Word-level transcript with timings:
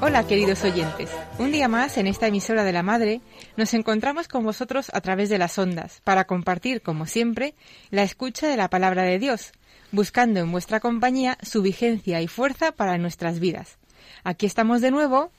Hola 0.00 0.26
queridos 0.26 0.62
oyentes, 0.64 1.10
un 1.38 1.52
día 1.52 1.68
más 1.68 1.96
en 1.96 2.06
esta 2.06 2.26
emisora 2.26 2.64
de 2.64 2.72
la 2.72 2.82
Madre 2.82 3.20
nos 3.56 3.72
encontramos 3.74 4.28
con 4.28 4.44
vosotros 4.44 4.90
a 4.92 5.00
través 5.00 5.28
de 5.28 5.38
las 5.38 5.58
ondas 5.58 6.00
para 6.04 6.24
compartir, 6.24 6.82
como 6.82 7.06
siempre, 7.06 7.54
la 7.90 8.02
escucha 8.02 8.48
de 8.48 8.56
la 8.56 8.68
palabra 8.68 9.02
de 9.02 9.18
Dios, 9.18 9.52
buscando 9.92 10.40
en 10.40 10.50
vuestra 10.52 10.80
compañía 10.80 11.38
su 11.42 11.62
vigencia 11.62 12.20
y 12.20 12.28
fuerza 12.28 12.72
para 12.72 12.98
nuestras 12.98 13.38
vidas. 13.38 13.78
Aquí 14.24 14.46
estamos 14.46 14.80
de 14.80 14.90
nuevo, 14.90 15.30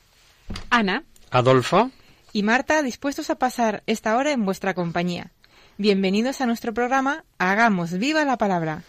Ana 0.70 1.04
Adolfo, 1.32 1.92
y 2.32 2.44
Marta 2.44 2.82
dispuestos 2.82 3.30
a 3.30 3.36
pasar 3.36 3.84
esta 3.86 4.16
hora 4.18 4.32
en 4.32 4.46
vuestra 4.46 4.74
compañía. 4.74 5.32
Bienvenidos 5.78 6.40
a 6.42 6.46
nuestro 6.46 6.74
programa 6.74 7.26
Hagamos 7.38 7.92
viva 8.00 8.24
la 8.24 8.38
palabra. 8.38 8.84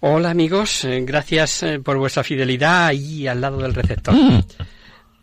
hola 0.00 0.30
amigos, 0.30 0.84
eh, 0.84 1.00
gracias 1.04 1.62
eh, 1.62 1.78
por 1.78 1.96
vuestra 1.98 2.24
fidelidad 2.24 2.86
ahí 2.86 3.26
al 3.26 3.40
lado 3.40 3.58
del 3.58 3.74
receptor. 3.74 4.14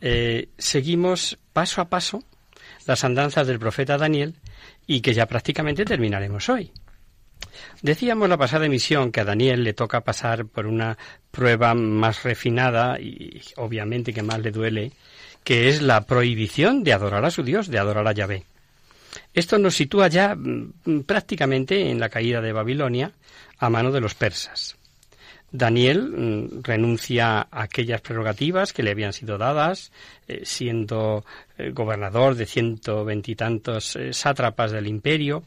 Eh, 0.02 0.49
seguimos 0.57 1.38
paso 1.53 1.81
a 1.81 1.89
paso 1.89 2.23
las 2.85 3.03
andanzas 3.03 3.47
del 3.47 3.59
profeta 3.59 3.97
Daniel 3.97 4.35
y 4.88 5.02
que 5.02 5.13
ya 5.13 5.27
prácticamente 5.27 5.85
terminaremos 5.85 6.49
hoy. 6.49 6.71
Decíamos 7.81 8.29
la 8.29 8.38
pasada 8.38 8.66
emisión 8.66 9.11
que 9.11 9.22
a 9.22 9.25
Daniel 9.25 9.63
le 9.63 9.73
toca 9.73 10.02
pasar 10.02 10.45
por 10.45 10.67
una 10.67 10.97
prueba 11.31 11.73
más 11.73 12.23
refinada 12.23 12.99
y 12.99 13.41
obviamente 13.57 14.13
que 14.13 14.23
más 14.23 14.39
le 14.39 14.52
duele, 14.52 14.91
que 15.44 15.69
es 15.69 15.81
la 15.81 16.05
prohibición 16.05 16.83
de 16.83 16.94
adorar 16.94 17.25
a 17.25 17.31
su 17.31 17.44
Dios, 17.44 17.67
de 17.67 17.79
adorar 17.79 18.07
a 18.07 18.13
Yahvé. 18.13 18.45
Esto 19.33 19.57
nos 19.57 19.75
sitúa 19.75 20.07
ya 20.07 20.35
mm, 20.35 21.03
prácticamente 21.05 21.89
en 21.89 21.99
la 21.99 22.09
caída 22.09 22.41
de 22.41 22.53
Babilonia 22.53 23.11
a 23.57 23.69
mano 23.69 23.91
de 23.91 24.02
los 24.02 24.16
persas. 24.16 24.77
Daniel 25.52 26.09
mm, 26.09 26.63
renuncia 26.63 27.39
a 27.39 27.63
aquellas 27.63 28.02
prerrogativas 28.02 28.73
que 28.73 28.83
le 28.83 28.91
habían 28.91 29.13
sido 29.13 29.38
dadas, 29.38 29.91
eh, 30.27 30.41
siendo 30.44 31.25
eh, 31.57 31.71
gobernador 31.71 32.35
de 32.35 32.45
ciento 32.45 33.03
veintitantos 33.03 33.95
eh, 33.95 34.13
sátrapas 34.13 34.72
del 34.72 34.88
imperio, 34.88 35.44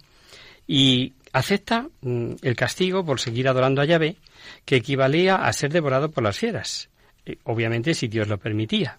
y 0.66 1.14
acepta 1.32 1.88
mm, 2.00 2.34
el 2.42 2.56
castigo 2.56 3.04
por 3.04 3.20
seguir 3.20 3.48
adorando 3.48 3.82
a 3.82 3.86
Yahvé, 3.86 4.16
que 4.64 4.76
equivalía 4.76 5.36
a 5.36 5.52
ser 5.52 5.72
devorado 5.72 6.10
por 6.10 6.22
las 6.22 6.38
fieras, 6.38 6.90
eh, 7.26 7.38
obviamente 7.44 7.94
si 7.94 8.08
Dios 8.08 8.28
lo 8.28 8.38
permitía. 8.38 8.98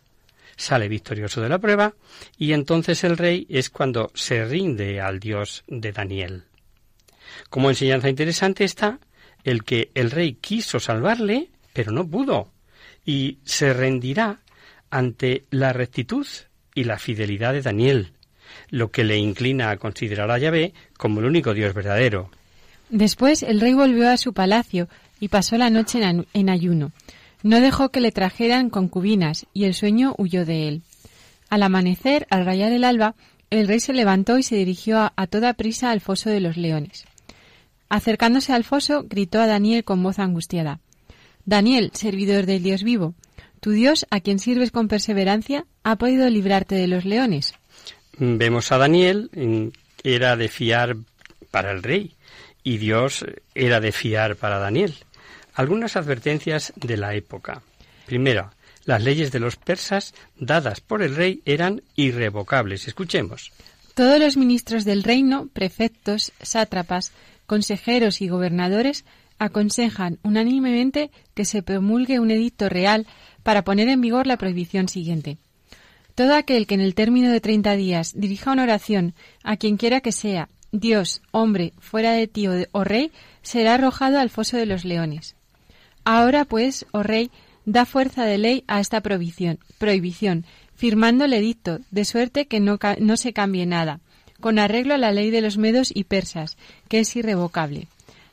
Sale 0.57 0.88
victorioso 0.88 1.41
de 1.41 1.49
la 1.49 1.59
prueba 1.59 1.94
y 2.38 2.53
entonces 2.53 3.03
el 3.03 3.17
rey 3.17 3.45
es 3.49 3.69
cuando 3.69 4.11
se 4.13 4.45
rinde 4.45 5.01
al 5.01 5.19
Dios 5.19 5.63
de 5.67 5.91
Daniel. 5.91 6.44
Como 7.49 7.69
enseñanza 7.69 8.09
interesante 8.09 8.63
está 8.63 8.99
el 9.45 9.63
que 9.63 9.91
el 9.94 10.11
rey 10.11 10.33
quiso 10.33 10.79
salvarle, 10.81 11.50
pero 11.72 11.91
no 11.91 12.06
pudo, 12.06 12.51
y 13.06 13.38
se 13.45 13.73
rendirá 13.73 14.39
ante 14.89 15.45
la 15.51 15.72
rectitud 15.72 16.28
y 16.73 16.83
la 16.83 16.97
fidelidad 16.97 17.53
de 17.53 17.61
Daniel, 17.61 18.11
lo 18.69 18.91
que 18.91 19.03
le 19.03 19.17
inclina 19.17 19.69
a 19.69 19.78
considerar 19.78 20.31
a 20.31 20.39
Yahvé 20.39 20.73
como 20.97 21.19
el 21.19 21.28
único 21.28 21.53
Dios 21.53 21.73
verdadero. 21.73 22.29
Después 22.89 23.44
el 23.44 23.61
rey 23.61 23.73
volvió 23.73 24.09
a 24.09 24.17
su 24.17 24.33
palacio 24.33 24.89
y 25.19 25.29
pasó 25.29 25.57
la 25.57 25.69
noche 25.69 26.01
en, 26.33 26.50
ayuno. 26.50 26.91
No 27.44 27.62
dejó 27.62 27.89
que 27.89 28.01
le 28.01 28.12
trajeran 28.12 28.72
concubinas 28.72 29.45
y 29.53 29.66
el 29.66 29.75
sueño 29.75 30.16
huyó 30.17 30.45
de 30.45 30.67
él. 30.67 30.81
Al 31.50 31.62
amanecer, 31.62 32.25
al 32.31 32.45
rayar 32.45 32.72
el 32.72 32.83
alba, 32.83 33.16
el 33.51 33.67
rey 33.67 33.79
se 33.79 33.94
levantó 33.94 34.39
y 34.39 34.44
se 34.44 34.56
dirigió 34.56 35.00
a, 35.00 35.13
a 35.16 35.27
toda 35.27 35.53
prisa 35.53 35.91
al 35.91 36.01
foso 36.01 36.31
de 36.31 36.39
los 36.41 36.57
leones. 36.57 37.06
Acercándose 37.90 38.53
al 38.53 38.63
foso, 38.63 39.06
gritó 39.07 39.40
a 39.40 39.47
Daniel 39.47 39.84
con 39.84 40.01
voz 40.01 40.19
angustiada. 40.19 40.79
Daniel, 41.46 41.91
servidor 41.94 42.46
del 42.46 42.63
Dios 42.63 42.84
vivo, 42.84 43.13
tu 43.59 43.72
Dios, 43.72 44.06
a 44.09 44.19
quien 44.19 44.40
sirves 44.40 44.72
con 44.72 44.88
perseverancia, 44.88 45.66
ha 45.84 45.95
podido 45.95 46.29
librarte 46.29 46.75
de 46.75 46.88
los 46.88 47.06
leones. 47.06 47.53
Vemos 48.18 48.72
a 48.72 48.78
Daniel, 48.78 49.29
era 50.03 50.35
de 50.35 50.47
fiar 50.50 50.97
para 51.51 51.72
el 51.72 51.84
rey 51.84 52.13
y 52.63 52.78
Dios 52.78 53.25
era 53.53 53.79
de 53.79 53.91
fiar 53.91 54.35
para 54.35 54.59
Daniel. 54.59 54.95
Algunas 55.53 55.95
advertencias 55.95 56.74
de 56.75 56.97
la 56.97 57.16
época. 57.16 57.62
Primero, 58.06 58.51
las 58.85 59.03
leyes 59.03 59.31
de 59.31 59.40
los 59.40 59.56
persas 59.56 60.13
dadas 60.38 60.81
por 60.81 61.01
el 61.01 61.16
rey 61.16 61.41
eran 61.45 61.81
irrevocables. 61.95 62.88
Escuchemos. 62.88 63.51
Todos 63.94 64.19
los 64.19 64.35
ministros 64.35 64.84
del 64.84 65.03
reino, 65.03 65.47
prefectos, 65.53 66.34
sátrapas, 66.41 67.13
consejeros 67.45 68.22
y 68.22 68.28
gobernadores 68.28 69.06
aconsejan 69.38 70.19
unánimemente 70.23 71.11
que 71.33 71.45
se 71.45 71.61
promulgue 71.61 72.19
un 72.19 72.31
edicto 72.31 72.69
real 72.69 73.06
para 73.44 73.63
poner 73.63 73.89
en 73.89 74.01
vigor 74.01 74.28
la 74.28 74.38
prohibición 74.38 74.88
siguiente. 74.88 75.38
Todo 76.16 76.35
aquel 76.35 76.66
que 76.66 76.75
en 76.75 76.81
el 76.81 76.95
término 76.95 77.31
de 77.31 77.41
treinta 77.41 77.75
días 77.75 78.13
dirija 78.16 78.53
una 78.53 78.63
oración 78.63 79.13
a 79.44 79.57
quien 79.57 79.75
quiera 79.78 80.00
que 80.01 80.13
sea, 80.13 80.50
Dios, 80.72 81.22
hombre, 81.31 81.73
fuera 81.79 82.13
de 82.13 82.28
ti 82.28 82.47
o, 82.47 82.83
rey, 82.83 83.11
será 83.41 83.75
arrojado 83.75 84.19
al 84.19 84.29
foso 84.29 84.57
de 84.57 84.66
los 84.66 84.85
leones. 84.85 85.35
Ahora, 86.03 86.45
pues, 86.45 86.85
oh 86.91 87.03
rey, 87.03 87.31
da 87.66 87.85
fuerza 87.85 88.25
de 88.25 88.38
ley 88.38 88.63
a 88.67 88.79
esta 88.79 89.01
prohibición, 89.01 89.59
prohibición 89.77 90.45
firmando 90.75 91.25
el 91.25 91.33
edicto, 91.33 91.79
de 91.91 92.06
suerte 92.06 92.47
que 92.47 92.59
no, 92.59 92.77
no 93.00 93.17
se 93.17 93.33
cambie 93.33 93.66
nada, 93.66 94.01
con 94.40 94.59
arreglo 94.59 94.94
a 94.94 94.97
la 94.97 95.12
ley 95.12 95.31
de 95.31 95.41
los 95.41 95.57
medos 95.57 95.91
y 95.94 96.03
persas, 96.03 96.57
que 96.88 97.00
es 97.00 97.16
irrevocable. 97.16 97.88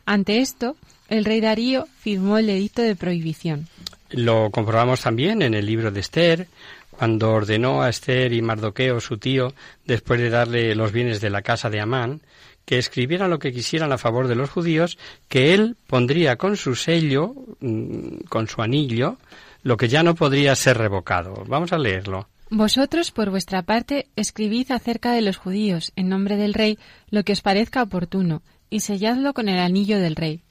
Ante 0.05 0.39
esto, 0.39 0.77
el 1.09 1.25
rey 1.25 1.41
Darío 1.41 1.87
firmó 2.01 2.39
el 2.39 2.51
edicto 2.51 2.83
de 2.83 2.97
prohibición. 2.97 3.69
Lo 4.11 4.51
comprobamos 4.51 5.01
también 5.01 5.43
en 5.43 5.55
el 5.55 5.67
libro 5.67 5.91
de 5.91 6.01
Esther, 6.01 6.47
cuando 6.91 7.33
ordenó 7.33 7.83
a 7.83 7.89
Esther 7.89 8.33
y 8.33 8.43
Mardoqueo, 8.43 9.01
su 9.01 9.19
tío, 9.19 9.55
después 9.87 10.21
de 10.21 10.31
darle 10.31 10.75
los 10.75 10.93
bienes 10.93 11.21
de 11.21 11.31
la 11.31 11.43
casa 11.43 11.71
de 11.71 11.81
Amán, 11.81 12.21
que 12.65 12.79
escribieran 12.79 13.31
lo 13.31 13.39
que 13.39 13.53
quisieran 13.53 13.93
a 13.93 13.99
favor 13.99 14.29
de 14.29 14.35
los 14.35 14.51
judíos, 14.51 14.99
que 15.29 15.55
él 15.55 15.77
pondría 15.87 16.37
con 16.37 16.57
su 16.57 16.75
sello, 16.75 17.35
mm, 17.61 18.25
con 18.29 18.47
su 18.47 18.63
anillo, 18.63 19.17
lo 19.63 19.77
que 19.77 19.89
ya 19.89 20.03
no 20.03 20.15
podría 20.15 20.55
ser 20.55 20.79
revocado. 20.79 21.45
Vamos 21.47 21.73
a 21.73 21.79
leerlo. 21.79 22.29
Vosotros, 22.55 23.13
por 23.13 23.31
vuestra 23.31 23.63
parte, 23.63 24.11
escribid 24.15 24.73
acerca 24.73 25.13
de 25.13 25.23
los 25.23 25.39
judíos, 25.39 25.91
en 25.97 26.11
nombre 26.11 26.37
del 26.37 26.53
rey, 26.53 26.79
lo 27.09 27.25
que 27.25 27.33
os 27.33 27.41
parezca 27.41 27.83
oportuno, 27.83 28.43
y 28.69 28.81
selladlo 28.81 29.33
con 29.33 29.49
el 29.49 29.59
anillo 29.59 29.99
del 29.99 30.17
rey. 30.17 30.43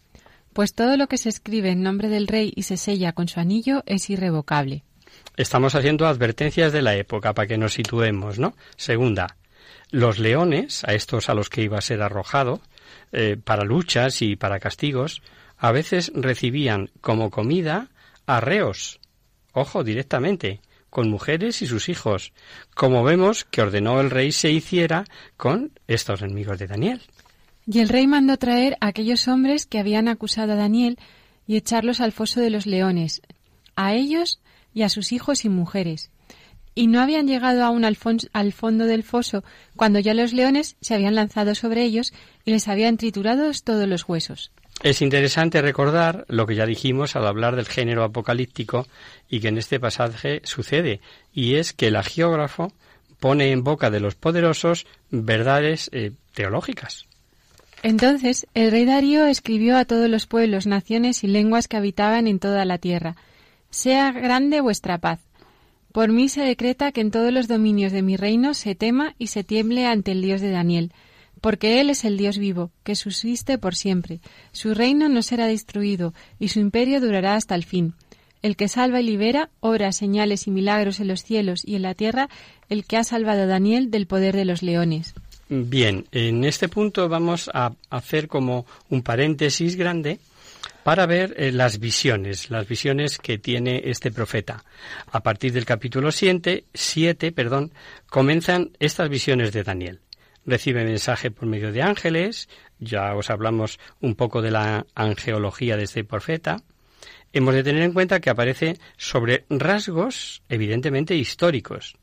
Pues 0.51 0.73
todo 0.73 0.97
lo 0.97 1.05
que 1.05 1.19
se 1.19 1.29
escribe 1.29 1.69
en 1.69 1.83
nombre 1.83 2.09
del 2.09 2.27
rey 2.27 2.53
y 2.55 2.63
se 2.63 2.77
sella 2.77 3.13
con 3.13 3.27
su 3.27 3.39
anillo 3.39 3.83
es 3.85 4.09
irrevocable. 4.09 4.83
Estamos 5.37 5.75
haciendo 5.75 6.07
advertencias 6.07 6.73
de 6.73 6.81
la 6.81 6.95
época 6.95 7.35
para 7.35 7.47
que 7.47 7.59
nos 7.59 7.75
situemos, 7.75 8.39
¿no? 8.39 8.55
Segunda, 8.77 9.37
los 9.91 10.17
leones, 10.17 10.83
a 10.85 10.95
estos 10.95 11.29
a 11.29 11.35
los 11.35 11.49
que 11.49 11.61
iba 11.61 11.77
a 11.77 11.81
ser 11.81 12.01
arrojado, 12.01 12.61
eh, 13.11 13.37
para 13.37 13.63
luchas 13.63 14.23
y 14.23 14.35
para 14.35 14.59
castigos, 14.59 15.21
a 15.55 15.71
veces 15.71 16.11
recibían 16.15 16.89
como 16.99 17.29
comida 17.29 17.89
arreos, 18.25 18.99
ojo, 19.53 19.83
directamente, 19.83 20.61
con 20.91 21.09
mujeres 21.09 21.63
y 21.63 21.67
sus 21.67 21.89
hijos, 21.89 22.33
como 22.75 23.03
vemos 23.03 23.45
que 23.45 23.61
ordenó 23.61 23.99
el 24.01 24.11
rey 24.11 24.31
se 24.31 24.51
hiciera 24.51 25.05
con 25.37 25.71
estos 25.87 26.21
enemigos 26.21 26.59
de 26.59 26.67
Daniel. 26.67 27.01
Y 27.65 27.79
el 27.79 27.89
rey 27.89 28.05
mandó 28.07 28.37
traer 28.37 28.77
a 28.81 28.87
aquellos 28.87 29.27
hombres 29.29 29.65
que 29.65 29.79
habían 29.79 30.09
acusado 30.09 30.51
a 30.51 30.57
Daniel 30.57 30.99
y 31.47 31.55
echarlos 31.55 32.01
al 32.01 32.11
foso 32.11 32.41
de 32.41 32.49
los 32.49 32.65
leones, 32.65 33.21
a 33.75 33.93
ellos 33.93 34.41
y 34.73 34.83
a 34.83 34.89
sus 34.89 35.13
hijos 35.13 35.45
y 35.45 35.49
mujeres. 35.49 36.11
y 36.73 36.87
no 36.87 37.01
habían 37.01 37.27
llegado 37.27 37.65
aún 37.65 37.83
al, 37.83 37.97
al, 38.31 38.53
fondo 38.53 38.85
del 38.85 39.03
foso 39.03 39.43
cuando 39.75 39.99
ya 39.99 40.13
los 40.13 40.31
leones 40.31 40.77
se 40.79 40.95
habían 40.95 41.15
lanzado 41.15 41.53
sobre 41.53 41.83
ellos 41.83 42.13
y 42.45 42.51
les 42.51 42.69
habían 42.69 42.95
triturado 42.95 43.51
todos 43.63 43.87
los 43.89 44.07
huesos. 44.07 44.51
Es 44.83 45.01
interesante 45.01 45.61
recordar 45.61 46.25
lo 46.27 46.47
que 46.47 46.55
ya 46.55 46.65
dijimos 46.65 47.15
al 47.15 47.27
hablar 47.27 47.55
del 47.55 47.67
género 47.67 48.03
apocalíptico 48.03 48.87
y 49.29 49.39
que 49.39 49.49
en 49.49 49.57
este 49.57 49.79
pasaje 49.79 50.41
sucede, 50.43 51.01
y 51.33 51.55
es 51.55 51.73
que 51.73 51.87
el 51.87 51.95
agiógrafo 51.95 52.73
pone 53.19 53.51
en 53.51 53.63
boca 53.63 53.91
de 53.91 53.99
los 53.99 54.15
poderosos 54.15 54.87
verdades 55.11 55.89
eh, 55.93 56.11
teológicas. 56.33 57.05
Entonces 57.83 58.47
el 58.53 58.71
rey 58.71 58.85
Darío 58.85 59.25
escribió 59.25 59.77
a 59.77 59.85
todos 59.85 60.09
los 60.09 60.25
pueblos, 60.25 60.67
naciones 60.67 61.23
y 61.23 61.27
lenguas 61.27 61.67
que 61.67 61.77
habitaban 61.77 62.27
en 62.27 62.39
toda 62.39 62.65
la 62.65 62.77
tierra, 62.77 63.15
Sea 63.69 64.11
grande 64.11 64.59
vuestra 64.61 64.97
paz. 64.97 65.19
Por 65.91 66.09
mí 66.09 66.29
se 66.29 66.41
decreta 66.41 66.91
que 66.91 67.01
en 67.01 67.11
todos 67.11 67.31
los 67.31 67.47
dominios 67.47 67.91
de 67.91 68.01
mi 68.01 68.17
reino 68.17 68.53
se 68.53 68.75
tema 68.75 69.13
y 69.17 69.27
se 69.27 69.43
tiemble 69.43 69.85
ante 69.85 70.11
el 70.11 70.21
Dios 70.21 70.41
de 70.41 70.51
Daniel, 70.51 70.91
porque 71.41 71.81
Él 71.81 71.89
es 71.89 72.05
el 72.05 72.17
Dios 72.17 72.37
vivo, 72.37 72.71
que 72.83 72.95
subsiste 72.95 73.57
por 73.57 73.75
siempre. 73.75 74.21
Su 74.51 74.73
reino 74.73 75.09
no 75.09 75.21
será 75.23 75.47
destruido, 75.47 76.13
y 76.39 76.49
su 76.49 76.59
imperio 76.59 77.01
durará 77.01 77.35
hasta 77.35 77.55
el 77.55 77.65
fin. 77.65 77.95
El 78.41 78.55
que 78.55 78.67
salva 78.67 79.01
y 79.01 79.03
libera, 79.03 79.49
obra 79.59 79.91
señales 79.91 80.47
y 80.47 80.51
milagros 80.51 80.99
en 80.99 81.07
los 81.07 81.23
cielos 81.23 81.63
y 81.65 81.75
en 81.75 81.81
la 81.83 81.95
tierra, 81.95 82.29
el 82.69 82.85
que 82.85 82.97
ha 82.97 83.03
salvado 83.03 83.43
a 83.43 83.47
Daniel 83.47 83.91
del 83.91 84.07
poder 84.07 84.35
de 84.35 84.45
los 84.45 84.63
leones. 84.63 85.13
Bien, 85.49 86.05
en 86.11 86.45
este 86.45 86.69
punto 86.69 87.09
vamos 87.09 87.49
a 87.53 87.73
hacer 87.89 88.27
como 88.27 88.65
un 88.89 89.01
paréntesis 89.01 89.75
grande 89.75 90.19
para 90.83 91.05
ver 91.05 91.35
eh, 91.37 91.51
las 91.51 91.79
visiones, 91.79 92.49
las 92.49 92.67
visiones 92.67 93.17
que 93.17 93.37
tiene 93.37 93.81
este 93.85 94.11
profeta. 94.11 94.63
A 95.11 95.21
partir 95.21 95.51
del 95.51 95.65
capítulo 95.65 96.11
7, 96.11 96.65
siete, 96.73 97.31
perdón, 97.31 97.71
comienzan 98.09 98.71
estas 98.79 99.09
visiones 99.09 99.51
de 99.51 99.63
Daniel. 99.63 99.99
Recibe 100.45 100.83
mensaje 100.83 101.29
por 101.29 101.47
medio 101.47 101.71
de 101.71 101.83
ángeles, 101.83 102.49
ya 102.79 103.13
os 103.15 103.29
hablamos 103.29 103.79
un 103.99 104.15
poco 104.15 104.41
de 104.41 104.51
la 104.51 104.87
angeología 104.95 105.77
de 105.77 105.83
este 105.83 106.03
profeta. 106.03 106.63
Hemos 107.31 107.53
de 107.53 107.63
tener 107.63 107.83
en 107.83 107.93
cuenta 107.93 108.19
que 108.19 108.31
aparece 108.31 108.77
sobre 108.97 109.45
rasgos 109.49 110.41
evidentemente 110.49 111.15
históricos, 111.15 111.95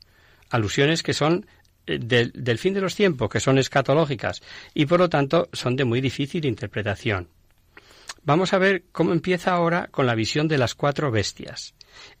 alusiones 0.49 1.03
que 1.03 1.13
son 1.13 1.45
eh, 1.85 1.99
del, 1.99 2.31
del 2.33 2.57
fin 2.57 2.73
de 2.73 2.81
los 2.81 2.95
tiempos, 2.95 3.29
que 3.29 3.41
son 3.41 3.57
escatológicas 3.57 4.41
y 4.73 4.85
por 4.85 4.99
lo 4.99 5.09
tanto 5.09 5.49
son 5.51 5.75
de 5.75 5.85
muy 5.85 5.99
difícil 5.99 6.45
interpretación. 6.45 7.27
Vamos 8.23 8.53
a 8.53 8.57
ver 8.57 8.83
cómo 8.91 9.11
empieza 9.11 9.51
ahora 9.51 9.87
con 9.91 10.05
la 10.05 10.15
visión 10.15 10.47
de 10.47 10.57
las 10.57 10.75
cuatro 10.75 11.11
bestias. 11.11 11.73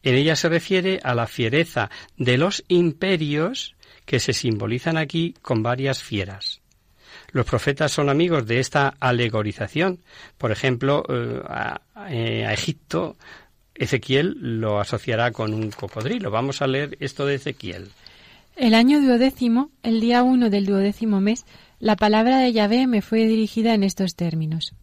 En 0.03 0.15
ella 0.15 0.35
se 0.35 0.49
refiere 0.49 0.99
a 1.03 1.13
la 1.13 1.27
fiereza 1.27 1.89
de 2.17 2.37
los 2.37 2.63
imperios 2.67 3.75
que 4.09 4.19
se 4.19 4.33
simbolizan 4.33 4.97
aquí 4.97 5.35
con 5.43 5.61
varias 5.61 6.01
fieras. 6.01 6.61
Los 7.31 7.45
profetas 7.45 7.91
son 7.91 8.09
amigos 8.09 8.47
de 8.47 8.59
esta 8.59 8.95
alegorización. 8.99 9.99
Por 10.35 10.51
ejemplo, 10.51 11.03
eh, 11.07 11.43
eh, 12.09 12.43
a, 12.43 12.51
Egipto, 12.51 13.17
Ezequiel 13.75 14.35
lo 14.39 14.79
asociará 14.79 15.29
con 15.29 15.53
un 15.53 15.69
cocodrilo. 15.69 16.31
Vamos 16.31 16.63
a 16.63 16.65
leer 16.65 16.97
esto 16.99 17.27
de 17.27 17.35
Ezequiel. 17.35 17.91
El 18.55 18.73
año 18.73 18.99
duodécimo, 18.99 19.69
el 19.83 20.01
día 20.01 20.23
uno 20.23 20.49
del 20.49 20.65
duodécimo 20.65 21.21
mes, 21.21 21.45
la 21.77 21.95
palabra 21.95 22.39
de 22.39 22.51
Yahvé 22.51 22.87
me 22.87 23.03
fue 23.03 23.27
dirigida 23.27 23.75
en 23.75 23.83
estos 23.83 24.15
términos. 24.15 24.73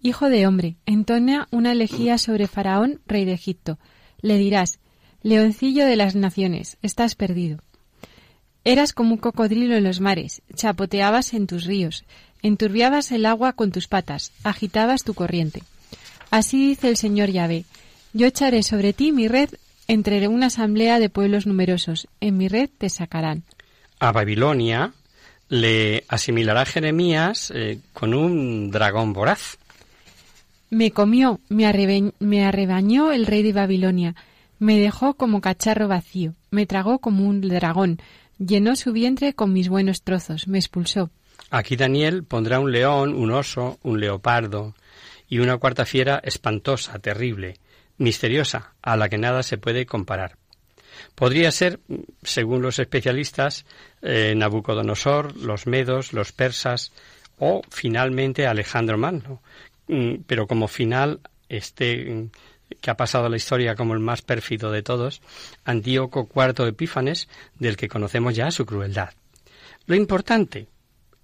Hijo 0.00 0.28
de 0.28 0.46
hombre, 0.46 0.76
entona 0.86 1.48
una 1.50 1.72
elegía 1.72 2.18
sobre 2.18 2.46
Faraón, 2.46 3.00
rey 3.08 3.24
de 3.24 3.32
Egipto. 3.32 3.80
Le 4.20 4.38
dirás, 4.38 4.78
Leoncillo 5.22 5.86
de 5.86 5.96
las 5.96 6.14
naciones, 6.14 6.76
estás 6.82 7.16
perdido. 7.16 7.63
Eras 8.64 8.92
como 8.92 9.12
un 9.12 9.18
cocodrilo 9.18 9.76
en 9.76 9.84
los 9.84 10.00
mares, 10.00 10.42
chapoteabas 10.54 11.34
en 11.34 11.46
tus 11.46 11.64
ríos, 11.64 12.04
enturbiabas 12.42 13.12
el 13.12 13.26
agua 13.26 13.52
con 13.52 13.72
tus 13.72 13.88
patas, 13.88 14.32
agitabas 14.42 15.04
tu 15.04 15.14
corriente. 15.14 15.62
Así 16.30 16.68
dice 16.68 16.88
el 16.88 16.96
Señor 16.96 17.30
Yahvé, 17.30 17.64
yo 18.12 18.26
echaré 18.26 18.62
sobre 18.62 18.92
ti 18.92 19.12
mi 19.12 19.28
red 19.28 19.50
entre 19.86 20.26
una 20.28 20.46
asamblea 20.46 20.98
de 20.98 21.10
pueblos 21.10 21.46
numerosos, 21.46 22.08
en 22.20 22.36
mi 22.38 22.48
red 22.48 22.70
te 22.78 22.88
sacarán. 22.88 23.42
A 24.00 24.12
Babilonia 24.12 24.92
le 25.48 26.04
asimilará 26.08 26.64
Jeremías 26.64 27.52
eh, 27.54 27.78
con 27.92 28.14
un 28.14 28.70
dragón 28.70 29.12
voraz. 29.12 29.58
Me 30.70 30.90
comió, 30.90 31.40
me, 31.48 31.66
arrebañó 31.66 33.12
el 33.12 33.26
rey 33.26 33.42
de 33.42 33.52
Babilonia, 33.52 34.14
me 34.58 34.78
dejó 34.78 35.14
como 35.14 35.40
cacharro 35.40 35.86
vacío, 35.86 36.34
me 36.50 36.66
tragó 36.66 36.98
como 36.98 37.28
un 37.28 37.42
dragón, 37.42 38.00
llenó 38.38 38.76
su 38.76 38.92
vientre 38.92 39.34
con 39.34 39.52
mis 39.52 39.68
buenos 39.68 40.02
trozos, 40.02 40.48
me 40.48 40.58
expulsó. 40.58 41.10
Aquí 41.50 41.76
Daniel 41.76 42.24
pondrá 42.24 42.60
un 42.60 42.72
león, 42.72 43.14
un 43.14 43.30
oso, 43.30 43.78
un 43.82 44.00
leopardo 44.00 44.74
y 45.28 45.38
una 45.38 45.56
cuarta 45.58 45.84
fiera 45.84 46.20
espantosa, 46.24 46.98
terrible, 46.98 47.58
misteriosa, 47.98 48.74
a 48.82 48.96
la 48.96 49.08
que 49.08 49.18
nada 49.18 49.42
se 49.42 49.58
puede 49.58 49.86
comparar. 49.86 50.36
Podría 51.14 51.50
ser, 51.50 51.80
según 52.22 52.62
los 52.62 52.78
especialistas, 52.78 53.66
eh, 54.02 54.34
Nabucodonosor, 54.36 55.36
los 55.36 55.66
medos, 55.66 56.12
los 56.12 56.32
persas 56.32 56.92
o 57.38 57.62
finalmente 57.68 58.46
Alejandro 58.46 58.96
Magno, 58.96 59.40
Mm, 59.88 60.22
pero 60.26 60.46
como 60.46 60.68
final, 60.68 61.20
este 61.48 62.28
que 62.80 62.90
ha 62.90 62.96
pasado 62.96 63.28
la 63.28 63.36
historia 63.36 63.74
como 63.74 63.94
el 63.94 64.00
más 64.00 64.22
pérfido 64.22 64.70
de 64.70 64.82
todos, 64.82 65.22
Antíoco 65.64 66.28
IV 66.34 66.68
Epífanes, 66.68 67.28
del 67.58 67.76
que 67.76 67.88
conocemos 67.88 68.34
ya 68.34 68.50
su 68.50 68.66
crueldad. 68.66 69.10
Lo 69.86 69.94
importante, 69.94 70.68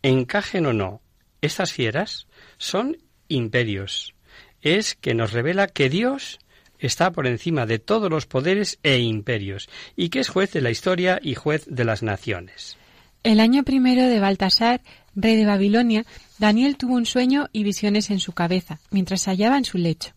encajen 0.02 0.66
o 0.66 0.72
no, 0.72 1.00
estas 1.40 1.72
fieras 1.72 2.26
son 2.58 2.98
imperios. 3.28 4.14
Es 4.60 4.94
que 4.94 5.14
nos 5.14 5.32
revela 5.32 5.66
que 5.66 5.88
Dios 5.88 6.38
está 6.78 7.12
por 7.12 7.26
encima 7.26 7.66
de 7.66 7.78
todos 7.78 8.10
los 8.10 8.26
poderes 8.26 8.78
e 8.82 8.98
imperios, 8.98 9.68
y 9.96 10.08
que 10.08 10.20
es 10.20 10.28
juez 10.28 10.52
de 10.52 10.62
la 10.62 10.70
historia 10.70 11.20
y 11.22 11.34
juez 11.34 11.66
de 11.68 11.84
las 11.84 12.02
naciones. 12.02 12.76
El 13.22 13.38
año 13.38 13.64
primero 13.64 14.06
de 14.06 14.18
Baltasar, 14.18 14.80
rey 15.14 15.36
de 15.36 15.44
Babilonia, 15.44 16.06
Daniel 16.38 16.76
tuvo 16.76 16.94
un 16.94 17.04
sueño 17.04 17.48
y 17.52 17.64
visiones 17.64 18.10
en 18.10 18.18
su 18.18 18.32
cabeza, 18.32 18.80
mientras 18.90 19.26
hallaba 19.26 19.58
en 19.58 19.66
su 19.66 19.76
lecho. 19.76 20.12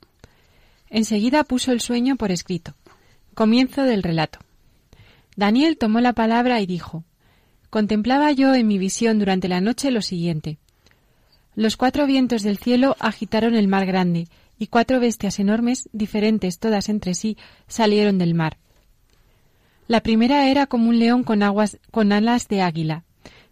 Enseguida 0.93 1.43
puso 1.43 1.71
el 1.71 1.81
sueño 1.81 2.17
por 2.17 2.31
escrito. 2.31 2.75
Comienzo 3.33 3.81
del 3.81 4.03
relato. 4.03 4.37
Daniel 5.35 5.75
tomó 5.79 6.01
la 6.01 6.13
palabra 6.13 6.61
y 6.61 6.67
dijo 6.67 7.03
Contemplaba 7.71 8.31
yo 8.31 8.53
en 8.53 8.67
mi 8.67 8.77
visión 8.77 9.17
durante 9.17 9.47
la 9.47 9.59
noche 9.59 9.89
lo 9.89 10.03
siguiente. 10.03 10.59
Los 11.55 11.77
cuatro 11.77 12.05
vientos 12.05 12.43
del 12.43 12.59
cielo 12.59 12.95
agitaron 12.99 13.55
el 13.55 13.67
mar 13.67 13.87
grande, 13.87 14.27
y 14.59 14.67
cuatro 14.67 14.99
bestias 14.99 15.39
enormes, 15.39 15.89
diferentes 15.93 16.59
todas 16.59 16.87
entre 16.89 17.15
sí, 17.15 17.37
salieron 17.67 18.19
del 18.19 18.35
mar. 18.35 18.59
La 19.87 20.01
primera 20.01 20.47
era 20.47 20.67
como 20.67 20.89
un 20.89 20.99
león 20.99 21.23
con 21.23 21.41
aguas 21.41 21.79
con 21.89 22.11
alas 22.11 22.47
de 22.47 22.61
águila, 22.61 23.03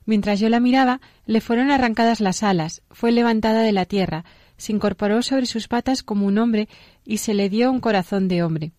Mientras 0.05 0.39
yo 0.39 0.49
la 0.49 0.59
miraba, 0.59 0.99
le 1.25 1.41
fueron 1.41 1.71
arrancadas 1.71 2.21
las 2.21 2.43
alas, 2.43 2.81
fue 2.89 3.11
levantada 3.11 3.61
de 3.61 3.71
la 3.71 3.85
tierra, 3.85 4.25
se 4.57 4.73
incorporó 4.73 5.21
sobre 5.21 5.45
sus 5.45 5.67
patas 5.67 6.03
como 6.03 6.25
un 6.25 6.37
hombre 6.37 6.67
y 7.11 7.17
se 7.17 7.33
le 7.33 7.49
dio 7.49 7.69
un 7.69 7.81
corazón 7.81 8.29
de 8.29 8.41
hombre. 8.41 8.71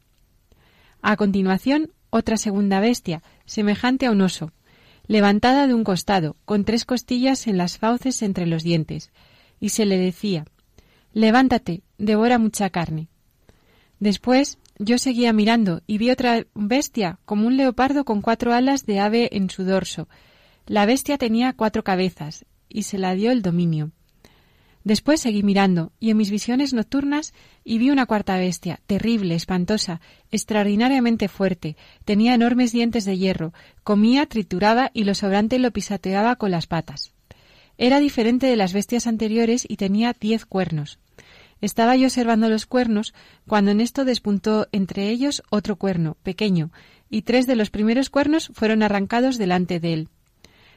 A 1.03 1.17
continuación, 1.17 1.93
otra 2.09 2.39
segunda 2.39 2.81
bestia, 2.81 3.23
semejante 3.45 4.07
a 4.07 4.11
un 4.11 4.23
oso, 4.23 4.53
levantada 5.07 5.67
de 5.67 5.75
un 5.75 5.85
costado, 5.85 6.37
con 6.47 6.65
tres 6.65 6.87
costillas 6.87 7.47
en 7.47 7.59
las 7.59 7.77
fauces 7.77 8.23
entre 8.23 8.47
los 8.47 8.63
dientes, 8.63 9.11
y 9.61 9.69
se 9.69 9.85
le 9.85 9.99
decía 9.99 10.47
Levántate, 11.13 11.83
devora 11.99 12.39
mucha 12.39 12.71
carne. 12.71 13.09
Después 14.01 14.57
yo 14.79 14.97
seguía 14.97 15.35
mirando 15.35 15.83
y 15.87 15.99
vi 15.99 16.09
otra 16.09 16.47
bestia, 16.55 17.19
como 17.27 17.47
un 17.47 17.59
leopardo 17.59 18.07
con 18.07 18.23
cuatro 18.23 18.55
alas 18.55 18.87
de 18.87 18.99
ave 18.99 19.29
en 19.33 19.51
su 19.51 19.65
dorso, 19.65 20.09
la 20.65 20.87
bestia 20.87 21.19
tenía 21.19 21.53
cuatro 21.53 21.85
cabezas, 21.85 22.47
y 22.67 22.85
se 22.85 22.97
la 22.97 23.15
dio 23.15 23.31
el 23.31 23.43
dominio. 23.43 23.91
Después 24.85 25.21
seguí 25.21 25.43
mirando, 25.43 25.93
y 26.01 26.11
en 26.11 26.17
mis 26.17 26.31
visiones 26.31 26.73
nocturnas 26.73 27.35
y 27.65 27.79
vi 27.79 27.91
una 27.91 28.07
cuarta 28.07 28.37
bestia, 28.37 28.81
terrible, 28.87 29.37
espantosa, 29.37 30.01
extraordinariamente 30.31 31.29
fuerte, 31.29 31.77
tenía 32.05 32.35
enormes 32.35 32.73
dientes 32.73 33.05
de 33.05 33.17
hierro, 33.17 33.53
comía, 33.85 34.27
trituraba 34.27 34.91
y 34.93 35.05
lo 35.05 35.15
sobrante 35.15 35.59
lo 35.59 35.71
pisateaba 35.71 36.37
con 36.37 36.51
las 36.51 36.67
patas. 36.67 37.13
Era 37.79 38.01
diferente 38.01 38.47
de 38.47 38.57
las 38.57 38.73
bestias 38.73 39.07
anteriores 39.07 39.65
y 39.69 39.77
tenía 39.77 40.15
diez 40.19 40.47
cuernos. 40.47 40.99
Estaba 41.61 41.95
yo 41.95 42.07
observando 42.07 42.49
los 42.49 42.67
cuernos 42.67 43.15
cuando 43.47 43.71
en 43.71 43.81
esto 43.81 44.05
despuntó 44.05 44.67
entre 44.73 45.09
ellos 45.09 45.45
otro 45.49 45.77
cuerno, 45.77 46.17
pequeño, 46.25 46.73
y 47.09 47.23
tres 47.23 47.47
de 47.47 47.55
los 47.55 47.71
primeros 47.71 48.11
cuernos 48.11 48.51
fueron 48.53 48.83
arrancados 48.83 49.39
delante 49.39 49.79
de 49.79 49.93
él. 49.93 50.09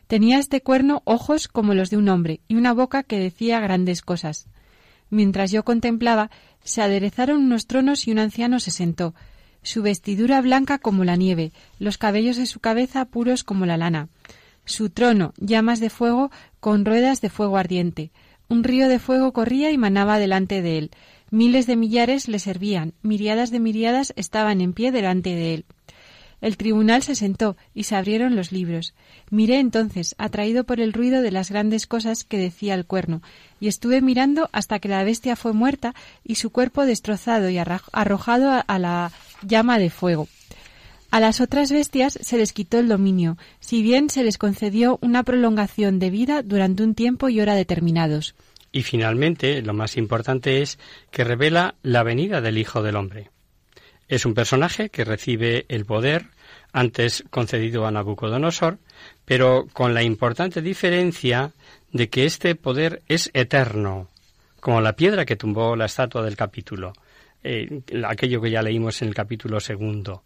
Tenía 0.07 0.39
este 0.39 0.61
cuerno 0.61 1.01
ojos 1.05 1.47
como 1.47 1.73
los 1.73 1.89
de 1.89 1.97
un 1.97 2.09
hombre 2.09 2.41
y 2.47 2.55
una 2.55 2.73
boca 2.73 3.03
que 3.03 3.19
decía 3.19 3.59
grandes 3.59 4.01
cosas. 4.01 4.47
Mientras 5.09 5.51
yo 5.51 5.63
contemplaba, 5.63 6.29
se 6.63 6.81
aderezaron 6.81 7.43
unos 7.43 7.67
tronos 7.67 8.07
y 8.07 8.11
un 8.11 8.19
anciano 8.19 8.59
se 8.59 8.71
sentó. 8.71 9.13
su 9.63 9.81
vestidura 9.81 10.41
blanca 10.41 10.77
como 10.77 11.03
la 11.03 11.15
nieve, 11.15 11.51
los 11.79 11.97
cabellos 11.97 12.37
de 12.37 12.45
su 12.45 12.59
cabeza 12.59 13.05
puros 13.05 13.43
como 13.43 13.65
la 13.65 13.77
lana, 13.77 14.09
su 14.65 14.89
trono 14.89 15.33
llamas 15.37 15.79
de 15.79 15.91
fuego 15.91 16.31
con 16.59 16.85
ruedas 16.85 17.21
de 17.21 17.29
fuego 17.29 17.57
ardiente. 17.57 18.11
Un 18.47 18.63
río 18.63 18.87
de 18.87 18.99
fuego 18.99 19.31
corría 19.31 19.71
y 19.71 19.77
manaba 19.77 20.17
delante 20.17 20.61
de 20.61 20.77
él. 20.79 20.91
Miles 21.29 21.67
de 21.67 21.75
millares 21.75 22.27
le 22.27 22.39
servían, 22.39 22.93
miriadas 23.01 23.51
de 23.51 23.59
miriadas 23.59 24.13
estaban 24.15 24.61
en 24.61 24.73
pie 24.73 24.91
delante 24.91 25.35
de 25.35 25.53
él. 25.53 25.65
El 26.45 26.57
tribunal 26.57 27.01
se 27.01 27.15
sentó 27.15 27.57
y 27.73 27.85
se 27.85 27.95
abrieron 27.95 28.35
los 28.35 28.51
libros. 28.51 28.93
Miré 29.31 29.59
entonces, 29.59 30.13
atraído 30.19 30.63
por 30.63 30.79
el 30.79 30.93
ruido 30.93 31.23
de 31.23 31.31
las 31.31 31.49
grandes 31.49 31.87
cosas 31.87 32.23
que 32.23 32.37
decía 32.37 32.75
el 32.75 32.85
cuerno, 32.85 33.23
y 33.59 33.67
estuve 33.67 33.99
mirando 33.99 34.47
hasta 34.51 34.77
que 34.77 34.87
la 34.87 35.03
bestia 35.03 35.35
fue 35.35 35.53
muerta 35.53 35.95
y 36.23 36.35
su 36.35 36.51
cuerpo 36.51 36.85
destrozado 36.85 37.49
y 37.49 37.57
arrojado 37.57 38.63
a 38.67 38.77
la 38.77 39.11
llama 39.41 39.79
de 39.79 39.89
fuego. 39.89 40.27
A 41.09 41.19
las 41.19 41.41
otras 41.41 41.71
bestias 41.71 42.19
se 42.21 42.37
les 42.37 42.53
quitó 42.53 42.77
el 42.77 42.89
dominio, 42.89 43.39
si 43.59 43.81
bien 43.81 44.11
se 44.11 44.23
les 44.23 44.37
concedió 44.37 44.99
una 45.01 45.23
prolongación 45.23 45.97
de 45.97 46.11
vida 46.11 46.43
durante 46.43 46.83
un 46.83 46.93
tiempo 46.93 47.27
y 47.27 47.41
hora 47.41 47.55
determinados. 47.55 48.35
Y 48.71 48.83
finalmente, 48.83 49.63
lo 49.63 49.73
más 49.73 49.97
importante 49.97 50.61
es 50.61 50.77
que 51.09 51.23
revela 51.23 51.73
la 51.81 52.03
venida 52.03 52.39
del 52.39 52.59
Hijo 52.59 52.83
del 52.83 52.97
Hombre. 52.97 53.31
Es 54.07 54.27
un 54.27 54.35
personaje 54.35 54.89
que 54.89 55.03
recibe 55.03 55.65
el 55.69 55.85
poder 55.85 56.34
antes 56.75 57.23
concedido 57.29 57.87
a 57.87 57.91
Nabucodonosor, 57.91 58.79
pero 59.23 59.65
con 59.71 59.93
la 59.93 60.03
importante 60.03 60.61
diferencia 60.61 61.53
de 61.93 62.09
que 62.09 62.25
este 62.25 62.55
poder 62.55 63.01
es 63.07 63.31
eterno, 63.33 64.09
como 64.59 64.81
la 64.81 64.97
piedra 64.97 65.25
que 65.25 65.37
tumbó 65.37 65.77
la 65.77 65.85
estatua 65.85 66.21
del 66.21 66.35
capítulo, 66.35 66.91
eh, 67.45 67.81
aquello 68.05 68.41
que 68.41 68.51
ya 68.51 68.61
leímos 68.61 69.01
en 69.01 69.07
el 69.07 69.13
capítulo 69.13 69.61
segundo. 69.61 70.21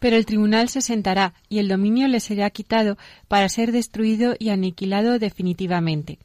Pero 0.00 0.16
el 0.16 0.26
tribunal 0.26 0.68
se 0.70 0.80
sentará 0.80 1.34
y 1.48 1.60
el 1.60 1.68
dominio 1.68 2.08
le 2.08 2.18
será 2.18 2.50
quitado 2.50 2.98
para 3.28 3.48
ser 3.48 3.70
destruido 3.70 4.34
y 4.40 4.48
aniquilado 4.48 5.20
definitivamente. 5.20 6.18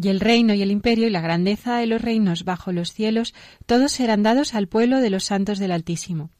Y 0.00 0.08
el 0.08 0.20
reino 0.20 0.54
y 0.54 0.62
el 0.62 0.70
imperio 0.70 1.06
y 1.06 1.10
la 1.10 1.20
grandeza 1.20 1.76
de 1.76 1.86
los 1.86 2.00
reinos 2.00 2.44
bajo 2.44 2.72
los 2.72 2.94
cielos, 2.94 3.34
todos 3.66 3.92
serán 3.92 4.22
dados 4.22 4.54
al 4.54 4.68
pueblo 4.68 5.00
de 5.00 5.10
los 5.10 5.24
santos 5.24 5.58
del 5.58 5.72
Altísimo. 5.72 6.30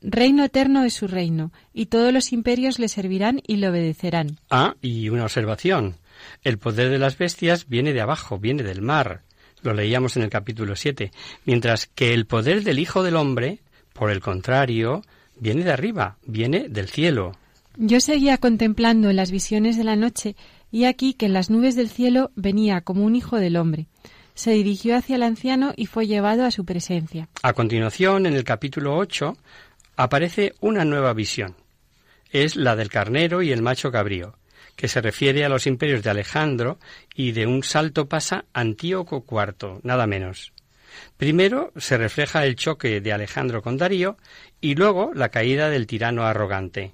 Reino 0.00 0.44
eterno 0.44 0.84
es 0.84 0.94
su 0.94 1.06
reino, 1.06 1.52
y 1.72 1.86
todos 1.86 2.12
los 2.12 2.32
imperios 2.32 2.78
le 2.78 2.88
servirán 2.88 3.40
y 3.46 3.56
le 3.56 3.68
obedecerán. 3.68 4.38
Ah, 4.50 4.74
y 4.82 5.08
una 5.08 5.24
observación. 5.24 5.96
El 6.42 6.58
poder 6.58 6.90
de 6.90 6.98
las 6.98 7.16
bestias 7.16 7.68
viene 7.68 7.92
de 7.92 8.00
abajo, 8.00 8.38
viene 8.38 8.62
del 8.62 8.82
mar. 8.82 9.22
Lo 9.62 9.74
leíamos 9.74 10.16
en 10.16 10.22
el 10.22 10.30
capítulo 10.30 10.76
7. 10.76 11.10
Mientras 11.44 11.86
que 11.86 12.14
el 12.14 12.26
poder 12.26 12.62
del 12.64 12.78
Hijo 12.78 13.02
del 13.02 13.16
Hombre, 13.16 13.60
por 13.92 14.10
el 14.10 14.20
contrario, 14.20 15.02
viene 15.38 15.64
de 15.64 15.72
arriba, 15.72 16.18
viene 16.24 16.68
del 16.68 16.88
cielo. 16.88 17.32
Yo 17.76 18.00
seguía 18.00 18.38
contemplando 18.38 19.12
las 19.12 19.30
visiones 19.30 19.76
de 19.76 19.84
la 19.84 19.96
noche, 19.96 20.36
y 20.70 20.84
aquí 20.84 21.14
que 21.14 21.26
en 21.26 21.32
las 21.32 21.50
nubes 21.50 21.76
del 21.76 21.88
cielo 21.88 22.30
venía 22.36 22.82
como 22.82 23.04
un 23.04 23.16
Hijo 23.16 23.36
del 23.36 23.56
Hombre 23.56 23.86
se 24.38 24.52
dirigió 24.52 24.96
hacia 24.96 25.16
el 25.16 25.24
anciano 25.24 25.72
y 25.76 25.86
fue 25.86 26.06
llevado 26.06 26.44
a 26.44 26.52
su 26.52 26.64
presencia. 26.64 27.28
A 27.42 27.52
continuación, 27.54 28.24
en 28.24 28.34
el 28.34 28.44
capítulo 28.44 28.96
8, 28.96 29.36
aparece 29.98 30.54
una 30.60 30.84
nueva 30.84 31.12
visión. 31.12 31.56
Es 32.30 32.54
la 32.54 32.76
del 32.76 32.88
carnero 32.88 33.42
y 33.42 33.50
el 33.50 33.62
macho 33.62 33.90
cabrío, 33.90 34.38
que 34.76 34.86
se 34.86 35.00
refiere 35.00 35.44
a 35.44 35.48
los 35.48 35.66
imperios 35.66 36.04
de 36.04 36.10
Alejandro 36.10 36.78
y 37.16 37.32
de 37.32 37.48
un 37.48 37.64
salto 37.64 38.08
pasa 38.08 38.44
Antíoco 38.52 39.24
IV, 39.28 39.80
nada 39.82 40.06
menos. 40.06 40.52
Primero 41.16 41.72
se 41.76 41.98
refleja 41.98 42.46
el 42.46 42.54
choque 42.54 43.00
de 43.00 43.12
Alejandro 43.12 43.60
con 43.60 43.76
Darío 43.76 44.16
y 44.60 44.76
luego 44.76 45.10
la 45.14 45.30
caída 45.30 45.68
del 45.68 45.88
tirano 45.88 46.24
arrogante. 46.24 46.92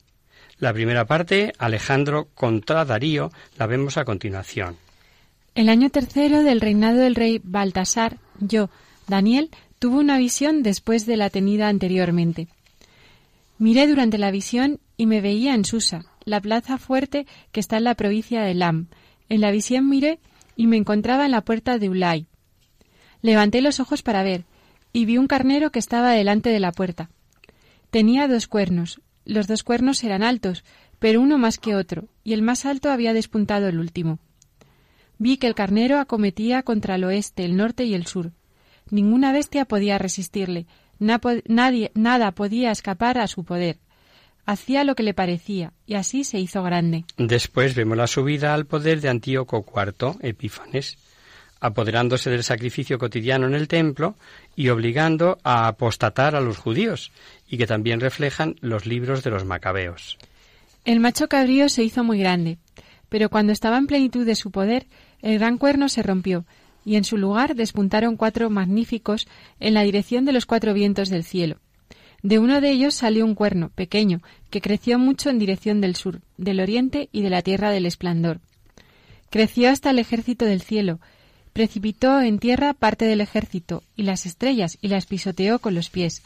La 0.58 0.72
primera 0.72 1.04
parte, 1.04 1.52
Alejandro 1.58 2.28
contra 2.34 2.86
Darío, 2.86 3.30
la 3.58 3.66
vemos 3.66 3.98
a 3.98 4.06
continuación. 4.06 4.78
El 5.54 5.68
año 5.68 5.90
tercero 5.90 6.42
del 6.42 6.62
reinado 6.62 7.00
del 7.00 7.16
rey 7.16 7.38
Baltasar, 7.44 8.16
yo, 8.40 8.70
Daniel, 9.08 9.50
tuve 9.78 9.98
una 9.98 10.16
visión 10.16 10.62
después 10.62 11.04
de 11.04 11.18
la 11.18 11.28
tenida 11.28 11.68
anteriormente. 11.68 12.48
Miré 13.58 13.86
durante 13.86 14.18
la 14.18 14.30
visión 14.30 14.80
y 14.96 15.06
me 15.06 15.20
veía 15.20 15.54
en 15.54 15.64
Susa, 15.64 16.04
la 16.24 16.40
plaza 16.40 16.78
fuerte 16.78 17.26
que 17.52 17.60
está 17.60 17.76
en 17.76 17.84
la 17.84 17.94
provincia 17.94 18.42
de 18.42 18.54
Lam. 18.54 18.88
En 19.28 19.40
la 19.40 19.50
visión 19.50 19.88
miré 19.88 20.18
y 20.56 20.66
me 20.66 20.76
encontraba 20.76 21.24
en 21.24 21.30
la 21.30 21.42
puerta 21.42 21.78
de 21.78 21.88
Ulay. 21.88 22.26
Levanté 23.22 23.62
los 23.62 23.80
ojos 23.80 24.02
para 24.02 24.22
ver, 24.22 24.44
y 24.92 25.06
vi 25.06 25.18
un 25.18 25.26
carnero 25.26 25.70
que 25.70 25.78
estaba 25.78 26.12
delante 26.12 26.50
de 26.50 26.60
la 26.60 26.72
puerta. 26.72 27.10
Tenía 27.90 28.28
dos 28.28 28.46
cuernos. 28.48 29.00
Los 29.24 29.46
dos 29.46 29.62
cuernos 29.62 30.04
eran 30.04 30.22
altos, 30.22 30.64
pero 30.98 31.20
uno 31.20 31.38
más 31.38 31.58
que 31.58 31.74
otro, 31.74 32.08
y 32.22 32.32
el 32.34 32.42
más 32.42 32.66
alto 32.66 32.90
había 32.90 33.14
despuntado 33.14 33.68
el 33.68 33.78
último. 33.78 34.18
Vi 35.18 35.36
que 35.36 35.46
el 35.46 35.54
carnero 35.54 35.98
acometía 35.98 36.62
contra 36.62 36.96
el 36.96 37.04
oeste, 37.04 37.44
el 37.44 37.56
norte 37.56 37.84
y 37.84 37.94
el 37.94 38.06
sur. 38.06 38.32
Ninguna 38.90 39.32
bestia 39.32 39.64
podía 39.64 39.96
resistirle, 39.96 40.66
nadie, 40.98 41.90
nada 41.94 42.32
podía 42.32 42.70
escapar 42.70 43.18
a 43.18 43.26
su 43.26 43.44
poder. 43.44 43.78
Hacía 44.46 44.84
lo 44.84 44.94
que 44.94 45.02
le 45.02 45.14
parecía, 45.14 45.72
y 45.86 45.94
así 45.94 46.24
se 46.24 46.38
hizo 46.38 46.62
grande. 46.62 47.04
Después 47.16 47.74
vemos 47.74 47.96
la 47.96 48.06
subida 48.06 48.52
al 48.52 48.66
poder 48.66 49.00
de 49.00 49.08
Antíoco 49.08 49.64
IV, 49.66 50.18
Epífanes, 50.20 50.98
apoderándose 51.60 52.28
del 52.28 52.44
sacrificio 52.44 52.98
cotidiano 52.98 53.46
en 53.46 53.54
el 53.54 53.68
templo 53.68 54.16
y 54.54 54.68
obligando 54.68 55.38
a 55.44 55.66
apostatar 55.66 56.36
a 56.36 56.40
los 56.40 56.58
judíos, 56.58 57.10
y 57.48 57.56
que 57.56 57.66
también 57.66 58.00
reflejan 58.00 58.56
los 58.60 58.84
libros 58.84 59.22
de 59.22 59.30
los 59.30 59.46
macabeos. 59.46 60.18
El 60.84 61.00
macho 61.00 61.28
cabrío 61.28 61.70
se 61.70 61.82
hizo 61.82 62.04
muy 62.04 62.18
grande, 62.18 62.58
pero 63.08 63.30
cuando 63.30 63.52
estaba 63.52 63.78
en 63.78 63.86
plenitud 63.86 64.26
de 64.26 64.34
su 64.34 64.50
poder, 64.50 64.86
el 65.22 65.38
gran 65.38 65.56
cuerno 65.56 65.88
se 65.88 66.02
rompió, 66.02 66.44
y 66.84 66.96
en 66.96 67.04
su 67.04 67.16
lugar 67.16 67.54
despuntaron 67.54 68.16
cuatro 68.16 68.50
magníficos 68.50 69.26
en 69.60 69.74
la 69.74 69.82
dirección 69.82 70.24
de 70.24 70.32
los 70.32 70.46
cuatro 70.46 70.74
vientos 70.74 71.08
del 71.08 71.24
cielo. 71.24 71.58
De 72.22 72.38
uno 72.38 72.60
de 72.60 72.70
ellos 72.70 72.94
salió 72.94 73.24
un 73.26 73.34
cuerno, 73.34 73.70
pequeño, 73.74 74.22
que 74.48 74.62
creció 74.62 74.98
mucho 74.98 75.28
en 75.28 75.38
dirección 75.38 75.80
del 75.80 75.94
sur, 75.94 76.20
del 76.38 76.60
oriente 76.60 77.10
y 77.12 77.20
de 77.20 77.30
la 77.30 77.42
tierra 77.42 77.70
del 77.70 77.84
esplendor. 77.84 78.40
Creció 79.28 79.68
hasta 79.68 79.90
el 79.90 79.98
ejército 79.98 80.46
del 80.46 80.62
cielo, 80.62 81.00
precipitó 81.52 82.20
en 82.20 82.38
tierra 82.38 82.72
parte 82.72 83.04
del 83.04 83.20
ejército 83.20 83.82
y 83.94 84.04
las 84.04 84.26
estrellas 84.26 84.78
y 84.80 84.88
las 84.88 85.06
pisoteó 85.06 85.58
con 85.58 85.74
los 85.74 85.90
pies. 85.90 86.22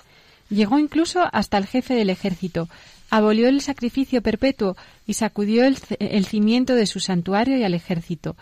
Llegó 0.51 0.79
incluso 0.79 1.25
hasta 1.33 1.59
el 1.59 1.67
jefe 1.67 1.95
del 1.95 2.11
ejército, 2.11 2.69
abolió 3.11 3.49
el 3.49 3.61
sacrificio 3.61 4.23
perpetuo 4.23 4.77
y 5.07 5.15
sacudió 5.15 5.65
el, 5.65 5.79
el 5.99 6.27
cimiento 6.27 6.75
de 6.75 6.87
su 6.87 7.01
santuario 7.01 7.59
y 7.59 7.65
al 7.65 7.75
ejército, 7.75 8.37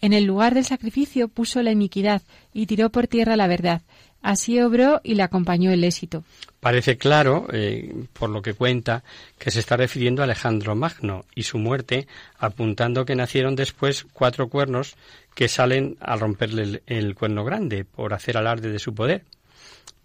en 0.00 0.12
el 0.12 0.24
lugar 0.24 0.54
del 0.54 0.64
sacrificio 0.64 1.28
puso 1.28 1.62
la 1.62 1.72
iniquidad 1.72 2.22
y 2.52 2.66
tiró 2.66 2.90
por 2.90 3.06
tierra 3.06 3.36
la 3.36 3.46
verdad. 3.46 3.82
Así 4.20 4.60
obró 4.60 5.00
y 5.04 5.14
le 5.14 5.22
acompañó 5.22 5.70
el 5.70 5.84
éxito. 5.84 6.24
Parece 6.60 6.98
claro, 6.98 7.46
eh, 7.52 7.94
por 8.12 8.30
lo 8.30 8.42
que 8.42 8.54
cuenta, 8.54 9.04
que 9.38 9.52
se 9.52 9.60
está 9.60 9.76
refiriendo 9.76 10.22
a 10.22 10.24
Alejandro 10.24 10.74
Magno 10.74 11.24
y 11.34 11.44
su 11.44 11.58
muerte, 11.58 12.08
apuntando 12.38 13.04
que 13.04 13.14
nacieron 13.14 13.54
después 13.54 14.06
cuatro 14.12 14.48
cuernos 14.48 14.96
que 15.34 15.46
salen 15.46 15.96
a 16.00 16.16
romperle 16.16 16.62
el, 16.62 16.82
el 16.86 17.14
cuerno 17.14 17.44
grande 17.44 17.84
por 17.84 18.12
hacer 18.12 18.36
alarde 18.36 18.72
de 18.72 18.80
su 18.80 18.92
poder. 18.92 19.24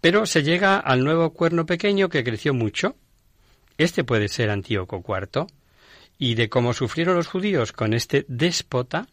Pero 0.00 0.26
se 0.26 0.42
llega 0.44 0.78
al 0.78 1.02
nuevo 1.02 1.30
cuerno 1.30 1.66
pequeño 1.66 2.08
que 2.08 2.22
creció 2.22 2.54
mucho. 2.54 2.94
Este 3.78 4.04
puede 4.04 4.28
ser 4.28 4.50
Antíoco 4.50 5.02
IV. 5.06 5.46
Y 6.18 6.36
de 6.36 6.48
cómo 6.48 6.72
sufrieron 6.72 7.16
los 7.16 7.26
judíos 7.26 7.72
con 7.72 7.92
este 7.92 8.24
déspota, 8.28 9.08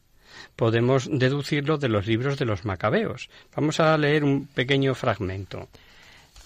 podemos 0.55 1.09
deducirlo 1.11 1.77
de 1.77 1.89
los 1.89 2.07
libros 2.07 2.37
de 2.37 2.45
los 2.45 2.65
macabeos. 2.65 3.29
Vamos 3.55 3.79
a 3.79 3.97
leer 3.97 4.23
un 4.23 4.47
pequeño 4.47 4.95
fragmento. 4.95 5.67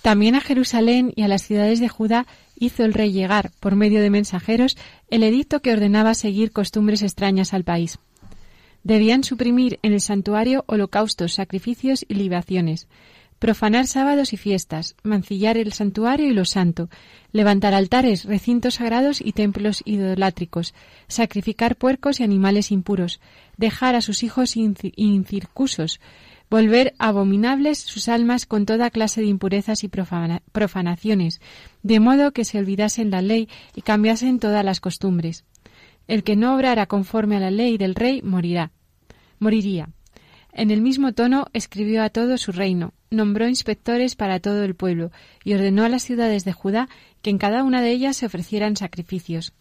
También 0.02 0.36
a 0.36 0.42
Jerusalén 0.42 1.12
y 1.16 1.24
a 1.24 1.28
las 1.28 1.42
ciudades 1.42 1.80
de 1.80 1.90
Judá 1.90 2.28
hizo 2.56 2.86
el 2.86 2.94
rey 2.94 3.12
llegar, 3.12 3.52
por 3.60 3.76
medio 3.76 4.02
de 4.02 4.12
mensajeros, 4.12 4.78
el 5.10 5.24
edicto 5.24 5.62
que 5.62 5.74
ordenaba 5.74 6.14
seguir 6.14 6.52
costumbres 6.52 7.02
extrañas 7.02 7.54
al 7.54 7.64
país. 7.64 7.98
Debían 8.84 9.24
suprimir 9.24 9.80
en 9.82 9.94
el 9.94 10.02
santuario 10.02 10.64
holocaustos, 10.68 11.34
sacrificios 11.34 12.06
y 12.08 12.14
libaciones, 12.14 12.88
profanar 13.46 13.86
sábados 13.86 14.34
y 14.34 14.38
fiestas, 14.38 14.96
mancillar 15.04 15.56
el 15.56 15.72
santuario 15.72 16.26
y 16.26 16.34
lo 16.34 16.46
santo, 16.46 16.90
levantar 17.32 17.76
altares, 17.76 18.26
recintos 18.26 18.74
sagrados 18.74 19.22
y 19.22 19.34
templos 19.34 19.84
idolátricos, 19.86 20.74
sacrificar 21.08 21.76
puercos 21.76 22.20
y 22.20 22.24
animales 22.24 22.72
impuros, 22.72 23.20
dejar 23.56 23.94
a 23.94 24.02
sus 24.02 24.24
hijos 24.24 24.56
incircusos, 24.58 26.00
volver 26.50 26.96
abominables 26.98 27.78
sus 27.78 28.10
almas 28.10 28.48
con 28.48 28.66
toda 28.66 28.90
clase 28.90 29.22
de 29.22 29.28
impurezas 29.28 29.84
y 29.84 29.90
profanaciones, 29.90 31.40
de 31.84 32.00
modo 32.00 32.32
que 32.32 32.46
se 32.46 32.58
olvidasen 32.58 33.12
la 33.12 33.22
ley 33.22 33.48
y 33.76 33.84
cambiasen 33.84 34.40
todas 34.40 34.66
las 34.66 34.80
costumbres. 34.80 35.46
El 36.08 36.24
que 36.24 36.36
no 36.36 36.56
obrara 36.56 36.88
conforme 36.88 37.36
a 37.36 37.42
la 37.42 37.52
ley 37.52 37.78
del 37.78 37.94
rey 37.94 38.24
morirá. 38.24 38.72
Moriría. 39.38 39.90
En 40.52 40.72
el 40.72 40.82
mismo 40.82 41.12
tono 41.12 41.48
escribió 41.52 42.02
a 42.02 42.10
todo 42.10 42.38
su 42.38 42.54
reino, 42.54 42.94
nombró 43.16 43.48
inspectores 43.48 44.16
para 44.16 44.40
todo 44.40 44.64
el 44.64 44.76
pueblo 44.76 45.12
y 45.44 45.54
ordenó 45.54 45.84
a 45.84 45.90
las 45.90 46.04
ciudades 46.04 46.46
de 46.46 46.54
Judá 46.54 46.90
que 47.22 47.30
en 47.30 47.38
cada 47.38 47.64
una 47.64 47.82
de 47.82 47.92
ellas 47.92 48.18
se 48.18 48.26
ofrecieran 48.26 48.76
sacrificios. 48.76 49.54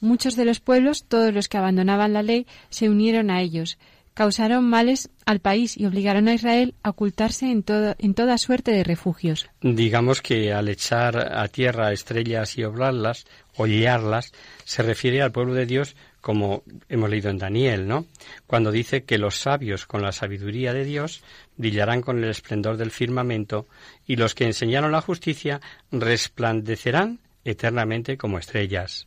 Muchos 0.00 0.36
de 0.36 0.44
los 0.44 0.60
pueblos, 0.60 1.04
todos 1.04 1.32
los 1.32 1.48
que 1.48 1.58
abandonaban 1.58 2.12
la 2.12 2.22
ley, 2.22 2.46
se 2.68 2.90
unieron 2.90 3.30
a 3.30 3.40
ellos, 3.40 3.78
causaron 4.16 4.64
males 4.64 5.10
al 5.26 5.40
país 5.40 5.76
y 5.76 5.84
obligaron 5.84 6.26
a 6.26 6.34
Israel 6.34 6.74
a 6.82 6.90
ocultarse 6.90 7.50
en, 7.50 7.64
en 7.98 8.14
toda 8.14 8.38
suerte 8.38 8.72
de 8.72 8.82
refugios. 8.82 9.48
Digamos 9.60 10.22
que 10.22 10.52
al 10.52 10.68
echar 10.68 11.36
a 11.36 11.46
tierra 11.48 11.92
estrellas 11.92 12.56
y 12.56 12.64
oblarlas, 12.64 13.26
hollarlas, 13.56 14.32
se 14.64 14.82
refiere 14.82 15.20
al 15.20 15.32
pueblo 15.32 15.52
de 15.52 15.66
Dios 15.66 15.96
como 16.26 16.64
hemos 16.88 17.08
leído 17.08 17.30
en 17.30 17.38
Daniel, 17.38 17.86
¿no? 17.86 18.04
Cuando 18.48 18.72
dice 18.72 19.04
que 19.04 19.16
los 19.16 19.36
sabios 19.36 19.86
con 19.86 20.02
la 20.02 20.10
sabiduría 20.10 20.72
de 20.72 20.84
Dios 20.84 21.22
brillarán 21.56 22.02
con 22.02 22.18
el 22.18 22.28
esplendor 22.28 22.78
del 22.78 22.90
firmamento 22.90 23.68
y 24.08 24.16
los 24.16 24.34
que 24.34 24.42
enseñaron 24.42 24.90
la 24.90 25.00
justicia 25.00 25.60
resplandecerán 25.92 27.20
eternamente 27.44 28.16
como 28.16 28.40
estrellas. 28.40 29.06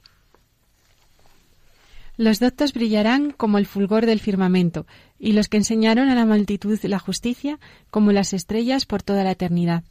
Los 2.16 2.40
doctos 2.40 2.72
brillarán 2.72 3.32
como 3.32 3.58
el 3.58 3.66
fulgor 3.66 4.06
del 4.06 4.22
firmamento, 4.22 4.88
y 5.20 5.34
los 5.34 5.50
que 5.50 5.58
enseñaron 5.58 6.08
a 6.08 6.16
la 6.16 6.26
multitud 6.26 6.80
la 6.84 7.00
justicia 7.00 7.60
como 7.90 8.14
las 8.14 8.32
estrellas 8.32 8.86
por 8.86 9.04
toda 9.04 9.26
la 9.26 9.32
eternidad. 9.32 9.84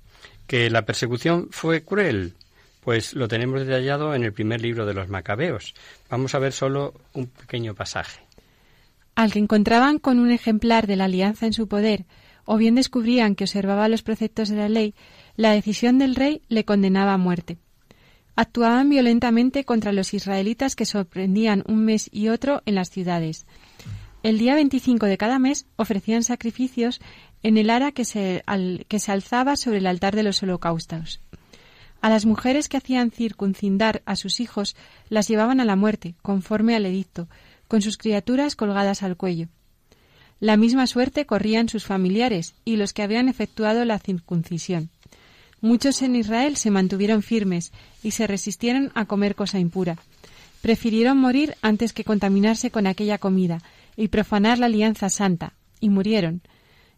Que 0.46 0.70
la 0.70 0.86
persecución 0.86 1.48
fue 1.50 1.82
cruel, 1.82 2.32
pues 2.88 3.12
lo 3.12 3.28
tenemos 3.28 3.66
detallado 3.66 4.14
en 4.14 4.24
el 4.24 4.32
primer 4.32 4.62
libro 4.62 4.86
de 4.86 4.94
los 4.94 5.10
Macabeos. 5.10 5.74
Vamos 6.08 6.34
a 6.34 6.38
ver 6.38 6.54
solo 6.54 6.94
un 7.12 7.26
pequeño 7.26 7.74
pasaje. 7.74 8.22
Al 9.14 9.30
que 9.30 9.38
encontraban 9.38 9.98
con 9.98 10.18
un 10.18 10.30
ejemplar 10.30 10.86
de 10.86 10.96
la 10.96 11.04
alianza 11.04 11.44
en 11.44 11.52
su 11.52 11.68
poder, 11.68 12.06
o 12.46 12.56
bien 12.56 12.76
descubrían 12.76 13.34
que 13.34 13.44
observaba 13.44 13.90
los 13.90 14.02
preceptos 14.02 14.48
de 14.48 14.56
la 14.56 14.70
ley, 14.70 14.94
la 15.36 15.52
decisión 15.52 15.98
del 15.98 16.14
rey 16.14 16.40
le 16.48 16.64
condenaba 16.64 17.12
a 17.12 17.18
muerte 17.18 17.58
actuaban 18.36 18.88
violentamente 18.88 19.64
contra 19.64 19.92
los 19.92 20.14
israelitas 20.14 20.74
que 20.74 20.86
sorprendían 20.86 21.64
un 21.66 21.84
mes 21.84 22.08
y 22.10 22.28
otro 22.28 22.62
en 22.64 22.76
las 22.76 22.88
ciudades. 22.88 23.46
El 24.22 24.38
día 24.38 24.54
25 24.54 25.04
de 25.04 25.18
cada 25.18 25.38
mes 25.38 25.66
ofrecían 25.76 26.22
sacrificios 26.22 27.00
en 27.42 27.58
el 27.58 27.68
ara 27.68 27.92
que 27.92 28.06
se, 28.06 28.44
que 28.88 28.98
se 28.98 29.12
alzaba 29.12 29.56
sobre 29.56 29.78
el 29.78 29.86
altar 29.86 30.16
de 30.16 30.22
los 30.22 30.42
holocaustos. 30.42 31.20
A 32.00 32.08
las 32.08 32.26
mujeres 32.26 32.68
que 32.68 32.76
hacían 32.76 33.10
circuncindar 33.10 34.02
a 34.06 34.16
sus 34.16 34.40
hijos 34.40 34.76
las 35.08 35.28
llevaban 35.28 35.60
a 35.60 35.64
la 35.64 35.76
muerte, 35.76 36.14
conforme 36.22 36.76
al 36.76 36.86
edicto, 36.86 37.28
con 37.66 37.82
sus 37.82 37.98
criaturas 37.98 38.56
colgadas 38.56 39.02
al 39.02 39.16
cuello. 39.16 39.48
La 40.40 40.56
misma 40.56 40.86
suerte 40.86 41.26
corrían 41.26 41.68
sus 41.68 41.84
familiares 41.84 42.54
y 42.64 42.76
los 42.76 42.92
que 42.92 43.02
habían 43.02 43.28
efectuado 43.28 43.84
la 43.84 43.98
circuncisión. 43.98 44.90
Muchos 45.60 46.02
en 46.02 46.14
Israel 46.14 46.56
se 46.56 46.70
mantuvieron 46.70 47.22
firmes 47.22 47.72
y 48.04 48.12
se 48.12 48.28
resistieron 48.28 48.92
a 48.94 49.06
comer 49.06 49.34
cosa 49.34 49.58
impura. 49.58 49.96
Prefirieron 50.62 51.18
morir 51.18 51.56
antes 51.62 51.92
que 51.92 52.04
contaminarse 52.04 52.70
con 52.70 52.86
aquella 52.86 53.18
comida 53.18 53.60
y 53.96 54.08
profanar 54.08 54.58
la 54.58 54.66
alianza 54.66 55.10
santa, 55.10 55.54
y 55.80 55.88
murieron. 55.88 56.42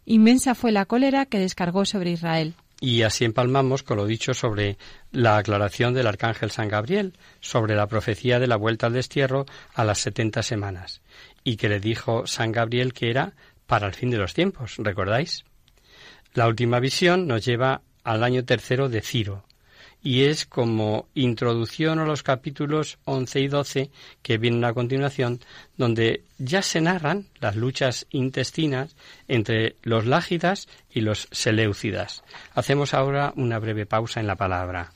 Inmensa 0.05 0.53
fue 0.53 0.71
la 0.71 0.85
cólera 0.85 1.25
que 1.25 1.39
descargó 1.39 1.85
sobre 1.85 2.11
Israel. 2.11 2.53
Y 2.83 3.03
así 3.03 3.25
empalmamos 3.25 3.83
con 3.83 3.97
lo 3.97 4.07
dicho 4.07 4.33
sobre 4.33 4.79
la 5.11 5.37
aclaración 5.37 5.93
del 5.93 6.07
arcángel 6.07 6.49
San 6.49 6.67
Gabriel, 6.67 7.13
sobre 7.39 7.75
la 7.75 7.85
profecía 7.85 8.39
de 8.39 8.47
la 8.47 8.55
vuelta 8.55 8.87
al 8.87 8.93
destierro 8.93 9.45
a 9.75 9.85
las 9.85 9.99
setenta 9.99 10.41
semanas, 10.41 11.01
y 11.43 11.57
que 11.57 11.69
le 11.69 11.79
dijo 11.79 12.25
San 12.25 12.51
Gabriel 12.51 12.93
que 12.93 13.11
era 13.11 13.33
para 13.67 13.85
el 13.85 13.93
fin 13.93 14.09
de 14.09 14.17
los 14.17 14.33
tiempos, 14.33 14.77
¿recordáis? 14.79 15.45
La 16.33 16.47
última 16.47 16.79
visión 16.79 17.27
nos 17.27 17.45
lleva 17.45 17.83
al 18.03 18.23
año 18.23 18.43
tercero 18.45 18.89
de 18.89 19.01
Ciro, 19.01 19.45
y 20.03 20.23
es 20.23 20.45
como 20.45 21.07
introducción 21.13 21.99
a 21.99 22.05
los 22.05 22.23
capítulos 22.23 22.97
11 23.05 23.39
y 23.39 23.47
12 23.47 23.91
que 24.21 24.37
vienen 24.37 24.65
a 24.65 24.73
continuación, 24.73 25.39
donde 25.77 26.23
ya 26.39 26.61
se 26.61 26.81
narran 26.81 27.27
las 27.39 27.55
luchas 27.55 28.07
intestinas 28.09 28.95
entre 29.27 29.75
los 29.83 30.05
lágidas 30.05 30.67
y 30.91 31.01
los 31.01 31.27
seleucidas. 31.31 32.23
Hacemos 32.53 32.93
ahora 32.93 33.33
una 33.35 33.59
breve 33.59 33.85
pausa 33.85 34.19
en 34.19 34.27
la 34.27 34.35
palabra. 34.35 34.91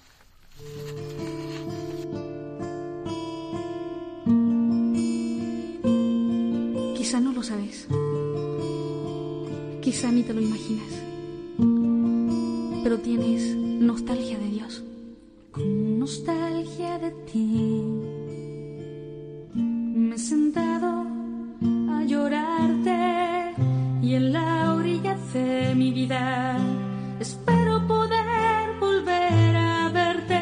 Quizá 6.97 7.19
no 7.19 7.31
lo 7.31 7.43
sabes. 7.43 7.87
Quizá 9.81 10.11
ni 10.11 10.23
te 10.23 10.33
lo 10.33 10.41
imaginas. 10.41 10.89
Pero 12.83 12.97
tienes 12.99 13.55
nostalgia 13.55 14.39
de 14.39 14.47
Dios 14.47 14.83
con 15.55 15.99
nostalgia 15.99 16.99
de 16.99 17.11
ti. 17.31 17.81
Me 19.53 20.15
he 20.15 20.17
sentado 20.17 21.05
a 21.95 22.03
llorarte 22.03 23.53
y 24.01 24.15
en 24.15 24.33
la 24.33 24.73
orilla 24.73 25.15
de 25.33 25.73
mi 25.75 25.91
vida 25.93 26.57
espero 27.21 27.87
poder 27.87 28.79
volver 28.81 29.55
a 29.55 29.89
verte, 29.89 30.41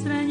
tierra 0.00 0.21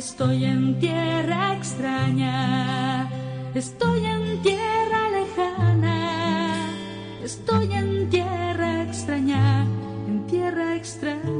Estoy 0.00 0.46
en 0.46 0.78
tierra 0.78 1.52
extraña, 1.52 3.06
estoy 3.54 4.06
en 4.06 4.40
tierra 4.40 5.10
lejana, 5.10 6.70
estoy 7.22 7.70
en 7.74 8.08
tierra 8.08 8.82
extraña, 8.82 9.66
en 10.08 10.26
tierra 10.26 10.74
extraña. 10.74 11.39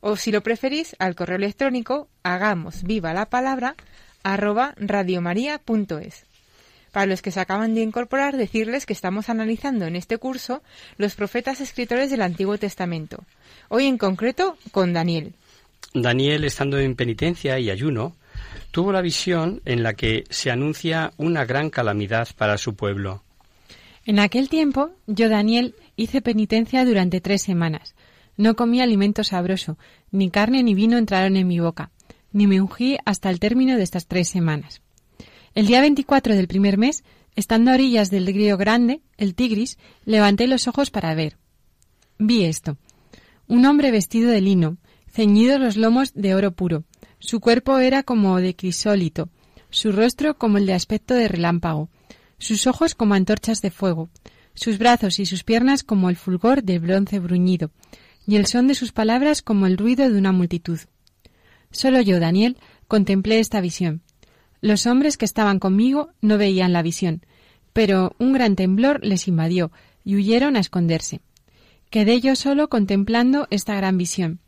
O 0.00 0.16
si 0.16 0.30
lo 0.30 0.42
preferís, 0.42 0.94
al 0.98 1.14
correo 1.14 1.36
electrónico 1.36 2.08
hagamos 2.22 2.82
viva 2.82 3.12
la 3.14 3.26
palabra 3.26 3.74
arroba 4.22 4.74
radiomaria.es. 4.76 6.24
Para 6.92 7.06
los 7.06 7.22
que 7.22 7.30
se 7.30 7.40
acaban 7.40 7.74
de 7.74 7.82
incorporar, 7.82 8.36
decirles 8.36 8.86
que 8.86 8.92
estamos 8.92 9.28
analizando 9.28 9.86
en 9.86 9.96
este 9.96 10.18
curso 10.18 10.62
los 10.96 11.14
profetas 11.14 11.60
escritores 11.60 12.10
del 12.10 12.22
Antiguo 12.22 12.58
Testamento. 12.58 13.24
Hoy 13.68 13.86
en 13.86 13.98
concreto 13.98 14.56
con 14.72 14.92
Daniel. 14.92 15.34
Daniel, 15.94 16.44
estando 16.44 16.78
en 16.78 16.96
penitencia 16.96 17.58
y 17.58 17.70
ayuno, 17.70 18.16
tuvo 18.70 18.92
la 18.92 19.00
visión 19.00 19.60
en 19.64 19.82
la 19.82 19.94
que 19.94 20.24
se 20.30 20.50
anuncia 20.50 21.12
una 21.16 21.44
gran 21.44 21.70
calamidad 21.70 22.28
para 22.36 22.58
su 22.58 22.74
pueblo. 22.74 23.22
En 24.06 24.18
aquel 24.18 24.48
tiempo, 24.48 24.90
yo, 25.06 25.28
Daniel, 25.28 25.74
hice 25.96 26.22
penitencia 26.22 26.84
durante 26.84 27.20
tres 27.20 27.42
semanas. 27.42 27.94
No 28.38 28.54
comí 28.54 28.80
alimento 28.80 29.24
sabroso, 29.24 29.78
ni 30.12 30.30
carne 30.30 30.62
ni 30.62 30.72
vino 30.72 30.96
entraron 30.96 31.36
en 31.36 31.48
mi 31.48 31.58
boca, 31.58 31.90
ni 32.32 32.46
me 32.46 32.60
ungí 32.60 32.96
hasta 33.04 33.30
el 33.30 33.40
término 33.40 33.76
de 33.76 33.82
estas 33.82 34.06
tres 34.06 34.28
semanas. 34.28 34.80
El 35.54 35.66
día 35.66 35.80
24 35.80 36.36
del 36.36 36.46
primer 36.46 36.78
mes, 36.78 37.02
estando 37.34 37.72
a 37.72 37.74
orillas 37.74 38.10
del 38.10 38.26
río 38.28 38.56
Grande, 38.56 39.02
el 39.16 39.34
Tigris, 39.34 39.76
levanté 40.04 40.46
los 40.46 40.68
ojos 40.68 40.90
para 40.90 41.16
ver. 41.16 41.36
Vi 42.18 42.44
esto. 42.44 42.78
Un 43.48 43.66
hombre 43.66 43.90
vestido 43.90 44.30
de 44.30 44.40
lino, 44.40 44.78
ceñidos 45.10 45.60
los 45.60 45.76
lomos 45.76 46.14
de 46.14 46.36
oro 46.36 46.52
puro. 46.52 46.84
Su 47.18 47.40
cuerpo 47.40 47.78
era 47.78 48.04
como 48.04 48.40
de 48.40 48.54
crisólito, 48.54 49.30
su 49.70 49.90
rostro 49.90 50.38
como 50.38 50.58
el 50.58 50.66
de 50.66 50.74
aspecto 50.74 51.14
de 51.14 51.26
relámpago, 51.26 51.88
sus 52.38 52.68
ojos 52.68 52.94
como 52.94 53.14
antorchas 53.14 53.62
de 53.62 53.72
fuego, 53.72 54.10
sus 54.54 54.78
brazos 54.78 55.18
y 55.18 55.26
sus 55.26 55.42
piernas 55.42 55.82
como 55.82 56.08
el 56.08 56.14
fulgor 56.14 56.62
del 56.62 56.78
bronce 56.78 57.18
bruñido, 57.18 57.72
y 58.28 58.36
el 58.36 58.44
son 58.44 58.68
de 58.68 58.74
sus 58.74 58.92
palabras 58.92 59.40
como 59.40 59.66
el 59.66 59.78
ruido 59.78 60.08
de 60.10 60.18
una 60.18 60.32
multitud. 60.32 60.78
Solo 61.70 62.02
yo, 62.02 62.20
Daniel, 62.20 62.58
contemplé 62.86 63.38
esta 63.38 63.62
visión. 63.62 64.02
Los 64.60 64.86
hombres 64.86 65.16
que 65.16 65.24
estaban 65.24 65.58
conmigo 65.58 66.10
no 66.20 66.36
veían 66.36 66.74
la 66.74 66.82
visión, 66.82 67.24
pero 67.72 68.14
un 68.18 68.34
gran 68.34 68.54
temblor 68.54 69.02
les 69.02 69.28
invadió 69.28 69.72
y 70.04 70.16
huyeron 70.16 70.56
a 70.56 70.60
esconderse. 70.60 71.22
Quedé 71.88 72.20
yo 72.20 72.36
solo 72.36 72.68
contemplando 72.68 73.48
esta 73.48 73.74
gran 73.76 73.96
visión. 73.96 74.40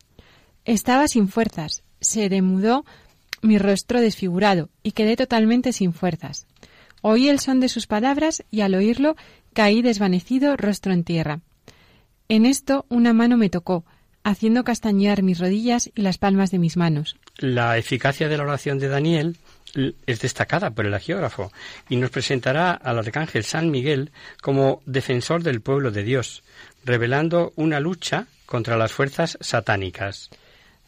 Estaba 0.67 1.09
sin 1.09 1.29
fuerzas, 1.29 1.83
se 2.03 2.29
demudó 2.29 2.85
mi 3.41 3.57
rostro 3.57 4.03
desfigurado 4.03 4.69
y 4.83 4.93
quedé 4.93 5.17
totalmente 5.17 5.73
sin 5.73 5.95
fuerzas. 5.95 6.47
Oí 7.01 7.31
el 7.31 7.41
son 7.41 7.61
de 7.61 7.71
sus 7.71 7.87
palabras 7.87 8.45
y 8.51 8.61
al 8.61 8.75
oírlo 8.75 9.17
caí 9.55 9.81
desvanecido 9.81 10.59
rostro 10.59 10.93
en 10.93 11.03
tierra. 11.03 11.41
En 12.31 12.47
esto 12.47 12.87
una 12.89 13.13
mano 13.13 13.37
me 13.37 13.51
tocó, 13.51 13.85
haciendo 14.23 14.63
castañear 14.63 15.25
mis 15.25 15.41
rodillas 15.41 15.91
y 15.97 16.03
las 16.03 16.17
palmas 16.17 16.53
de 16.53 16.61
mis 16.61 16.77
manos. 16.77 17.17
La 17.39 17.77
eficacia 17.77 18.29
de 18.29 18.37
la 18.37 18.45
oración 18.45 18.79
de 18.79 18.87
Daniel 18.87 19.37
es 20.07 20.21
destacada 20.21 20.71
por 20.71 20.87
el 20.87 20.95
agiógrafo 20.95 21.51
y 21.89 21.97
nos 21.97 22.11
presentará 22.11 22.71
al 22.71 23.01
arcángel 23.01 23.43
San 23.43 23.73
Miguel 23.73 24.13
como 24.43 24.81
defensor 24.87 25.43
del 25.43 25.61
pueblo 25.61 25.91
de 25.91 26.05
Dios, 26.05 26.45
revelando 26.85 27.53
una 27.57 27.81
lucha 27.81 28.29
contra 28.47 28.77
las 28.77 28.93
fuerzas 28.93 29.37
satánicas. 29.41 30.31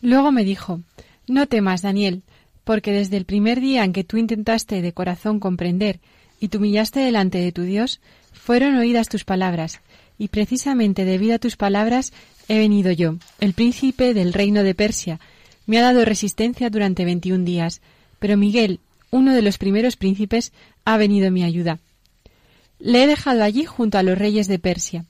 Luego 0.01 0.31
me 0.31 0.45
dijo, 0.45 0.79
No 1.27 1.49
temas, 1.49 1.83
Daniel, 1.83 2.23
porque 2.63 2.93
desde 2.93 3.17
el 3.17 3.25
primer 3.25 3.61
día 3.61 3.83
en 3.83 3.93
que 3.93 4.05
tú 4.05 4.17
intentaste 4.17 4.81
de 4.81 4.93
corazón 4.93 5.41
comprender 5.41 5.99
y 6.39 6.49
te 6.49 6.59
humillaste 6.59 7.01
delante 7.01 7.39
de 7.39 7.51
tu 7.51 7.63
Dios, 7.63 8.01
fueron 8.33 8.77
oídas 8.77 9.09
tus 9.09 9.25
palabras, 9.25 9.81
y 10.23 10.29
precisamente 10.29 11.05
debido 11.05 11.35
a 11.35 11.41
tus 11.41 11.57
palabras 11.57 12.13
he 12.47 12.57
venido 12.57 12.93
yo, 12.93 13.17
el 13.41 13.55
príncipe 13.55 14.15
del 14.15 14.33
reino 14.33 14.63
de 14.63 14.73
Persia. 14.73 15.19
Me 15.67 15.81
ha 15.81 15.83
dado 15.83 16.05
resistencia 16.05 16.71
durante 16.71 17.05
veintiún 17.05 17.45
días, 17.45 17.81
pero 18.21 18.37
Miguel, 18.37 18.79
uno 19.11 19.35
de 19.35 19.43
los 19.43 19.59
primeros 19.59 19.97
príncipes, 19.97 20.53
ha 20.85 20.97
venido 20.97 21.27
en 21.27 21.35
mi 21.35 21.43
ayuda. 21.43 21.81
Le 22.79 23.03
he 23.03 23.09
dejado 23.09 23.43
allí 23.43 23.65
junto 23.65 23.99
a 23.99 24.05
los 24.05 24.17
reyes 24.17 24.47
de 24.47 24.61
Persia, 24.61 25.07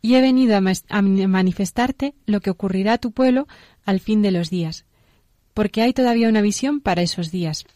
y 0.00 0.14
he 0.14 0.20
venido 0.20 0.54
a, 0.54 1.02
manifestarte 1.02 2.14
lo 2.26 2.40
que 2.40 2.50
ocurrirá 2.50 2.92
a 2.92 2.98
tu 2.98 3.10
pueblo 3.10 3.48
al 3.84 3.98
fin 3.98 4.22
de 4.22 4.30
los 4.30 4.48
días, 4.48 4.84
porque 5.54 5.82
hay 5.82 5.92
todavía 5.92 6.28
una 6.28 6.40
visión 6.40 6.80
para 6.80 7.02
esos 7.02 7.32
días. 7.32 7.66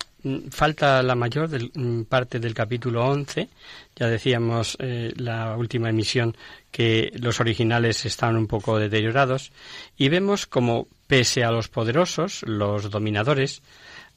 Falta 0.51 1.03
la 1.03 1.15
mayor 1.15 1.49
del, 1.49 1.71
parte 2.09 2.41
del 2.41 2.53
capítulo 2.53 3.07
11. 3.07 3.49
Ya 3.95 4.09
decíamos 4.09 4.77
eh, 4.81 5.13
la 5.17 5.57
última 5.57 5.91
emisión 5.91 6.37
que 6.77 7.11
los 7.15 7.41
originales 7.41 8.05
están 8.05 8.37
un 8.37 8.47
poco 8.47 8.79
deteriorados. 8.79 9.51
Y 9.97 10.11
vemos 10.11 10.45
como, 10.47 10.89
pese 11.07 11.43
a 11.43 11.51
los 11.51 11.71
poderosos, 11.71 12.43
los 12.43 12.91
dominadores, 12.91 13.63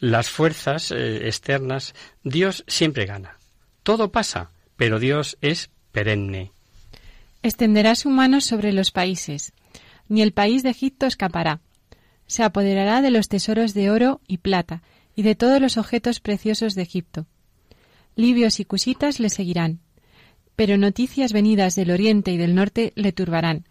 las 0.01 0.29
fuerzas 0.29 0.91
eh, 0.91 1.25
externas, 1.25 1.95
Dios 2.21 2.65
siempre 2.67 3.05
gana. 3.05 3.37
Todo 3.81 4.11
pasa, 4.11 4.51
pero 4.75 4.99
Dios 4.99 5.37
es 5.39 5.69
perenne. 5.93 6.51
Extenderá 7.43 7.95
su 7.95 8.09
mano 8.09 8.41
sobre 8.41 8.73
los 8.73 8.91
países, 8.91 9.53
ni 10.09 10.21
el 10.21 10.33
país 10.33 10.61
de 10.61 10.71
Egipto 10.71 11.05
escapará. 11.05 11.61
Se 12.27 12.43
apoderará 12.43 13.01
de 13.01 13.11
los 13.11 13.29
tesoros 13.29 13.73
de 13.73 13.89
oro 13.89 14.19
y 14.27 14.39
plata, 14.39 14.83
y 15.15 15.21
de 15.21 15.35
todos 15.35 15.61
los 15.61 15.77
objetos 15.77 16.19
preciosos 16.19 16.75
de 16.75 16.81
Egipto. 16.81 17.25
Libios 18.17 18.59
y 18.59 18.65
cusitas 18.65 19.21
le 19.21 19.29
seguirán, 19.29 19.79
pero 20.59 20.77
noticias 20.77 21.31
venidas 21.31 21.75
del 21.75 21.89
oriente 21.89 22.31
y 22.31 22.37
del 22.37 22.53
norte 22.53 22.91
le 22.97 23.13
turbarán. 23.13 23.63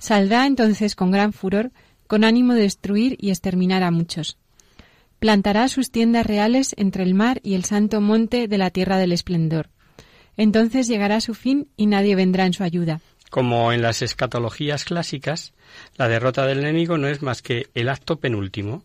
Saldrá 0.00 0.44
entonces 0.44 0.96
con 0.96 1.12
gran 1.12 1.32
furor, 1.32 1.70
con 2.08 2.24
ánimo 2.24 2.54
de 2.54 2.62
destruir 2.62 3.16
y 3.20 3.30
exterminar 3.30 3.84
a 3.84 3.92
muchos. 3.92 4.38
Plantará 5.20 5.68
sus 5.68 5.92
tiendas 5.92 6.26
reales 6.26 6.74
entre 6.76 7.04
el 7.04 7.14
mar 7.14 7.38
y 7.44 7.54
el 7.54 7.64
santo 7.64 8.00
monte 8.00 8.48
de 8.48 8.58
la 8.58 8.70
tierra 8.70 8.98
del 8.98 9.12
esplendor. 9.12 9.70
Entonces 10.36 10.88
llegará 10.88 11.20
su 11.20 11.34
fin 11.34 11.68
y 11.76 11.86
nadie 11.86 12.16
vendrá 12.16 12.44
en 12.44 12.54
su 12.54 12.64
ayuda. 12.64 13.00
Como 13.30 13.72
en 13.72 13.80
las 13.80 14.02
escatologías 14.02 14.84
clásicas, 14.84 15.52
la 15.96 16.08
derrota 16.08 16.44
del 16.44 16.58
enemigo 16.58 16.98
no 16.98 17.06
es 17.06 17.22
más 17.22 17.40
que 17.40 17.68
el 17.74 17.88
acto 17.88 18.18
penúltimo, 18.18 18.82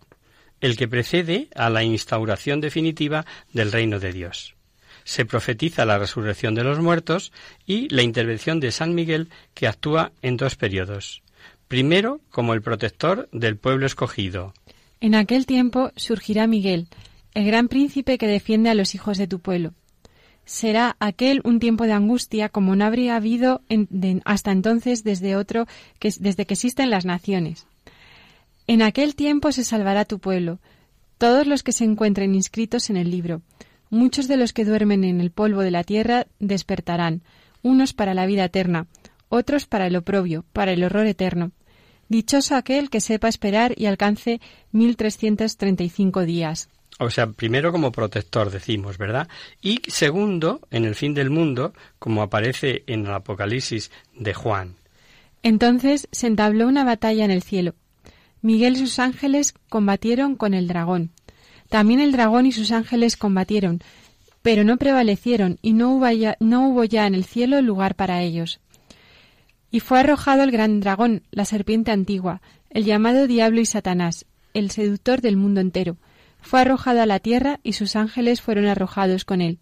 el 0.62 0.78
que 0.78 0.88
precede 0.88 1.48
a 1.56 1.72
la 1.72 1.82
instauración 1.82 2.62
definitiva 2.62 3.26
del 3.52 3.72
reino 3.72 4.00
de 4.00 4.14
Dios. 4.14 4.57
Se 5.08 5.24
profetiza 5.24 5.86
la 5.86 5.98
resurrección 5.98 6.54
de 6.54 6.66
los 6.66 6.80
muertos 6.80 7.32
y 7.66 7.88
la 7.88 8.02
intervención 8.02 8.60
de 8.60 8.74
San 8.74 8.94
Miguel 8.94 9.30
que 9.54 9.66
actúa 9.66 10.12
en 10.22 10.36
dos 10.36 10.58
periodos. 10.58 11.24
Primero, 11.70 12.20
como 12.30 12.54
el 12.54 12.62
protector 12.62 13.30
del 13.32 13.56
pueblo 13.56 13.86
escogido. 13.86 14.54
En 15.00 15.16
aquel 15.16 15.46
tiempo 15.46 15.94
surgirá 15.96 16.46
Miguel, 16.46 16.88
el 17.34 17.46
gran 17.46 17.70
príncipe 17.70 18.18
que 18.18 18.28
defiende 18.28 18.70
a 18.70 18.74
los 18.74 18.96
hijos 18.96 19.18
de 19.18 19.28
tu 19.28 19.40
pueblo 19.40 19.72
será 20.44 20.96
aquel 21.00 21.42
un 21.44 21.60
tiempo 21.60 21.86
de 21.86 21.94
angustia 21.94 22.50
como 22.50 22.76
no 22.76 22.86
habría 22.86 23.16
habido 23.16 23.62
hasta 24.26 24.52
entonces 24.52 25.04
desde 25.04 25.36
otro 25.36 25.68
que 26.00 26.12
desde 26.20 26.46
que 26.46 26.56
existen 26.56 26.90
las 26.90 27.06
naciones. 27.06 27.66
En 28.66 28.82
aquel 28.82 29.16
tiempo 29.16 29.54
se 29.54 29.64
salvará 29.64 30.04
tu 30.06 30.20
pueblo, 30.20 30.60
todos 31.18 31.48
los 31.48 31.64
que 31.64 31.72
se 31.72 31.86
encuentren 31.86 32.36
inscritos 32.36 32.90
en 32.90 32.98
el 32.98 33.12
libro. 33.12 33.42
Muchos 33.90 34.28
de 34.28 34.38
los 34.38 34.54
que 34.54 34.66
duermen 34.66 35.04
en 35.04 35.22
el 35.22 35.32
polvo 35.32 35.62
de 35.62 35.72
la 35.72 35.84
tierra 35.84 36.28
despertarán, 36.40 37.22
unos 37.62 37.94
para 37.94 38.14
la 38.14 38.26
vida 38.26 38.46
eterna, 38.46 38.88
otros 39.30 39.66
para 39.66 39.88
el 39.88 39.96
oprobio, 39.96 40.46
para 40.54 40.72
el 40.72 40.84
horror 40.84 41.06
eterno. 41.06 41.52
Dichoso 42.10 42.56
aquel 42.56 42.90
que 42.90 43.02
sepa 43.02 43.28
esperar 43.28 43.74
y 43.76 43.86
alcance 43.86 44.40
mil 44.72 44.96
trescientos 44.96 45.58
treinta 45.58 45.84
y 45.84 45.90
cinco 45.90 46.24
días. 46.24 46.70
O 47.00 47.10
sea, 47.10 47.28
primero 47.28 47.72
como 47.72 47.92
protector, 47.92 48.50
decimos, 48.50 48.98
¿verdad? 48.98 49.28
Y 49.62 49.82
segundo, 49.88 50.62
en 50.72 50.86
el 50.86 50.96
fin 50.96 51.14
del 51.14 51.30
mundo, 51.30 51.74
como 52.00 52.24
aparece 52.24 52.84
en 52.88 53.06
el 53.06 53.14
Apocalipsis 53.14 53.92
de 54.16 54.34
Juan. 54.34 54.76
Entonces 55.44 56.08
se 56.12 56.28
entabló 56.28 56.68
una 56.68 56.84
batalla 56.84 57.24
en 57.24 57.32
el 57.32 57.44
cielo. 57.44 57.76
Miguel 58.42 58.74
y 58.74 58.80
sus 58.80 59.00
ángeles 59.00 59.54
combatieron 59.70 60.36
con 60.36 60.54
el 60.54 60.68
dragón. 60.68 61.12
También 61.70 62.00
el 62.00 62.12
dragón 62.12 62.46
y 62.46 62.52
sus 62.52 62.72
ángeles 62.72 63.18
combatieron, 63.18 63.82
pero 64.42 64.64
no 64.64 64.78
prevalecieron 64.78 65.60
y 65.62 65.74
no 65.74 65.92
hubo 65.94 66.10
ya, 66.10 66.38
no 66.40 66.70
hubo 66.70 66.84
ya 66.84 67.08
en 67.08 67.16
el 67.16 67.26
cielo 67.26 67.62
lugar 67.62 67.96
para 67.96 68.22
ellos. 68.22 68.60
Y 69.72 69.82
fue 69.82 70.00
arrojado 70.00 70.44
el 70.44 70.52
gran 70.52 70.80
dragón, 70.80 71.24
la 71.32 71.46
serpiente 71.46 71.92
antigua, 71.92 72.42
el 72.70 72.86
llamado 72.86 73.28
diablo 73.28 73.60
y 73.60 73.66
Satanás, 73.66 74.26
el 74.54 74.72
seductor 74.72 75.22
del 75.22 75.36
mundo 75.36 75.62
entero 75.62 75.98
fue 76.48 76.62
arrojado 76.62 77.02
a 77.02 77.06
la 77.06 77.20
tierra 77.20 77.60
y 77.64 77.74
sus 77.74 77.96
ángeles 77.96 78.42
fueron 78.42 78.66
arrojados 78.66 79.26
con 79.26 79.42
él. 79.42 79.60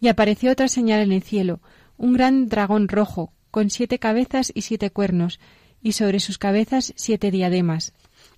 Y 0.00 0.08
apareció 0.08 0.52
otra 0.52 0.68
señal 0.68 1.00
en 1.00 1.12
el 1.12 1.22
cielo, 1.22 1.60
un 1.96 2.12
gran 2.12 2.48
dragón 2.48 2.88
rojo, 2.88 3.32
con 3.50 3.70
siete 3.70 3.98
cabezas 3.98 4.52
y 4.54 4.62
siete 4.62 4.90
cuernos, 4.90 5.40
y 5.82 5.92
sobre 5.92 6.20
sus 6.20 6.38
cabezas 6.38 6.92
siete 6.96 7.30
diademas. 7.30 7.92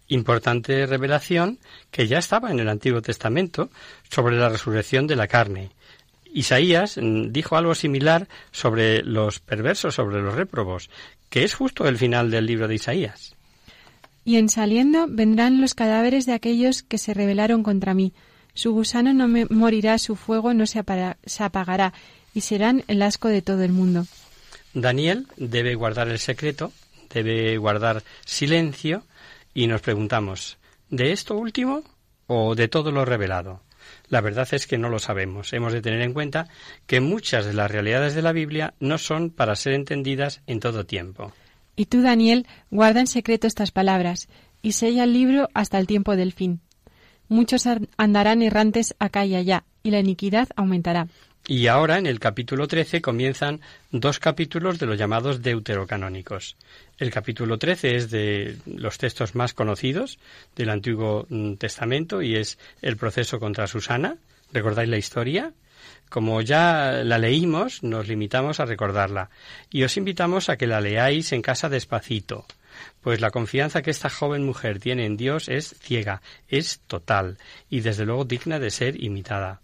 Importante 0.08 0.86
revelación 0.86 1.58
que 1.90 2.06
ya 2.06 2.18
estaba 2.18 2.50
en 2.50 2.60
el 2.60 2.68
Antiguo 2.68 3.02
Testamento 3.02 3.70
sobre 4.08 4.36
la 4.36 4.48
resurrección 4.48 5.06
de 5.06 5.16
la 5.16 5.26
carne. 5.26 5.70
Isaías 6.32 6.98
mm, 7.00 7.32
dijo 7.32 7.56
algo 7.56 7.74
similar 7.74 8.28
sobre 8.52 9.02
los 9.02 9.40
perversos, 9.40 9.94
sobre 9.94 10.20
los 10.22 10.34
réprobos, 10.34 10.90
que 11.30 11.44
es 11.44 11.54
justo 11.54 11.88
el 11.88 11.98
final 11.98 12.30
del 12.30 12.46
libro 12.46 12.68
de 12.68 12.76
Isaías. 12.76 13.34
Y 14.24 14.36
en 14.36 14.48
saliendo 14.48 15.06
vendrán 15.08 15.60
los 15.60 15.74
cadáveres 15.74 16.26
de 16.26 16.32
aquellos 16.32 16.82
que 16.82 16.98
se 16.98 17.14
rebelaron 17.14 17.62
contra 17.62 17.94
mí. 17.94 18.12
Su 18.54 18.72
gusano 18.72 19.12
no 19.12 19.28
me 19.28 19.46
morirá, 19.46 19.98
su 19.98 20.16
fuego 20.16 20.54
no 20.54 20.66
se, 20.66 20.82
se 21.24 21.44
apagará, 21.44 21.92
y 22.34 22.40
serán 22.40 22.84
el 22.88 23.02
asco 23.02 23.28
de 23.28 23.42
todo 23.42 23.62
el 23.62 23.72
mundo. 23.72 24.06
Daniel 24.74 25.26
debe 25.36 25.74
guardar 25.74 26.08
el 26.08 26.18
secreto, 26.18 26.72
debe 27.12 27.56
guardar 27.56 28.02
silencio, 28.24 29.04
y 29.56 29.68
nos 29.68 29.80
preguntamos, 29.80 30.58
¿de 30.90 31.12
esto 31.12 31.34
último 31.34 31.82
o 32.26 32.54
de 32.54 32.68
todo 32.68 32.92
lo 32.92 33.06
revelado? 33.06 33.62
La 34.10 34.20
verdad 34.20 34.46
es 34.52 34.66
que 34.66 34.76
no 34.76 34.90
lo 34.90 34.98
sabemos. 34.98 35.54
Hemos 35.54 35.72
de 35.72 35.80
tener 35.80 36.02
en 36.02 36.12
cuenta 36.12 36.48
que 36.86 37.00
muchas 37.00 37.46
de 37.46 37.54
las 37.54 37.70
realidades 37.70 38.14
de 38.14 38.20
la 38.20 38.32
Biblia 38.32 38.74
no 38.80 38.98
son 38.98 39.30
para 39.30 39.56
ser 39.56 39.72
entendidas 39.72 40.42
en 40.46 40.60
todo 40.60 40.84
tiempo. 40.84 41.32
Y 41.74 41.86
tú, 41.86 42.02
Daniel, 42.02 42.46
guarda 42.70 43.00
en 43.00 43.06
secreto 43.06 43.46
estas 43.46 43.70
palabras, 43.70 44.28
y 44.60 44.72
sella 44.72 45.04
el 45.04 45.14
libro 45.14 45.48
hasta 45.54 45.78
el 45.78 45.86
tiempo 45.86 46.16
del 46.16 46.34
fin. 46.34 46.60
Muchos 47.28 47.66
andarán 47.96 48.42
errantes 48.42 48.94
acá 48.98 49.24
y 49.24 49.36
allá, 49.36 49.64
y 49.82 49.90
la 49.90 50.00
iniquidad 50.00 50.48
aumentará. 50.56 51.08
Y 51.48 51.68
ahora, 51.68 51.98
en 51.98 52.06
el 52.06 52.18
capítulo 52.18 52.66
13, 52.66 53.00
comienzan 53.00 53.60
dos 53.92 54.18
capítulos 54.18 54.80
de 54.80 54.86
los 54.86 54.98
llamados 54.98 55.42
deuterocanónicos. 55.42 56.56
El 56.98 57.12
capítulo 57.12 57.56
13 57.56 57.94
es 57.94 58.10
de 58.10 58.56
los 58.66 58.98
textos 58.98 59.36
más 59.36 59.54
conocidos 59.54 60.18
del 60.56 60.70
Antiguo 60.70 61.24
mm, 61.28 61.54
Testamento 61.54 62.20
y 62.20 62.34
es 62.34 62.58
el 62.82 62.96
proceso 62.96 63.38
contra 63.38 63.68
Susana. 63.68 64.16
¿Recordáis 64.52 64.88
la 64.88 64.96
historia? 64.96 65.52
Como 66.08 66.40
ya 66.40 67.02
la 67.04 67.18
leímos, 67.18 67.84
nos 67.84 68.08
limitamos 68.08 68.58
a 68.58 68.64
recordarla 68.64 69.30
y 69.70 69.84
os 69.84 69.96
invitamos 69.96 70.48
a 70.48 70.56
que 70.56 70.66
la 70.66 70.80
leáis 70.80 71.32
en 71.32 71.42
casa 71.42 71.68
despacito, 71.68 72.44
pues 73.02 73.20
la 73.20 73.30
confianza 73.30 73.82
que 73.82 73.90
esta 73.92 74.10
joven 74.10 74.44
mujer 74.44 74.80
tiene 74.80 75.06
en 75.06 75.16
Dios 75.16 75.48
es 75.48 75.76
ciega, 75.78 76.22
es 76.48 76.80
total 76.88 77.38
y 77.70 77.80
desde 77.80 78.04
luego 78.04 78.24
digna 78.24 78.58
de 78.58 78.70
ser 78.70 79.00
imitada. 79.00 79.60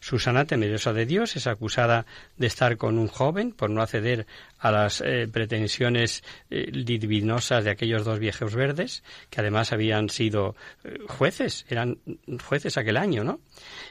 Susana, 0.00 0.44
temerosa 0.44 0.92
de 0.92 1.06
Dios, 1.06 1.36
es 1.36 1.46
acusada 1.46 2.06
de 2.36 2.46
estar 2.46 2.76
con 2.76 2.98
un 2.98 3.08
joven 3.08 3.52
por 3.52 3.70
no 3.70 3.82
acceder 3.82 4.26
a 4.58 4.70
las 4.70 5.02
eh, 5.02 5.28
pretensiones 5.30 6.24
eh, 6.50 6.70
divinosas 6.72 7.64
de 7.64 7.70
aquellos 7.70 8.04
dos 8.04 8.18
viejos 8.18 8.54
verdes, 8.54 9.04
que 9.30 9.40
además 9.40 9.72
habían 9.72 10.08
sido 10.08 10.56
eh, 10.84 10.98
jueces, 11.06 11.66
eran 11.68 11.98
jueces 12.42 12.78
aquel 12.78 12.96
año, 12.96 13.24
¿no? 13.24 13.40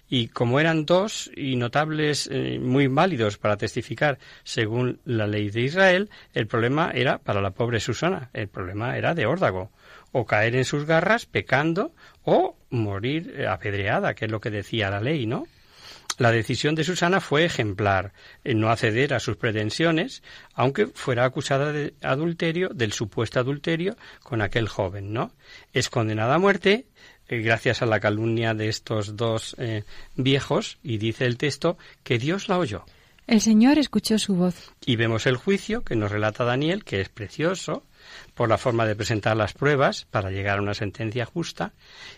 Y 0.10 0.29
como 0.29 0.60
eran 0.60 0.86
dos 0.86 1.32
y 1.36 1.56
notables 1.56 2.29
muy 2.60 2.88
válidos 2.88 3.38
para 3.38 3.58
testificar 3.58 4.19
según 4.43 4.99
la 5.06 5.25
ley 5.25 5.49
de 5.49 5.62
Israel, 5.62 6.10
el 6.34 6.45
problema 6.45 6.91
era 6.93 7.17
para 7.17 7.41
la 7.41 7.51
pobre 7.51 7.79
Susana, 7.79 8.29
el 8.34 8.47
problema 8.47 8.97
era 8.97 9.15
de 9.15 9.25
órdago 9.25 9.71
o 10.12 10.25
caer 10.25 10.56
en 10.56 10.65
sus 10.65 10.86
garras 10.86 11.25
pecando 11.25 11.93
o 12.23 12.56
morir 12.69 13.47
apedreada, 13.47 14.13
que 14.13 14.25
es 14.25 14.32
lo 14.32 14.39
que 14.39 14.51
decía 14.51 14.89
la 14.89 15.01
ley, 15.01 15.25
¿no? 15.25 15.45
La 16.17 16.32
decisión 16.32 16.76
de 16.76 16.84
Susana 16.84 17.19
fue 17.19 17.43
ejemplar, 17.43 18.13
en 18.43 18.60
no 18.60 18.69
acceder 18.69 19.13
a 19.13 19.19
sus 19.19 19.36
pretensiones, 19.38 20.21
aunque 20.54 20.88
fuera 20.88 21.26
acusada 21.26 21.71
de 21.71 21.95
adulterio, 22.02 22.69
del 22.69 22.93
supuesto 22.93 23.39
adulterio 23.39 23.95
con 24.21 24.41
aquel 24.41 24.67
joven, 24.67 25.12
¿no? 25.12 25.34
Es 25.73 25.89
condenada 25.89 26.36
a 26.36 26.39
muerte 26.39 26.86
eh, 27.28 27.39
gracias 27.39 27.82
a 27.82 27.86
la 27.86 27.99
calumnia 27.99 28.54
de 28.54 28.69
estos 28.69 29.15
dos 29.15 29.56
eh, 29.58 29.84
viejos, 30.15 30.78
y 30.84 30.97
dice 30.97 31.26
el 31.26 31.38
texto 31.38 31.78
que 32.04 32.19
Dios 32.19 32.47
la 32.47 32.60
oyó. 32.60 32.86
El 33.26 33.39
Señor 33.39 33.80
escuchó 33.80 34.19
su 34.19 34.36
voz. 34.36 34.73
Y 34.86 34.97
vemos 34.97 35.26
el 35.26 35.38
juicio 35.38 35.84
que 35.84 35.95
nos 35.95 36.12
relata 36.12 36.43
Daniel, 36.43 36.84
que 36.84 36.99
es 36.99 37.10
precioso, 37.10 37.86
por 38.34 38.49
la 38.49 38.58
forma 38.58 38.86
de 38.86 38.95
presentar 38.95 39.38
las 39.38 39.54
pruebas 39.54 40.06
para 40.10 40.32
llegar 40.32 40.58
a 40.58 40.62
una 40.62 40.73
sentencia 40.73 41.26
justa. 41.26 41.73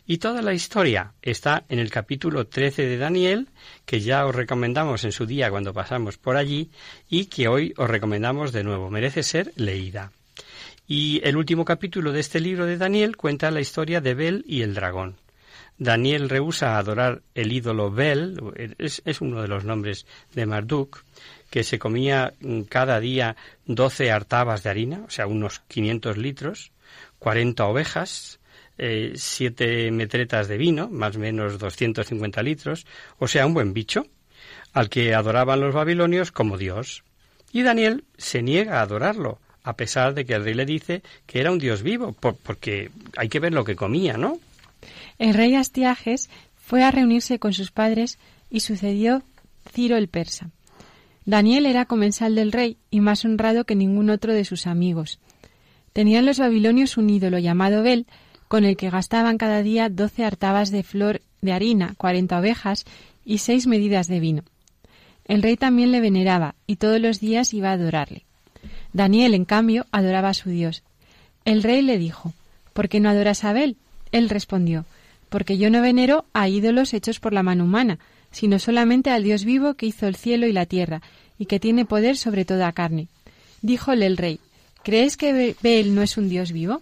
Y 0.06 0.18
toda 0.18 0.42
la 0.42 0.54
historia 0.54 1.14
está 1.22 1.66
en 1.70 1.80
el 1.80 1.92
capítulo 1.92 2.48
13 2.48 2.86
de 2.86 2.98
Daniel, 2.98 3.50
que 3.86 4.00
ya 4.00 4.26
os 4.26 4.36
recomendamos 4.36 5.04
en 5.04 5.12
su 5.12 5.26
día 5.26 5.50
cuando 5.50 5.74
pasamos 5.74 6.18
por 6.18 6.38
allí 6.38 6.70
y 7.10 7.26
que 7.26 7.48
hoy 7.48 7.74
os 7.78 7.90
recomendamos 7.90 8.52
de 8.52 8.64
nuevo. 8.64 8.90
Merece 8.90 9.24
ser 9.24 9.52
leída. 9.56 10.12
Y 10.88 11.22
el 11.24 11.36
último 11.36 11.66
capítulo 11.66 12.12
de 12.12 12.20
este 12.20 12.40
libro 12.40 12.66
de 12.66 12.78
Daniel 12.78 13.18
cuenta 13.18 13.50
la 13.52 13.62
historia 13.62 14.02
de 14.02 14.14
Bel 14.14 14.44
y 14.48 14.62
el 14.62 14.76
dragón. 14.76 15.16
Daniel 15.78 16.30
rehúsa 16.30 16.78
adorar 16.78 17.22
el 17.34 17.52
ídolo 17.52 17.92
Bel, 17.92 18.40
es, 18.78 19.02
es 19.04 19.20
uno 19.20 19.42
de 19.42 19.48
los 19.48 19.66
nombres 19.66 20.06
de 20.34 20.46
Marduk, 20.46 21.04
que 21.56 21.64
se 21.64 21.80
comía 21.80 22.34
mm, 22.42 22.64
cada 22.64 23.00
día 23.00 23.38
doce 23.66 24.12
hartabas 24.12 24.62
de 24.62 24.70
harina, 24.70 25.06
o 25.08 25.10
sea, 25.10 25.26
unos 25.26 25.62
500 25.70 26.18
litros, 26.18 26.74
40 27.20 27.66
ovejas, 27.66 28.42
eh, 28.78 29.14
siete 29.16 29.90
metretas 29.90 30.50
de 30.50 30.58
vino, 30.58 30.90
más 30.90 31.16
o 31.16 31.20
menos 31.20 31.58
250 31.58 32.44
litros, 32.44 32.86
o 33.20 33.30
sea, 33.30 33.46
un 33.46 33.54
buen 33.54 33.74
bicho. 33.74 34.06
al 34.74 34.90
que 34.90 35.16
adoraban 35.16 35.62
los 35.62 35.74
babilonios 35.74 36.34
como 36.34 36.58
Dios. 36.58 37.06
Y 37.54 37.62
Daniel 37.62 38.04
se 38.18 38.42
niega 38.42 38.80
a 38.80 38.82
adorarlo, 38.82 39.40
a 39.64 39.78
pesar 39.78 40.14
de 40.14 40.26
que 40.26 40.34
el 40.34 40.44
rey 40.44 40.56
le 40.56 40.66
dice 40.66 41.04
que 41.26 41.40
era 41.40 41.54
un 41.54 41.60
Dios 41.60 41.84
vivo, 41.84 42.12
porque 42.12 42.92
hay 43.16 43.30
que 43.30 43.40
ver 43.40 43.54
lo 43.54 43.64
que 43.64 43.78
comía, 43.78 44.18
¿no? 44.18 44.40
El 45.20 45.34
rey 45.34 45.56
Astiages 45.56 46.30
fue 46.58 46.84
a 46.84 46.92
reunirse 46.92 47.40
con 47.40 47.54
sus 47.54 47.72
padres 47.72 48.20
y 48.50 48.60
sucedió 48.60 49.24
Ciro 49.72 49.96
el 49.96 50.10
persa. 50.10 50.52
Daniel 51.26 51.66
era 51.66 51.86
comensal 51.86 52.36
del 52.36 52.52
rey 52.52 52.78
y 52.92 53.00
más 53.00 53.26
honrado 53.26 53.66
que 53.66 53.76
ningún 53.76 54.10
otro 54.10 54.34
de 54.34 54.46
sus 54.46 54.68
amigos. 54.68 55.20
Tenían 55.92 56.26
los 56.26 56.40
babilonios 56.40 56.98
un 56.98 57.10
ídolo 57.10 57.40
llamado 57.40 57.82
Bel, 57.82 58.06
con 58.48 58.64
el 58.64 58.78
que 58.78 58.92
gastaban 58.92 59.38
cada 59.38 59.64
día 59.64 59.90
doce 59.90 60.24
artabas 60.24 60.70
de 60.70 60.84
flor 60.84 61.22
de 61.42 61.54
harina, 61.54 61.96
cuarenta 61.98 62.40
ovejas 62.40 62.86
y 63.26 63.40
seis 63.40 63.66
medidas 63.66 64.08
de 64.08 64.20
vino. 64.20 64.44
El 65.26 65.42
rey 65.42 65.58
también 65.58 65.92
le 65.92 66.02
veneraba 66.02 66.54
y 66.68 66.76
todos 66.76 67.02
los 67.02 67.20
días 67.20 67.54
iba 67.54 67.70
a 67.70 67.74
adorarle. 67.74 68.26
Daniel, 68.94 69.34
en 69.34 69.46
cambio, 69.46 69.88
adoraba 69.92 70.30
a 70.30 70.34
su 70.36 70.50
Dios. 70.50 70.84
El 71.44 71.64
rey 71.64 71.82
le 71.82 71.98
dijo, 71.98 72.34
¿Por 72.74 72.88
qué 72.88 73.00
no 73.00 73.10
adoras 73.10 73.44
a 73.44 73.50
Abel? 73.50 73.78
Él 74.12 74.30
respondió, 74.30 74.86
Porque 75.30 75.58
yo 75.58 75.72
no 75.72 75.82
venero 75.82 76.26
a 76.34 76.48
ídolos 76.48 76.94
hechos 76.94 77.20
por 77.20 77.34
la 77.34 77.42
mano 77.42 77.64
humana, 77.64 77.98
sino 78.36 78.60
solamente 78.60 79.12
al 79.12 79.24
Dios 79.24 79.46
vivo 79.46 79.76
que 79.76 79.86
hizo 79.86 80.08
el 80.08 80.18
cielo 80.18 80.46
y 80.46 80.52
la 80.52 80.66
tierra, 80.66 81.02
y 81.40 81.46
que 81.46 81.58
tiene 81.58 81.86
poder 81.86 82.18
sobre 82.18 82.44
toda 82.44 82.74
carne. 82.74 83.08
Díjole 83.62 84.06
el 84.06 84.18
rey, 84.18 84.42
¿crees 84.84 85.16
que 85.16 85.56
Bel 85.62 85.96
no 85.96 86.02
es 86.02 86.18
un 86.18 86.28
Dios 86.28 86.52
vivo? 86.52 86.82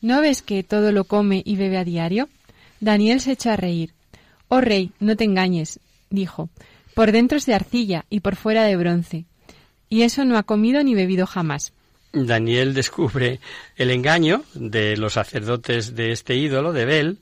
¿No 0.00 0.20
ves 0.20 0.42
que 0.42 0.64
todo 0.64 0.90
lo 0.90 1.04
come 1.04 1.42
y 1.46 1.54
bebe 1.54 1.78
a 1.78 1.84
diario? 1.84 2.28
Daniel 2.80 3.20
se 3.20 3.32
echó 3.32 3.50
a 3.50 3.56
reír. 3.56 3.92
Oh 4.48 4.60
rey, 4.60 4.90
no 4.98 5.14
te 5.14 5.22
engañes, 5.22 5.78
dijo, 6.10 6.48
por 6.92 7.12
dentro 7.12 7.38
es 7.38 7.46
de 7.46 7.54
arcilla 7.54 8.04
y 8.10 8.18
por 8.18 8.34
fuera 8.34 8.64
de 8.64 8.74
bronce. 8.74 9.26
Y 9.88 10.02
eso 10.02 10.24
no 10.24 10.36
ha 10.38 10.42
comido 10.42 10.82
ni 10.82 10.96
bebido 10.96 11.24
jamás. 11.24 11.72
Daniel 12.12 12.74
descubre 12.74 13.38
el 13.76 13.92
engaño 13.92 14.42
de 14.54 14.96
los 14.96 15.12
sacerdotes 15.12 15.94
de 15.94 16.10
este 16.10 16.34
ídolo, 16.34 16.72
de 16.72 16.84
Bel, 16.84 17.18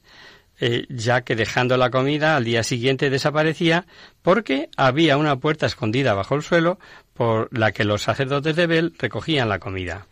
eh, 0.61 0.87
ya 0.89 1.23
que 1.23 1.37
dejando 1.37 1.77
la 1.77 1.91
comida 1.91 2.37
al 2.37 2.45
día 2.45 2.63
siguiente 2.63 3.11
desaparecía 3.11 3.87
porque 4.23 4.71
había 4.77 5.17
una 5.17 5.37
puerta 5.37 5.67
escondida 5.67 6.15
bajo 6.15 6.35
el 6.35 6.43
suelo 6.43 6.79
por 7.15 7.49
la 7.57 7.73
que 7.73 7.85
los 7.85 8.03
sacerdotes 8.03 8.57
de 8.57 8.67
Bel 8.67 8.95
recogían 8.99 9.49
la 9.49 9.59
comida. 9.59 10.07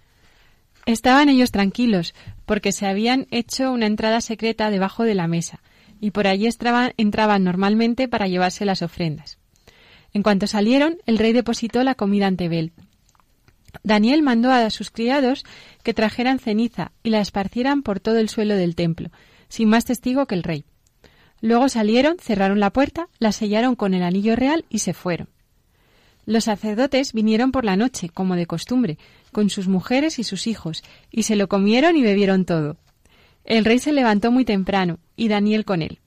Estaban 0.86 1.28
ellos 1.28 1.50
tranquilos, 1.50 2.14
porque 2.44 2.70
se 2.70 2.86
habían 2.86 3.26
hecho 3.32 3.72
una 3.72 3.86
entrada 3.86 4.20
secreta 4.20 4.70
debajo 4.70 5.02
de 5.02 5.16
la 5.16 5.26
mesa, 5.26 5.60
y 6.00 6.12
por 6.12 6.28
allí 6.28 6.48
entraban 6.96 7.44
normalmente 7.44 8.06
para 8.06 8.28
llevarse 8.28 8.64
las 8.64 8.82
ofrendas. 8.82 9.38
En 10.12 10.22
cuanto 10.22 10.46
salieron, 10.46 10.98
el 11.06 11.18
rey 11.18 11.32
depositó 11.32 11.82
la 11.82 11.96
comida 11.96 12.28
ante 12.28 12.48
Bel. 12.48 12.72
Daniel 13.82 14.22
mandó 14.22 14.52
a 14.52 14.70
sus 14.70 14.90
criados 14.90 15.44
que 15.82 15.92
trajeran 15.92 16.38
ceniza 16.38 16.92
y 17.02 17.10
la 17.10 17.20
esparcieran 17.20 17.82
por 17.82 18.00
todo 18.00 18.18
el 18.18 18.28
suelo 18.28 18.54
del 18.54 18.76
templo, 18.76 19.10
sin 19.48 19.68
más 19.68 19.84
testigo 19.84 20.26
que 20.26 20.34
el 20.34 20.42
rey. 20.42 20.64
Luego 21.40 21.68
salieron, 21.68 22.16
cerraron 22.18 22.60
la 22.60 22.72
puerta, 22.72 23.08
la 23.18 23.32
sellaron 23.32 23.74
con 23.76 23.94
el 23.94 24.02
anillo 24.02 24.36
real 24.36 24.64
y 24.70 24.78
se 24.78 24.94
fueron. 24.94 25.28
Los 26.24 26.44
sacerdotes 26.44 27.12
vinieron 27.12 27.52
por 27.52 27.64
la 27.64 27.76
noche, 27.76 28.08
como 28.08 28.34
de 28.34 28.46
costumbre, 28.46 28.98
con 29.32 29.48
sus 29.48 29.68
mujeres 29.68 30.18
y 30.18 30.24
sus 30.24 30.46
hijos, 30.46 30.82
y 31.10 31.22
se 31.22 31.36
lo 31.36 31.48
comieron 31.48 31.96
y 31.96 32.02
bebieron 32.02 32.44
todo. 32.44 32.78
El 33.44 33.64
rey 33.64 33.78
se 33.78 33.92
levantó 33.92 34.32
muy 34.32 34.44
temprano, 34.44 34.98
y 35.14 35.28
Daniel 35.28 35.64
con 35.64 35.82
él. 35.82 36.00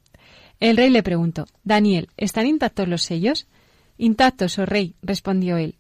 El 0.60 0.76
rey 0.76 0.90
le 0.90 1.04
preguntó 1.04 1.46
Daniel, 1.64 2.10
¿están 2.18 2.48
intactos 2.48 2.90
los 2.90 3.04
sellos? 3.04 3.48
Intactos, 3.98 4.60
oh 4.60 4.66
rey, 4.66 4.96
respondió 5.02 5.56
él. 5.58 5.76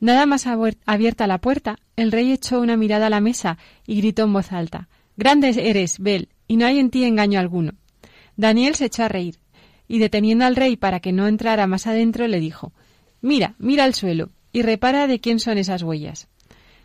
Nada 0.00 0.26
más 0.26 0.46
abierta 0.46 1.26
la 1.26 1.38
puerta, 1.38 1.78
el 1.96 2.12
rey 2.12 2.30
echó 2.30 2.60
una 2.60 2.76
mirada 2.76 3.06
a 3.06 3.10
la 3.10 3.20
mesa 3.20 3.56
y 3.86 3.96
gritó 3.96 4.24
en 4.24 4.34
voz 4.34 4.52
alta 4.52 4.88
Grande 5.18 5.50
eres, 5.50 5.98
Bel, 5.98 6.30
y 6.46 6.56
no 6.56 6.64
hay 6.64 6.78
en 6.78 6.88
ti 6.88 7.04
engaño 7.04 7.38
alguno. 7.38 7.72
Daniel 8.36 8.74
se 8.74 8.86
echó 8.86 9.02
a 9.02 9.08
reír, 9.08 9.34
y 9.86 9.98
deteniendo 9.98 10.46
al 10.46 10.56
rey 10.56 10.76
para 10.76 11.00
que 11.00 11.12
no 11.12 11.28
entrara 11.28 11.66
más 11.66 11.86
adentro, 11.86 12.26
le 12.26 12.40
dijo 12.40 12.72
Mira, 13.20 13.54
mira 13.58 13.84
al 13.84 13.92
suelo, 13.92 14.30
y 14.52 14.62
repara 14.62 15.06
de 15.06 15.20
quién 15.20 15.40
son 15.40 15.58
esas 15.58 15.82
huellas. 15.82 16.28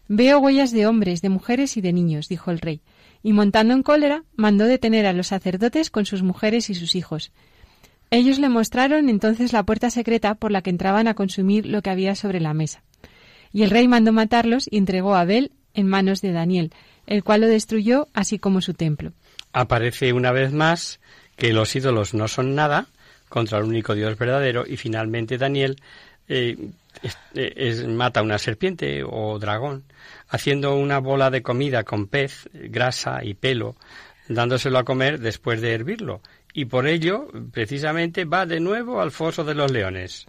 Veo 0.10 0.40
huellas 0.40 0.72
de 0.72 0.86
hombres, 0.86 1.22
de 1.22 1.30
mujeres 1.30 1.78
y 1.78 1.82
de 1.82 1.94
niños, 1.94 2.28
dijo 2.28 2.52
el 2.52 2.60
rey, 2.60 2.82
y 3.22 3.32
montando 3.32 3.74
en 3.74 3.84
cólera, 3.84 4.26
mandó 4.36 4.66
detener 4.66 5.06
a 5.06 5.14
los 5.14 5.28
sacerdotes 5.28 5.90
con 5.90 6.06
sus 6.06 6.24
mujeres 6.24 6.70
y 6.70 6.76
sus 6.76 6.96
hijos, 6.96 7.32
ellos 8.14 8.38
le 8.38 8.48
mostraron 8.48 9.10
entonces 9.10 9.54
la 9.54 9.64
puerta 9.64 9.90
secreta 9.90 10.36
por 10.36 10.52
la 10.52 10.62
que 10.62 10.70
entraban 10.70 11.08
a 11.08 11.16
consumir 11.16 11.66
lo 11.66 11.82
que 11.82 11.90
había 11.90 12.14
sobre 12.14 12.40
la 12.40 12.54
mesa. 12.54 12.84
Y 13.52 13.64
el 13.64 13.72
rey 13.72 13.88
mandó 13.88 14.14
matarlos 14.14 14.68
y 14.70 14.78
entregó 14.78 15.16
a 15.16 15.22
Abel 15.22 15.52
en 15.74 15.88
manos 15.88 16.22
de 16.22 16.32
Daniel, 16.32 16.72
el 17.08 17.24
cual 17.24 17.42
lo 17.42 17.48
destruyó, 17.48 18.08
así 18.14 18.40
como 18.40 18.62
su 18.62 18.74
templo. 18.74 19.12
Aparece 19.52 20.14
una 20.14 20.32
vez 20.32 20.52
más 20.52 21.00
que 21.36 21.54
los 21.54 21.76
ídolos 21.76 22.14
no 22.14 22.28
son 22.28 22.56
nada 22.56 22.88
contra 23.30 23.58
el 23.58 23.66
único 23.66 23.96
Dios 23.96 24.18
verdadero 24.18 24.66
y 24.68 24.78
finalmente 24.78 25.38
Daniel 25.38 25.82
eh, 26.28 26.58
mata 27.88 28.22
una 28.22 28.38
serpiente 28.38 29.04
o 29.04 29.40
dragón, 29.40 29.84
haciendo 30.30 30.76
una 30.76 31.00
bola 31.00 31.30
de 31.30 31.42
comida 31.42 31.84
con 31.84 32.08
pez, 32.08 32.50
grasa 32.54 33.24
y 33.24 33.34
pelo, 33.34 33.76
dándoselo 34.28 34.78
a 34.78 34.84
comer 34.84 35.20
después 35.20 35.62
de 35.62 35.74
hervirlo 35.74 36.22
y 36.54 36.66
por 36.66 36.88
ello, 36.88 37.28
precisamente, 37.52 38.26
va 38.26 38.46
de 38.46 38.60
nuevo 38.60 39.02
al 39.02 39.12
foso 39.12 39.44
de 39.44 39.56
los 39.56 39.72
leones. 39.72 40.28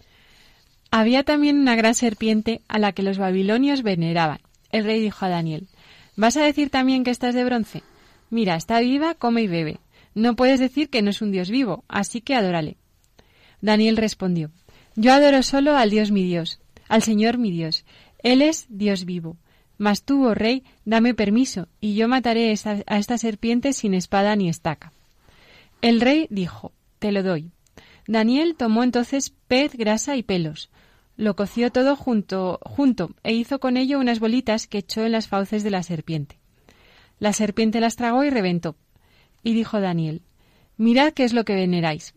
Había 0.89 1.23
también 1.23 1.59
una 1.59 1.75
gran 1.75 1.93
serpiente 1.93 2.61
a 2.67 2.79
la 2.79 2.93
que 2.93 3.03
los 3.03 3.17
babilonios 3.17 3.83
veneraban. 3.83 4.39
El 4.71 4.85
rey 4.85 4.99
dijo 4.99 5.25
a 5.25 5.29
Daniel, 5.29 5.67
¿vas 6.15 6.37
a 6.37 6.43
decir 6.43 6.69
también 6.69 7.03
que 7.03 7.11
estás 7.11 7.33
de 7.33 7.43
bronce? 7.43 7.83
Mira, 8.29 8.55
está 8.55 8.79
viva, 8.79 9.15
come 9.15 9.43
y 9.43 9.47
bebe. 9.47 9.79
No 10.13 10.35
puedes 10.35 10.59
decir 10.59 10.89
que 10.89 11.01
no 11.01 11.09
es 11.09 11.21
un 11.21 11.31
Dios 11.31 11.49
vivo, 11.49 11.83
así 11.87 12.21
que 12.21 12.35
adórale. 12.35 12.77
Daniel 13.61 13.97
respondió, 13.97 14.51
Yo 14.95 15.13
adoro 15.13 15.43
solo 15.43 15.75
al 15.75 15.89
Dios 15.89 16.11
mi 16.11 16.23
Dios, 16.23 16.59
al 16.87 17.01
Señor 17.01 17.37
mi 17.37 17.51
Dios. 17.51 17.85
Él 18.23 18.41
es 18.41 18.65
Dios 18.69 19.05
vivo. 19.05 19.37
Mas 19.77 20.03
tú, 20.03 20.25
oh 20.25 20.33
rey, 20.33 20.63
dame 20.85 21.13
permiso, 21.13 21.67
y 21.81 21.95
yo 21.95 22.07
mataré 22.07 22.53
a 22.85 22.97
esta 22.97 23.17
serpiente 23.17 23.73
sin 23.73 23.93
espada 23.93 24.35
ni 24.35 24.47
estaca. 24.47 24.93
El 25.81 25.99
rey 25.99 26.27
dijo, 26.29 26.71
Te 26.99 27.11
lo 27.11 27.23
doy. 27.23 27.51
Daniel 28.07 28.55
tomó 28.55 28.83
entonces 28.83 29.33
pez, 29.47 29.73
grasa 29.75 30.15
y 30.15 30.23
pelos. 30.23 30.69
Lo 31.17 31.35
coció 31.35 31.71
todo 31.71 31.95
junto, 31.95 32.59
junto 32.63 33.11
e 33.23 33.33
hizo 33.33 33.59
con 33.59 33.77
ello 33.77 33.99
unas 33.99 34.19
bolitas 34.19 34.67
que 34.67 34.79
echó 34.79 35.05
en 35.05 35.13
las 35.13 35.27
fauces 35.27 35.63
de 35.63 35.71
la 35.71 35.83
serpiente. 35.83 36.37
La 37.19 37.33
serpiente 37.33 37.79
las 37.79 37.95
tragó 37.95 38.23
y 38.23 38.29
reventó. 38.29 38.75
Y 39.43 39.53
dijo 39.53 39.79
Daniel, 39.79 40.21
Mirad 40.77 41.13
qué 41.13 41.23
es 41.23 41.33
lo 41.33 41.45
que 41.45 41.55
veneráis. 41.55 42.13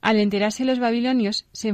Al 0.00 0.18
enterarse 0.18 0.64
los 0.64 0.78
babilonios, 0.78 1.46
se, 1.52 1.68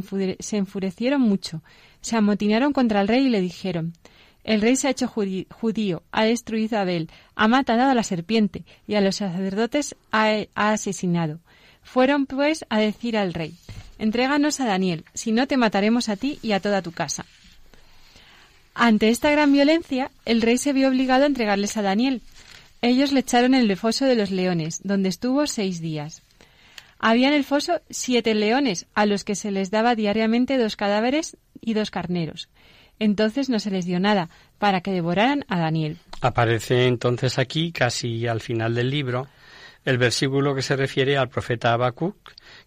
enfurecieron 0.57 1.21
mucho, 1.21 1.63
se 2.01 2.17
amotinaron 2.17 2.73
contra 2.73 3.01
el 3.01 3.09
rey 3.09 3.27
y 3.27 3.29
le 3.29 3.41
dijeron, 3.41 3.93
el 4.45 4.61
rey 4.61 4.77
se 4.77 4.89
ha 4.89 4.91
hecho 4.91 5.09
judío, 5.09 6.03
ha 6.11 6.25
destruido 6.25 6.79
a 6.79 6.83
Abel, 6.83 7.11
ha 7.35 7.49
matado 7.49 7.83
a 7.83 7.95
la 7.95 8.03
serpiente 8.03 8.65
y 8.87 8.95
a 8.95 9.01
los 9.01 9.17
sacerdotes 9.17 9.97
ha, 10.11 10.47
asesinado. 10.55 11.41
Fueron 11.85 12.27
pues 12.27 12.65
a 12.69 12.81
decir 12.81 13.17
al 13.17 13.33
rey, 13.33 13.55
entréganos 13.99 14.59
a 14.61 14.67
Daniel, 14.67 15.05
si 15.15 15.31
no 15.31 15.47
te 15.47 15.57
mataremos 15.57 16.09
a 16.09 16.17
ti 16.17 16.39
y 16.43 16.53
a 16.53 16.61
toda 16.61 16.83
tu 16.83 16.91
casa. 16.93 17.25
Ante 18.75 19.09
esta 19.09 19.31
gran 19.31 19.53
violencia, 19.53 20.11
el 20.25 20.43
rey 20.43 20.59
se 20.59 20.73
vio 20.73 20.89
obligado 20.89 21.23
a 21.23 21.29
entregarles 21.29 21.77
a 21.77 21.83
Daniel. 21.83 22.23
Ellos 22.83 23.13
le 23.13 23.21
echaron 23.21 23.55
en 23.55 23.71
el 23.71 23.77
foso 23.77 24.05
de 24.05 24.17
los 24.17 24.33
leones, 24.33 24.81
donde 24.83 25.09
estuvo 25.09 25.47
seis 25.47 25.81
días. 25.81 26.23
Había 26.99 27.29
en 27.29 27.35
el 27.35 27.45
foso 27.45 27.81
siete 27.89 28.35
leones, 28.35 28.87
a 28.95 29.07
los 29.07 29.25
que 29.25 29.37
se 29.37 29.53
les 29.53 29.71
daba 29.71 29.95
diariamente 29.95 30.59
dos 30.59 30.75
cadáveres 30.75 31.37
y 31.61 31.75
dos 31.75 31.91
carneros. 31.91 32.49
Entonces 32.99 33.49
no 33.49 33.61
se 33.61 33.71
les 33.71 33.85
dio 33.85 34.01
nada 34.01 34.29
para 34.59 34.81
que 34.81 34.91
devoraran 34.91 35.45
a 35.49 35.59
Daniel. 35.59 35.99
Aparece 36.21 36.87
entonces 36.87 37.39
aquí, 37.39 37.73
casi 37.73 38.27
al 38.27 38.41
final 38.41 38.75
del 38.75 38.91
libro, 38.91 39.29
el 39.85 39.99
versículo 39.99 40.55
que 40.55 40.63
se 40.63 40.77
refiere 40.77 41.17
al 41.17 41.29
profeta 41.29 41.73
Habacuc, 41.73 42.17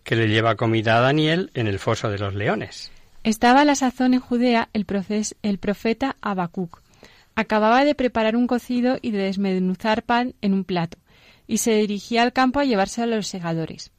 que 0.03 0.15
le 0.15 0.27
lleva 0.27 0.55
comida 0.55 0.97
a 0.97 1.01
Daniel 1.01 1.51
en 1.53 1.67
el 1.67 1.79
foso 1.79 2.09
de 2.09 2.19
los 2.19 2.35
leones. 2.35 2.91
Estaba 3.23 3.61
a 3.61 3.65
la 3.65 3.75
sazón 3.75 4.13
en 4.13 4.19
Judea 4.19 4.69
el, 4.73 4.85
el 5.41 5.57
profeta 5.57 6.15
Habacuc. 6.21 6.81
Acababa 7.35 7.83
de 7.83 7.95
preparar 7.95 8.35
un 8.35 8.47
cocido 8.47 8.97
y 9.01 9.11
de 9.11 9.19
desmenuzar 9.19 10.03
pan 10.03 10.33
en 10.41 10.53
un 10.53 10.63
plato, 10.63 10.97
y 11.47 11.57
se 11.57 11.75
dirigía 11.75 12.23
al 12.23 12.33
campo 12.33 12.59
a 12.59 12.65
llevarse 12.65 13.01
a 13.01 13.05
los 13.05 13.27
segadores. 13.27 13.91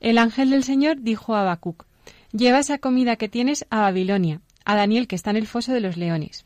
El 0.00 0.18
ángel 0.18 0.50
del 0.50 0.64
Señor 0.64 1.00
dijo 1.00 1.34
a 1.34 1.42
Habacuc, 1.42 1.84
Lleva 2.32 2.58
esa 2.58 2.78
comida 2.78 3.16
que 3.16 3.28
tienes 3.28 3.64
a 3.70 3.80
Babilonia, 3.80 4.40
a 4.64 4.74
Daniel 4.74 5.06
que 5.06 5.14
está 5.14 5.30
en 5.30 5.36
el 5.36 5.46
foso 5.46 5.72
de 5.72 5.80
los 5.80 5.96
leones. 5.96 6.44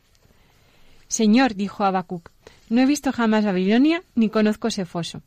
Señor, 1.07 1.55
dijo 1.55 1.83
Habacuc, 1.83 2.29
no 2.69 2.81
he 2.81 2.85
visto 2.85 3.11
jamás 3.11 3.43
Babilonia 3.43 4.03
ni 4.13 4.29
conozco 4.29 4.67
ese 4.67 4.85
foso. 4.85 5.23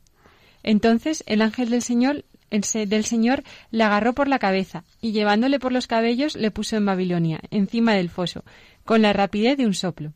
Entonces 0.63 1.23
el 1.27 1.41
ángel 1.41 1.69
del 1.69 1.81
Señor 1.81 2.25
del 2.71 3.03
Señor 3.03 3.43
le 3.71 3.83
agarró 3.83 4.13
por 4.13 4.27
la 4.27 4.37
cabeza 4.37 4.83
y 5.01 5.11
llevándole 5.11 5.59
por 5.59 5.71
los 5.71 5.87
cabellos 5.87 6.35
le 6.35 6.51
puso 6.51 6.75
en 6.75 6.85
Babilonia, 6.85 7.41
encima 7.49 7.95
del 7.95 8.09
foso, 8.09 8.43
con 8.85 9.01
la 9.01 9.11
rapidez 9.11 9.57
de 9.57 9.65
un 9.65 9.73
soplo. 9.73 10.13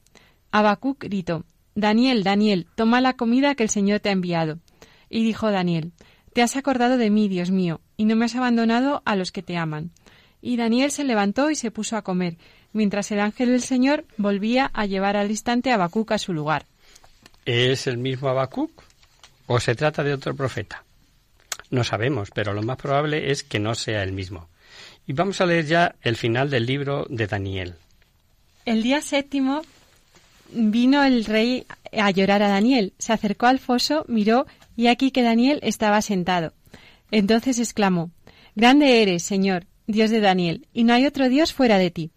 Habacuc 0.52 1.04
gritó, 1.06 1.46
Daniel, 1.74 2.24
Daniel, 2.24 2.68
toma 2.76 3.02
la 3.02 3.14
comida 3.14 3.56
que 3.56 3.64
el 3.64 3.70
Señor 3.70 4.00
te 4.02 4.10
ha 4.10 4.12
enviado. 4.12 4.60
Y 5.10 5.24
dijo 5.24 5.52
Daniel, 5.52 5.94
Te 6.34 6.42
has 6.42 6.56
acordado 6.56 6.98
de 6.98 7.10
mí, 7.10 7.28
Dios 7.28 7.50
mío, 7.50 7.82
y 7.98 8.06
no 8.06 8.16
me 8.16 8.26
has 8.26 8.36
abandonado 8.36 9.02
a 9.06 9.16
los 9.16 9.32
que 9.32 9.44
te 9.44 9.58
aman. 9.58 9.92
Y 10.42 10.58
Daniel 10.58 10.92
se 10.92 11.04
levantó 11.04 11.50
y 11.50 11.56
se 11.56 11.72
puso 11.72 11.98
a 11.98 12.04
comer, 12.04 12.38
mientras 12.72 13.12
el 13.12 13.20
ángel 13.20 13.50
del 13.50 13.62
Señor 13.62 14.06
volvía 14.18 14.70
a 14.74 14.86
llevar 14.86 15.18
al 15.18 15.32
instante 15.32 15.72
a 15.72 15.76
Habacuc 15.76 16.12
a 16.12 16.18
su 16.18 16.34
lugar. 16.34 16.66
¿Es 17.46 17.88
el 17.88 17.98
mismo 17.98 18.28
Habacuc 18.28 18.87
o 19.48 19.60
se 19.60 19.76
trata 19.76 20.04
de 20.04 20.14
otro 20.14 20.36
profeta? 20.36 20.84
No 21.70 21.84
sabemos, 21.84 22.30
pero 22.32 22.54
lo 22.54 22.62
más 22.62 22.78
probable 22.78 23.32
es 23.32 23.44
que 23.44 23.60
no 23.60 23.76
sea 23.76 24.04
el 24.04 24.14
mismo. 24.14 24.48
Y 25.06 25.14
vamos 25.14 25.42
a 25.42 25.46
leer 25.46 25.66
ya 25.66 25.96
el 26.02 26.16
final 26.16 26.50
del 26.50 26.66
libro 26.66 27.06
de 27.10 27.28
Daniel. 27.28 27.76
El 28.66 28.84
día 28.84 29.02
séptimo 29.02 29.62
vino 30.52 31.04
el 31.04 31.26
rey 31.26 31.66
a 31.92 32.12
llorar 32.12 32.44
a 32.44 32.50
Daniel. 32.50 32.94
Se 33.00 33.14
acercó 33.14 33.48
al 33.48 33.60
foso, 33.60 34.06
miró 34.08 34.46
y 34.76 34.88
aquí 34.88 35.12
que 35.12 35.24
Daniel 35.24 35.60
estaba 35.64 36.02
sentado. 36.02 36.54
Entonces 37.12 37.60
exclamó, 37.60 38.12
Grande 38.56 39.02
eres, 39.02 39.24
Señor, 39.24 39.66
Dios 39.88 40.10
de 40.10 40.20
Daniel, 40.20 40.68
y 40.74 40.84
no 40.84 40.94
hay 40.94 41.06
otro 41.06 41.30
Dios 41.30 41.54
fuera 41.54 41.78
de 41.78 41.92
ti. 41.92 42.12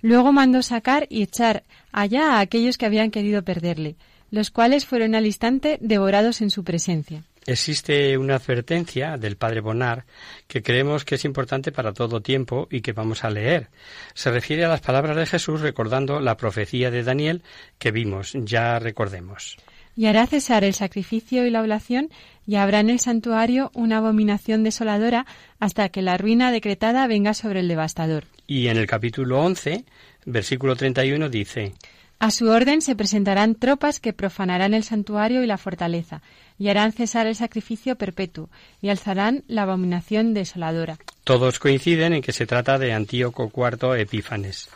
Luego 0.00 0.32
mandó 0.32 0.62
sacar 0.62 1.06
y 1.08 1.22
echar 1.22 1.64
allá 1.92 2.32
a 2.32 2.40
aquellos 2.40 2.78
que 2.78 2.86
habían 2.86 3.10
querido 3.10 3.42
perderle, 3.42 3.96
los 4.30 4.50
cuales 4.50 4.86
fueron 4.86 5.14
al 5.14 5.26
instante 5.26 5.78
devorados 5.80 6.40
en 6.40 6.50
su 6.50 6.64
presencia. 6.64 7.22
Existe 7.46 8.18
una 8.18 8.34
advertencia 8.34 9.16
del 9.16 9.36
padre 9.36 9.60
Bonar 9.60 10.04
que 10.46 10.62
creemos 10.62 11.06
que 11.06 11.14
es 11.14 11.24
importante 11.24 11.72
para 11.72 11.94
todo 11.94 12.20
tiempo 12.20 12.68
y 12.70 12.82
que 12.82 12.92
vamos 12.92 13.24
a 13.24 13.30
leer. 13.30 13.70
Se 14.12 14.30
refiere 14.30 14.66
a 14.66 14.68
las 14.68 14.82
palabras 14.82 15.16
de 15.16 15.24
Jesús 15.24 15.62
recordando 15.62 16.20
la 16.20 16.36
profecía 16.36 16.90
de 16.90 17.02
Daniel 17.02 17.42
que 17.78 17.90
vimos, 17.90 18.32
ya 18.34 18.78
recordemos. 18.78 19.56
Y 19.96 20.06
hará 20.06 20.26
cesar 20.26 20.62
el 20.62 20.74
sacrificio 20.74 21.46
y 21.46 21.50
la 21.50 21.62
oblación, 21.62 22.10
y 22.46 22.56
habrá 22.56 22.80
en 22.80 22.90
el 22.90 23.00
santuario 23.00 23.70
una 23.74 23.96
abominación 23.96 24.62
desoladora 24.62 25.24
hasta 25.58 25.88
que 25.88 26.02
la 26.02 26.18
ruina 26.18 26.52
decretada 26.52 27.06
venga 27.06 27.32
sobre 27.32 27.60
el 27.60 27.68
devastador. 27.68 28.24
Y 28.46 28.68
en 28.68 28.76
el 28.76 28.86
capítulo 28.86 29.40
11, 29.40 29.86
versículo 30.26 30.76
31 30.76 31.30
dice 31.30 31.72
a 32.18 32.30
su 32.30 32.48
orden 32.48 32.82
se 32.82 32.96
presentarán 32.96 33.54
tropas 33.54 34.00
que 34.00 34.12
profanarán 34.12 34.74
el 34.74 34.82
santuario 34.82 35.42
y 35.42 35.46
la 35.46 35.58
fortaleza, 35.58 36.20
y 36.58 36.68
harán 36.68 36.92
cesar 36.92 37.26
el 37.26 37.36
sacrificio 37.36 37.96
perpetuo, 37.96 38.50
y 38.80 38.88
alzarán 38.88 39.44
la 39.46 39.62
abominación 39.62 40.34
desoladora. 40.34 40.98
Todos 41.22 41.58
coinciden 41.60 42.14
en 42.14 42.22
que 42.22 42.32
se 42.32 42.46
trata 42.46 42.78
de 42.78 42.92
Antíoco 42.92 43.52
IV 43.54 44.00
Epífanes. 44.00 44.68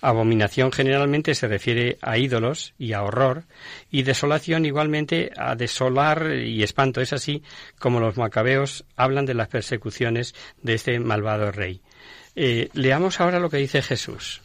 Abominación 0.00 0.72
generalmente 0.72 1.34
se 1.34 1.48
refiere 1.48 1.98
a 2.00 2.16
ídolos 2.16 2.74
y 2.78 2.92
a 2.92 3.02
horror, 3.02 3.44
y 3.90 4.02
desolación 4.02 4.64
igualmente 4.64 5.32
a 5.36 5.54
desolar 5.54 6.32
y 6.32 6.62
espanto. 6.62 7.00
Es 7.00 7.12
así 7.12 7.42
como 7.78 8.00
los 8.00 8.16
macabeos 8.16 8.84
hablan 8.96 9.26
de 9.26 9.34
las 9.34 9.48
persecuciones 9.48 10.34
de 10.62 10.74
este 10.74 10.98
malvado 11.00 11.50
rey. 11.50 11.80
Eh, 12.36 12.68
leamos 12.74 13.20
ahora 13.20 13.40
lo 13.40 13.50
que 13.50 13.56
dice 13.56 13.82
Jesús. 13.82 14.42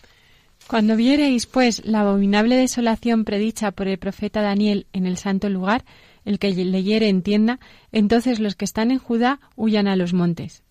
Cuando 0.72 0.95
viereis, 0.95 1.47
pues, 1.47 1.86
la 1.86 1.99
abominable 1.99 2.55
desolación 2.55 3.26
predicha 3.26 3.72
por 3.72 3.89
el 3.89 3.97
profeta 3.97 4.41
Daniel 4.41 4.88
en 4.93 5.05
el 5.05 5.17
santo 5.17 5.49
lugar, 5.49 5.84
el 6.24 6.39
que 6.39 6.53
leyere 6.53 7.09
entienda, 7.09 7.59
entonces 7.91 8.39
los 8.39 8.55
que 8.55 8.63
están 8.63 8.89
en 8.89 8.97
Judá 8.97 9.41
huyan 9.57 9.89
a 9.89 9.97
los 9.97 10.13
montes. 10.13 10.63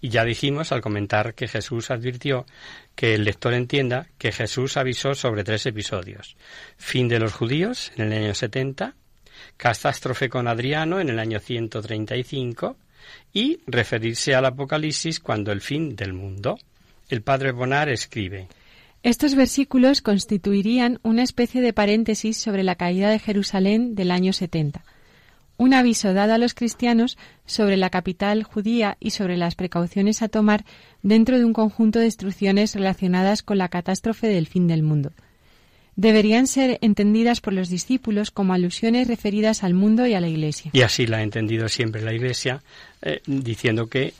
Y 0.00 0.08
ya 0.08 0.24
dijimos 0.24 0.72
al 0.72 0.80
comentar 0.80 1.34
que 1.34 1.46
Jesús 1.46 1.92
advirtió 1.92 2.46
que 2.96 3.14
el 3.14 3.22
lector 3.22 3.54
entienda 3.54 4.08
que 4.18 4.32
Jesús 4.32 4.76
avisó 4.76 5.14
sobre 5.14 5.44
tres 5.44 5.66
episodios. 5.66 6.36
Fin 6.76 7.06
de 7.06 7.20
los 7.20 7.32
judíos 7.32 7.92
en 7.94 8.12
el 8.12 8.24
año 8.24 8.34
70, 8.34 8.96
catástrofe 9.56 10.28
con 10.28 10.48
Adriano 10.48 10.98
en 10.98 11.10
el 11.10 11.20
año 11.20 11.38
135 11.38 12.76
y 13.32 13.60
referirse 13.68 14.34
al 14.34 14.46
Apocalipsis 14.46 15.20
cuando 15.20 15.52
el 15.52 15.60
fin 15.60 15.94
del 15.94 16.12
mundo. 16.12 16.58
El 17.08 17.22
padre 17.22 17.52
Bonar 17.52 17.88
escribe 17.88 18.48
estos 19.04 19.34
versículos 19.34 20.00
constituirían 20.00 20.98
una 21.02 21.22
especie 21.22 21.60
de 21.60 21.74
paréntesis 21.74 22.38
sobre 22.38 22.64
la 22.64 22.74
caída 22.74 23.10
de 23.10 23.18
Jerusalén 23.18 23.94
del 23.94 24.10
año 24.10 24.32
70, 24.32 24.82
un 25.58 25.74
aviso 25.74 26.14
dado 26.14 26.32
a 26.32 26.38
los 26.38 26.54
cristianos 26.54 27.18
sobre 27.44 27.76
la 27.76 27.90
capital 27.90 28.44
judía 28.44 28.96
y 29.00 29.10
sobre 29.10 29.36
las 29.36 29.56
precauciones 29.56 30.22
a 30.22 30.28
tomar 30.28 30.64
dentro 31.02 31.36
de 31.36 31.44
un 31.44 31.52
conjunto 31.52 31.98
de 31.98 32.06
instrucciones 32.06 32.74
relacionadas 32.74 33.42
con 33.42 33.58
la 33.58 33.68
catástrofe 33.68 34.26
del 34.26 34.46
fin 34.46 34.68
del 34.68 34.82
mundo. 34.82 35.12
Deberían 35.96 36.46
ser 36.46 36.78
entendidas 36.80 37.42
por 37.42 37.52
los 37.52 37.68
discípulos 37.68 38.30
como 38.30 38.54
alusiones 38.54 39.06
referidas 39.06 39.64
al 39.64 39.74
mundo 39.74 40.06
y 40.06 40.14
a 40.14 40.20
la 40.20 40.28
Iglesia. 40.28 40.70
Y 40.72 40.80
así 40.80 41.06
la 41.06 41.18
ha 41.18 41.22
entendido 41.22 41.68
siempre 41.68 42.00
la 42.00 42.14
Iglesia, 42.14 42.62
eh, 43.02 43.20
diciendo 43.26 43.86
que 43.86 44.14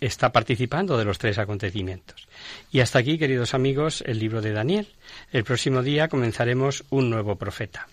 está 0.00 0.30
participando 0.30 0.98
de 0.98 1.06
los 1.06 1.18
tres 1.18 1.38
acontecimientos. 1.38 2.28
Y 2.70 2.80
hasta 2.80 2.98
aquí, 2.98 3.18
queridos 3.18 3.54
amigos, 3.54 4.02
el 4.06 4.18
libro 4.18 4.40
de 4.40 4.52
Daniel. 4.52 4.88
El 5.32 5.44
próximo 5.44 5.82
día 5.82 6.08
comenzaremos 6.08 6.84
un 6.90 7.10
nuevo 7.10 7.36
profeta. 7.36 7.88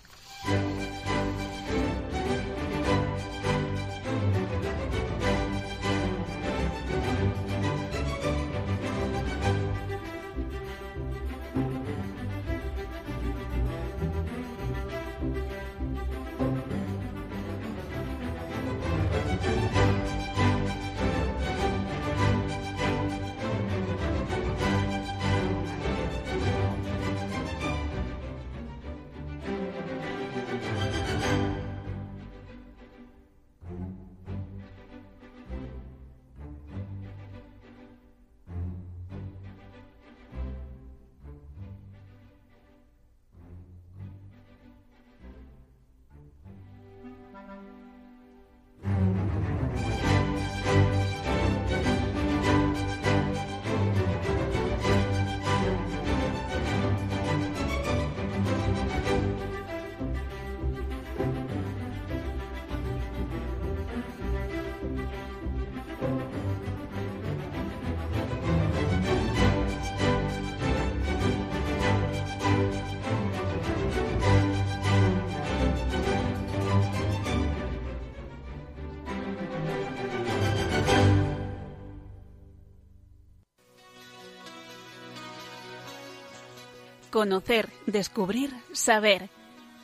Conocer, 87.18 87.70
descubrir, 87.88 88.54
saber. 88.74 89.32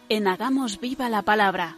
En 0.07 0.27
Hagamos 0.27 0.79
Viva 0.79 1.09
la 1.09 1.23
Palabra. 1.23 1.77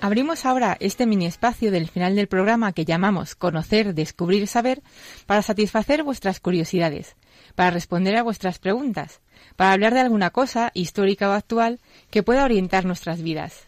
Abrimos 0.00 0.44
ahora 0.44 0.76
este 0.80 1.06
mini 1.06 1.26
espacio 1.26 1.70
del 1.70 1.88
final 1.88 2.16
del 2.16 2.26
programa 2.26 2.72
que 2.72 2.84
llamamos 2.84 3.36
Conocer, 3.36 3.94
Descubrir, 3.94 4.48
Saber 4.48 4.82
para 5.24 5.42
satisfacer 5.42 6.02
vuestras 6.02 6.40
curiosidades, 6.40 7.14
para 7.54 7.70
responder 7.70 8.16
a 8.16 8.24
vuestras 8.24 8.58
preguntas, 8.58 9.20
para 9.54 9.70
hablar 9.70 9.94
de 9.94 10.00
alguna 10.00 10.30
cosa 10.30 10.72
histórica 10.74 11.30
o 11.30 11.32
actual 11.32 11.78
que 12.10 12.24
pueda 12.24 12.44
orientar 12.44 12.84
nuestras 12.84 13.22
vidas. 13.22 13.66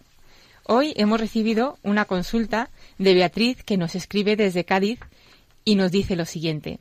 Hoy 0.66 0.94
hemos 0.96 1.20
recibido 1.20 1.78
una 1.84 2.06
consulta 2.06 2.70
de 2.98 3.14
Beatriz 3.14 3.62
que 3.62 3.76
nos 3.76 3.94
escribe 3.94 4.34
desde 4.34 4.64
Cádiz 4.64 4.98
y 5.64 5.76
nos 5.76 5.92
dice 5.92 6.16
lo 6.16 6.24
siguiente. 6.24 6.80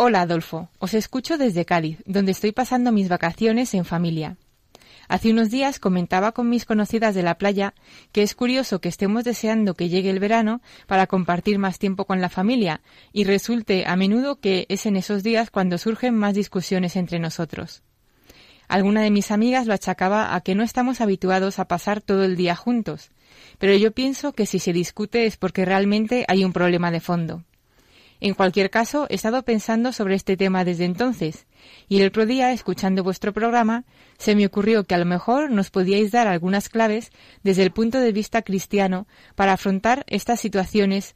Hola 0.00 0.20
Adolfo, 0.20 0.68
os 0.78 0.94
escucho 0.94 1.38
desde 1.38 1.64
Cádiz, 1.64 1.98
donde 2.06 2.30
estoy 2.30 2.52
pasando 2.52 2.92
mis 2.92 3.08
vacaciones 3.08 3.74
en 3.74 3.84
familia. 3.84 4.36
Hace 5.08 5.32
unos 5.32 5.50
días 5.50 5.80
comentaba 5.80 6.30
con 6.30 6.48
mis 6.48 6.64
conocidas 6.64 7.16
de 7.16 7.24
la 7.24 7.36
playa 7.36 7.74
que 8.12 8.22
es 8.22 8.36
curioso 8.36 8.80
que 8.80 8.88
estemos 8.88 9.24
deseando 9.24 9.74
que 9.74 9.88
llegue 9.88 10.10
el 10.10 10.20
verano 10.20 10.62
para 10.86 11.08
compartir 11.08 11.58
más 11.58 11.80
tiempo 11.80 12.04
con 12.04 12.20
la 12.20 12.28
familia 12.28 12.80
y 13.12 13.24
resulte 13.24 13.86
a 13.88 13.96
menudo 13.96 14.38
que 14.38 14.66
es 14.68 14.86
en 14.86 14.94
esos 14.94 15.24
días 15.24 15.50
cuando 15.50 15.78
surgen 15.78 16.14
más 16.14 16.32
discusiones 16.34 16.94
entre 16.94 17.18
nosotros. 17.18 17.82
Alguna 18.68 19.02
de 19.02 19.10
mis 19.10 19.32
amigas 19.32 19.66
lo 19.66 19.74
achacaba 19.74 20.36
a 20.36 20.40
que 20.42 20.54
no 20.54 20.62
estamos 20.62 21.00
habituados 21.00 21.58
a 21.58 21.66
pasar 21.66 22.02
todo 22.02 22.22
el 22.22 22.36
día 22.36 22.54
juntos, 22.54 23.10
pero 23.58 23.74
yo 23.74 23.90
pienso 23.90 24.32
que 24.32 24.46
si 24.46 24.60
se 24.60 24.72
discute 24.72 25.26
es 25.26 25.36
porque 25.36 25.64
realmente 25.64 26.24
hay 26.28 26.44
un 26.44 26.52
problema 26.52 26.92
de 26.92 27.00
fondo. 27.00 27.42
En 28.20 28.34
cualquier 28.34 28.70
caso, 28.70 29.06
he 29.08 29.14
estado 29.14 29.42
pensando 29.44 29.92
sobre 29.92 30.16
este 30.16 30.36
tema 30.36 30.64
desde 30.64 30.84
entonces, 30.84 31.46
y 31.88 32.00
el 32.00 32.08
otro 32.08 32.26
día, 32.26 32.52
escuchando 32.52 33.04
vuestro 33.04 33.32
programa, 33.32 33.84
se 34.18 34.34
me 34.34 34.46
ocurrió 34.46 34.84
que 34.84 34.94
a 34.94 34.98
lo 34.98 35.04
mejor 35.04 35.50
nos 35.50 35.70
podíais 35.70 36.10
dar 36.10 36.26
algunas 36.26 36.68
claves 36.68 37.12
desde 37.44 37.62
el 37.62 37.70
punto 37.70 38.00
de 38.00 38.12
vista 38.12 38.42
cristiano 38.42 39.06
para 39.36 39.52
afrontar 39.52 40.04
estas 40.08 40.40
situaciones 40.40 41.14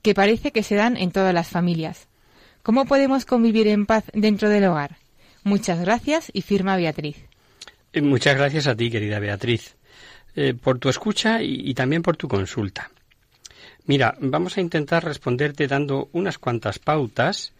que 0.00 0.14
parece 0.14 0.50
que 0.50 0.62
se 0.62 0.74
dan 0.74 0.96
en 0.96 1.10
todas 1.10 1.34
las 1.34 1.48
familias. 1.48 2.08
¿Cómo 2.62 2.86
podemos 2.86 3.26
convivir 3.26 3.68
en 3.68 3.84
paz 3.84 4.04
dentro 4.14 4.48
del 4.48 4.64
hogar? 4.64 4.96
Muchas 5.44 5.80
gracias 5.80 6.30
y 6.32 6.42
firma 6.42 6.76
Beatriz. 6.76 7.16
Eh, 7.92 8.00
muchas 8.00 8.36
gracias 8.36 8.66
a 8.66 8.74
ti, 8.74 8.90
querida 8.90 9.18
Beatriz, 9.18 9.76
eh, 10.34 10.54
por 10.54 10.78
tu 10.78 10.88
escucha 10.88 11.42
y 11.42 11.74
también 11.74 12.02
por 12.02 12.16
tu 12.16 12.28
consulta. 12.28 12.90
Mira, 13.88 14.14
vamos 14.20 14.58
a 14.58 14.60
intentar 14.60 15.02
responderte 15.02 15.66
dando 15.66 16.10
unas 16.12 16.36
cuantas 16.36 16.78
pautas 16.78 17.54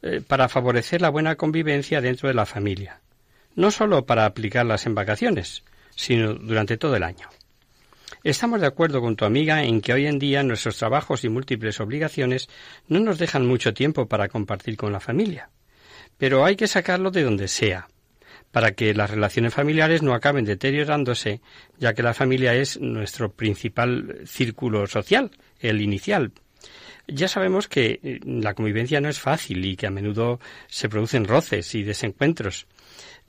eh, 0.00 0.22
para 0.26 0.48
favorecer 0.48 1.02
la 1.02 1.10
buena 1.10 1.36
convivencia 1.36 2.00
dentro 2.00 2.26
de 2.26 2.34
la 2.34 2.46
familia, 2.46 3.02
no 3.54 3.70
solo 3.70 4.06
para 4.06 4.24
aplicarlas 4.24 4.86
en 4.86 4.94
vacaciones, 4.94 5.62
sino 5.94 6.32
durante 6.32 6.78
todo 6.78 6.96
el 6.96 7.02
año. 7.02 7.28
Estamos 8.22 8.62
de 8.62 8.66
acuerdo 8.66 9.02
con 9.02 9.14
tu 9.14 9.26
amiga 9.26 9.62
en 9.62 9.82
que 9.82 9.92
hoy 9.92 10.06
en 10.06 10.18
día 10.18 10.42
nuestros 10.42 10.78
trabajos 10.78 11.22
y 11.22 11.28
múltiples 11.28 11.78
obligaciones 11.80 12.48
no 12.88 13.00
nos 13.00 13.18
dejan 13.18 13.46
mucho 13.46 13.74
tiempo 13.74 14.06
para 14.06 14.28
compartir 14.28 14.78
con 14.78 14.90
la 14.90 15.00
familia, 15.00 15.50
pero 16.16 16.46
hay 16.46 16.56
que 16.56 16.66
sacarlo 16.66 17.10
de 17.10 17.24
donde 17.24 17.46
sea, 17.46 17.88
para 18.52 18.72
que 18.72 18.94
las 18.94 19.10
relaciones 19.10 19.52
familiares 19.52 20.00
no 20.02 20.14
acaben 20.14 20.46
deteriorándose, 20.46 21.42
ya 21.76 21.92
que 21.92 22.02
la 22.02 22.14
familia 22.14 22.54
es 22.54 22.80
nuestro 22.80 23.32
principal 23.32 24.22
círculo 24.24 24.86
social, 24.86 25.30
el 25.60 25.80
inicial. 25.80 26.32
Ya 27.06 27.28
sabemos 27.28 27.68
que 27.68 28.00
eh, 28.02 28.20
la 28.24 28.54
convivencia 28.54 29.00
no 29.00 29.08
es 29.08 29.20
fácil 29.20 29.64
y 29.64 29.76
que 29.76 29.86
a 29.86 29.90
menudo 29.90 30.40
se 30.68 30.88
producen 30.88 31.26
roces 31.26 31.74
y 31.74 31.82
desencuentros, 31.82 32.66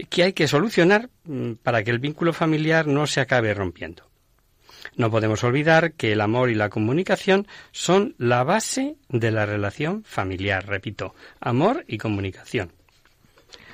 que 0.09 0.23
hay 0.23 0.33
que 0.33 0.47
solucionar 0.47 1.09
mm, 1.25 1.53
para 1.63 1.83
que 1.83 1.91
el 1.91 1.99
vínculo 1.99 2.33
familiar 2.33 2.87
no 2.87 3.07
se 3.07 3.19
acabe 3.19 3.53
rompiendo. 3.53 4.09
No 4.95 5.11
podemos 5.11 5.43
olvidar 5.43 5.93
que 5.93 6.13
el 6.13 6.21
amor 6.21 6.49
y 6.49 6.55
la 6.55 6.69
comunicación 6.69 7.47
son 7.71 8.15
la 8.17 8.43
base 8.43 8.95
de 9.09 9.31
la 9.31 9.45
relación 9.45 10.03
familiar, 10.03 10.65
repito, 10.67 11.15
amor 11.41 11.83
y 11.87 11.97
comunicación. 11.97 12.71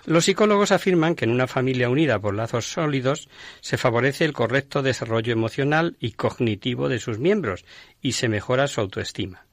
Los 0.06 0.26
psicólogos 0.26 0.72
afirman 0.72 1.16
que 1.16 1.26
en 1.26 1.32
una 1.32 1.48
familia 1.48 1.90
unida 1.90 2.20
por 2.20 2.34
lazos 2.34 2.72
sólidos 2.72 3.30
se 3.62 3.78
favorece 3.78 4.26
el 4.26 4.34
correcto 4.34 4.82
desarrollo 4.82 5.32
emocional 5.32 5.96
y 6.00 6.14
cognitivo 6.14 6.90
de 6.90 7.00
sus 7.00 7.20
miembros 7.20 7.66
y 8.02 8.14
se 8.14 8.28
mejora 8.28 8.68
su 8.68 8.82
autoestima. 8.82 9.46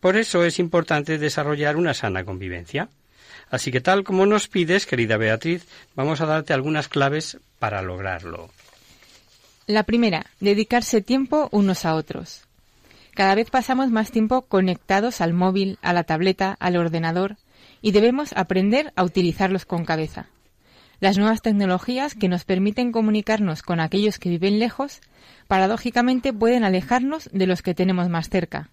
Por 0.00 0.16
eso 0.16 0.44
es 0.44 0.58
importante 0.58 1.18
desarrollar 1.18 1.76
una 1.76 1.94
sana 1.94 2.24
convivencia. 2.24 2.88
Así 3.50 3.70
que 3.70 3.80
tal 3.80 4.04
como 4.04 4.26
nos 4.26 4.48
pides, 4.48 4.86
querida 4.86 5.16
Beatriz, 5.16 5.66
vamos 5.94 6.20
a 6.20 6.26
darte 6.26 6.52
algunas 6.52 6.88
claves 6.88 7.38
para 7.58 7.82
lograrlo. 7.82 8.50
La 9.66 9.82
primera, 9.82 10.26
dedicarse 10.40 11.02
tiempo 11.02 11.48
unos 11.50 11.84
a 11.84 11.94
otros. 11.94 12.42
Cada 13.14 13.34
vez 13.34 13.50
pasamos 13.50 13.90
más 13.90 14.10
tiempo 14.10 14.42
conectados 14.42 15.20
al 15.20 15.32
móvil, 15.32 15.78
a 15.82 15.92
la 15.92 16.04
tableta, 16.04 16.56
al 16.60 16.76
ordenador, 16.76 17.36
y 17.86 17.92
debemos 17.92 18.32
aprender 18.32 18.92
a 18.96 19.04
utilizarlos 19.04 19.64
con 19.64 19.84
cabeza. 19.84 20.26
Las 20.98 21.18
nuevas 21.18 21.40
tecnologías 21.40 22.16
que 22.16 22.28
nos 22.28 22.42
permiten 22.42 22.90
comunicarnos 22.90 23.62
con 23.62 23.78
aquellos 23.78 24.18
que 24.18 24.28
viven 24.28 24.58
lejos, 24.58 25.00
paradójicamente 25.46 26.32
pueden 26.32 26.64
alejarnos 26.64 27.30
de 27.32 27.46
los 27.46 27.62
que 27.62 27.74
tenemos 27.74 28.08
más 28.08 28.28
cerca. 28.28 28.70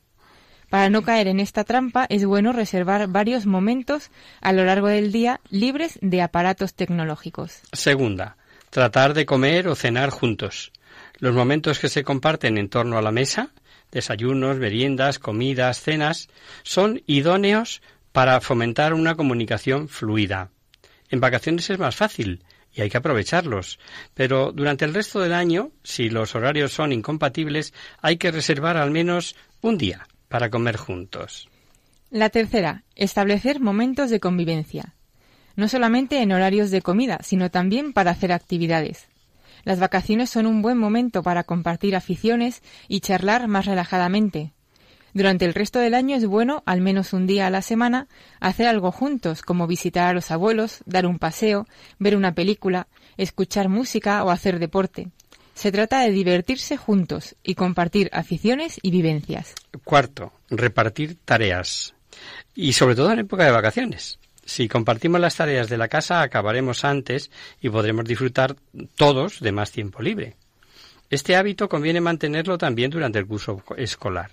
Para 0.72 0.90
no 0.90 1.04
caer 1.04 1.28
en 1.28 1.40
esta 1.40 1.64
trampa 1.64 2.08
es 2.10 2.26
bueno 2.26 2.54
reservar 2.54 3.08
varios 3.08 3.46
momentos 3.46 4.10
a 4.42 4.52
lo 4.52 4.66
largo 4.66 4.88
del 4.88 5.12
día 5.12 5.42
libres 5.52 6.00
de 6.02 6.24
aparatos 6.24 6.74
tecnológicos. 6.74 7.62
Segunda, 7.72 8.36
tratar 8.72 9.14
de 9.14 9.28
comer 9.28 9.68
o 9.68 9.76
cenar 9.76 10.10
juntos. 10.10 10.72
Los 11.20 11.36
momentos 11.36 11.78
que 11.78 11.90
se 11.90 12.04
comparten 12.04 12.58
en 12.58 12.68
torno 12.68 12.98
a 12.98 13.04
la 13.04 13.12
mesa, 13.12 13.52
desayunos, 13.92 14.58
meriendas, 14.58 15.20
comidas, 15.20 15.80
cenas, 15.80 16.30
son 16.64 17.04
idóneos 17.06 17.84
para 18.14 18.40
fomentar 18.40 18.94
una 18.94 19.16
comunicación 19.16 19.90
fluida. 19.90 20.52
En 21.10 21.20
vacaciones 21.20 21.70
es 21.70 21.80
más 21.80 21.96
fácil 21.96 22.44
y 22.72 22.82
hay 22.82 22.90
que 22.90 22.98
aprovecharlos, 22.98 23.80
pero 24.14 24.52
durante 24.52 24.86
el 24.86 24.94
resto 24.94 25.20
del 25.20 25.34
año, 25.34 25.72
si 25.84 26.10
los 26.10 26.36
horarios 26.36 26.72
son 26.72 26.94
incompatibles, 26.94 27.74
hay 28.02 28.18
que 28.18 28.32
reservar 28.32 28.78
al 28.78 28.92
menos 28.92 29.36
un 29.62 29.78
día 29.78 30.08
para 30.28 30.50
comer 30.50 30.78
juntos. 30.78 31.50
La 32.12 32.30
tercera, 32.30 32.84
establecer 32.96 33.60
momentos 33.60 34.12
de 34.12 34.20
convivencia. 34.20 34.94
No 35.56 35.68
solamente 35.68 36.22
en 36.22 36.32
horarios 36.32 36.70
de 36.70 36.82
comida, 36.82 37.20
sino 37.24 37.50
también 37.50 37.94
para 37.94 38.12
hacer 38.12 38.32
actividades. 38.32 39.08
Las 39.64 39.80
vacaciones 39.80 40.30
son 40.30 40.46
un 40.46 40.62
buen 40.62 40.78
momento 40.78 41.24
para 41.24 41.44
compartir 41.44 41.96
aficiones 41.96 42.62
y 42.88 43.00
charlar 43.00 43.48
más 43.48 43.66
relajadamente, 43.66 44.54
durante 45.14 45.46
el 45.46 45.54
resto 45.54 45.80
del 45.80 45.94
año 45.94 46.16
es 46.16 46.26
bueno, 46.26 46.64
al 46.66 46.82
menos 46.82 47.14
un 47.14 47.28
día 47.28 47.46
a 47.48 47.52
la 47.52 47.62
semana, 47.62 48.08
hacer 48.40 48.68
algo 48.68 48.92
juntos, 48.92 49.44
como 49.44 49.68
visitar 49.68 50.08
a 50.08 50.14
los 50.14 50.32
abuelos, 50.32 50.80
dar 50.86 51.06
un 51.06 51.20
paseo, 51.20 51.68
ver 52.00 52.16
una 52.16 52.34
película, 52.34 52.88
escuchar 53.18 53.70
música 53.70 54.24
o 54.24 54.32
hacer 54.32 54.58
deporte. 54.58 55.10
Se 55.54 55.72
trata 55.72 56.02
de 56.02 56.12
divertirse 56.12 56.78
juntos 56.78 57.36
y 57.44 57.54
compartir 57.54 58.10
aficiones 58.12 58.80
y 58.82 58.90
vivencias. 58.90 59.54
Cuarto, 59.84 60.34
repartir 60.50 61.18
tareas. 61.24 61.94
Y 62.56 62.74
sobre 62.74 62.96
todo 62.96 63.12
en 63.12 63.20
época 63.20 63.46
de 63.46 63.52
vacaciones. 63.52 64.20
Si 64.46 64.68
compartimos 64.68 65.22
las 65.22 65.36
tareas 65.36 65.70
de 65.70 65.78
la 65.78 65.88
casa, 65.88 66.22
acabaremos 66.22 66.84
antes 66.84 67.30
y 67.62 67.70
podremos 67.70 68.06
disfrutar 68.06 68.56
todos 68.96 69.40
de 69.40 69.52
más 69.52 69.72
tiempo 69.72 70.02
libre. 70.02 70.36
Este 71.10 71.36
hábito 71.36 71.70
conviene 71.70 72.02
mantenerlo 72.02 72.58
también 72.58 72.90
durante 72.90 73.20
el 73.20 73.28
curso 73.28 73.64
escolar. 73.78 74.32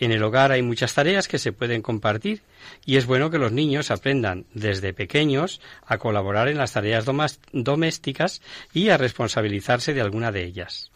En 0.00 0.12
el 0.12 0.22
hogar 0.22 0.50
hay 0.50 0.62
muchas 0.62 0.94
tareas 0.94 1.28
que 1.28 1.38
se 1.38 1.52
pueden 1.52 1.82
compartir 1.82 2.40
y 2.86 2.96
es 2.96 3.04
bueno 3.04 3.30
que 3.30 3.38
los 3.38 3.52
niños 3.52 3.90
aprendan 3.90 4.46
desde 4.54 4.94
pequeños 4.94 5.60
a 5.84 5.98
colaborar 5.98 6.48
en 6.48 6.56
las 6.56 6.72
tareas 6.72 7.04
domésticas 7.52 8.40
y 8.72 8.88
a 8.88 8.96
responsabilizarse 8.96 9.92
de 9.92 10.00
alguna 10.00 10.32
de 10.32 10.44
ellas. 10.44 10.90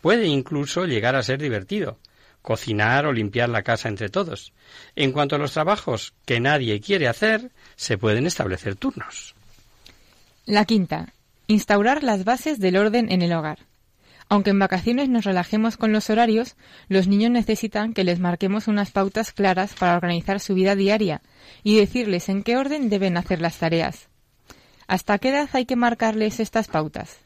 Puede 0.00 0.26
incluso 0.26 0.86
llegar 0.86 1.16
a 1.16 1.22
ser 1.22 1.38
divertido, 1.38 1.98
cocinar 2.40 3.04
o 3.04 3.12
limpiar 3.12 3.50
la 3.50 3.62
casa 3.62 3.90
entre 3.90 4.08
todos. 4.08 4.54
En 4.94 5.12
cuanto 5.12 5.36
a 5.36 5.38
los 5.38 5.52
trabajos 5.52 6.14
que 6.24 6.40
nadie 6.40 6.80
quiere 6.80 7.08
hacer, 7.08 7.50
se 7.76 7.98
pueden 7.98 8.26
establecer 8.26 8.76
turnos. 8.76 9.34
La 10.46 10.64
quinta. 10.64 11.12
Instaurar 11.46 12.02
las 12.02 12.24
bases 12.24 12.58
del 12.58 12.78
orden 12.78 13.12
en 13.12 13.20
el 13.20 13.34
hogar. 13.34 13.58
Aunque 14.28 14.50
en 14.50 14.58
vacaciones 14.58 15.08
nos 15.08 15.24
relajemos 15.24 15.76
con 15.76 15.92
los 15.92 16.10
horarios, 16.10 16.56
los 16.88 17.06
niños 17.06 17.30
necesitan 17.30 17.92
que 17.92 18.02
les 18.02 18.18
marquemos 18.18 18.66
unas 18.66 18.90
pautas 18.90 19.32
claras 19.32 19.74
para 19.74 19.96
organizar 19.96 20.40
su 20.40 20.54
vida 20.54 20.74
diaria 20.74 21.22
y 21.62 21.78
decirles 21.78 22.28
en 22.28 22.42
qué 22.42 22.56
orden 22.56 22.88
deben 22.88 23.16
hacer 23.16 23.40
las 23.40 23.58
tareas. 23.58 24.08
¿Hasta 24.88 25.18
qué 25.18 25.28
edad 25.28 25.48
hay 25.52 25.64
que 25.64 25.76
marcarles 25.76 26.40
estas 26.40 26.66
pautas? 26.66 27.18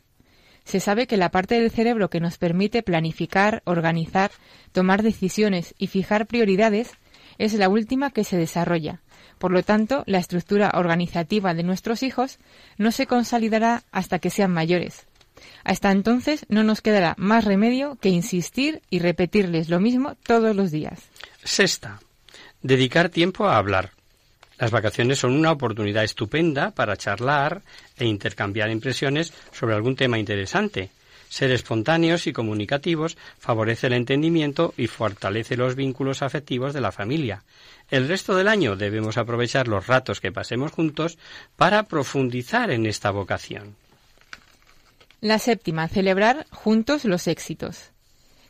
Se 0.64 0.78
sabe 0.78 1.06
que 1.06 1.16
la 1.16 1.30
parte 1.30 1.58
del 1.58 1.70
cerebro 1.70 2.10
que 2.10 2.20
nos 2.20 2.36
permite 2.36 2.82
planificar, 2.82 3.62
organizar, 3.64 4.30
tomar 4.72 5.02
decisiones 5.02 5.74
y 5.78 5.86
fijar 5.86 6.26
prioridades 6.26 6.92
es 7.38 7.54
la 7.54 7.70
última 7.70 8.10
que 8.10 8.24
se 8.24 8.36
desarrolla. 8.36 9.00
Por 9.38 9.52
lo 9.52 9.62
tanto, 9.62 10.04
la 10.06 10.18
estructura 10.18 10.70
organizativa 10.74 11.54
de 11.54 11.62
nuestros 11.62 12.02
hijos 12.02 12.38
no 12.76 12.92
se 12.92 13.06
consolidará 13.06 13.84
hasta 13.90 14.18
que 14.18 14.28
sean 14.28 14.52
mayores. 14.52 15.06
Hasta 15.64 15.90
entonces 15.90 16.46
no 16.48 16.62
nos 16.62 16.80
quedará 16.80 17.14
más 17.18 17.44
remedio 17.44 17.96
que 18.00 18.08
insistir 18.08 18.82
y 18.90 18.98
repetirles 18.98 19.68
lo 19.68 19.80
mismo 19.80 20.16
todos 20.26 20.54
los 20.54 20.70
días. 20.70 21.00
Sexta. 21.44 22.00
Dedicar 22.62 23.08
tiempo 23.08 23.46
a 23.46 23.56
hablar. 23.56 23.92
Las 24.58 24.70
vacaciones 24.70 25.18
son 25.18 25.32
una 25.32 25.52
oportunidad 25.52 26.04
estupenda 26.04 26.70
para 26.70 26.96
charlar 26.96 27.62
e 27.96 28.04
intercambiar 28.04 28.70
impresiones 28.70 29.32
sobre 29.52 29.74
algún 29.74 29.96
tema 29.96 30.18
interesante. 30.18 30.90
Ser 31.30 31.52
espontáneos 31.52 32.26
y 32.26 32.32
comunicativos 32.32 33.16
favorece 33.38 33.86
el 33.86 33.94
entendimiento 33.94 34.74
y 34.76 34.88
fortalece 34.88 35.56
los 35.56 35.76
vínculos 35.76 36.22
afectivos 36.22 36.74
de 36.74 36.80
la 36.80 36.92
familia. 36.92 37.44
El 37.88 38.08
resto 38.08 38.36
del 38.36 38.48
año 38.48 38.76
debemos 38.76 39.16
aprovechar 39.16 39.68
los 39.68 39.86
ratos 39.86 40.20
que 40.20 40.32
pasemos 40.32 40.72
juntos 40.72 41.18
para 41.56 41.84
profundizar 41.84 42.70
en 42.70 42.84
esta 42.84 43.12
vocación. 43.12 43.76
La 45.20 45.38
séptima, 45.38 45.86
celebrar 45.86 46.46
juntos 46.50 47.04
los 47.04 47.26
éxitos. 47.26 47.90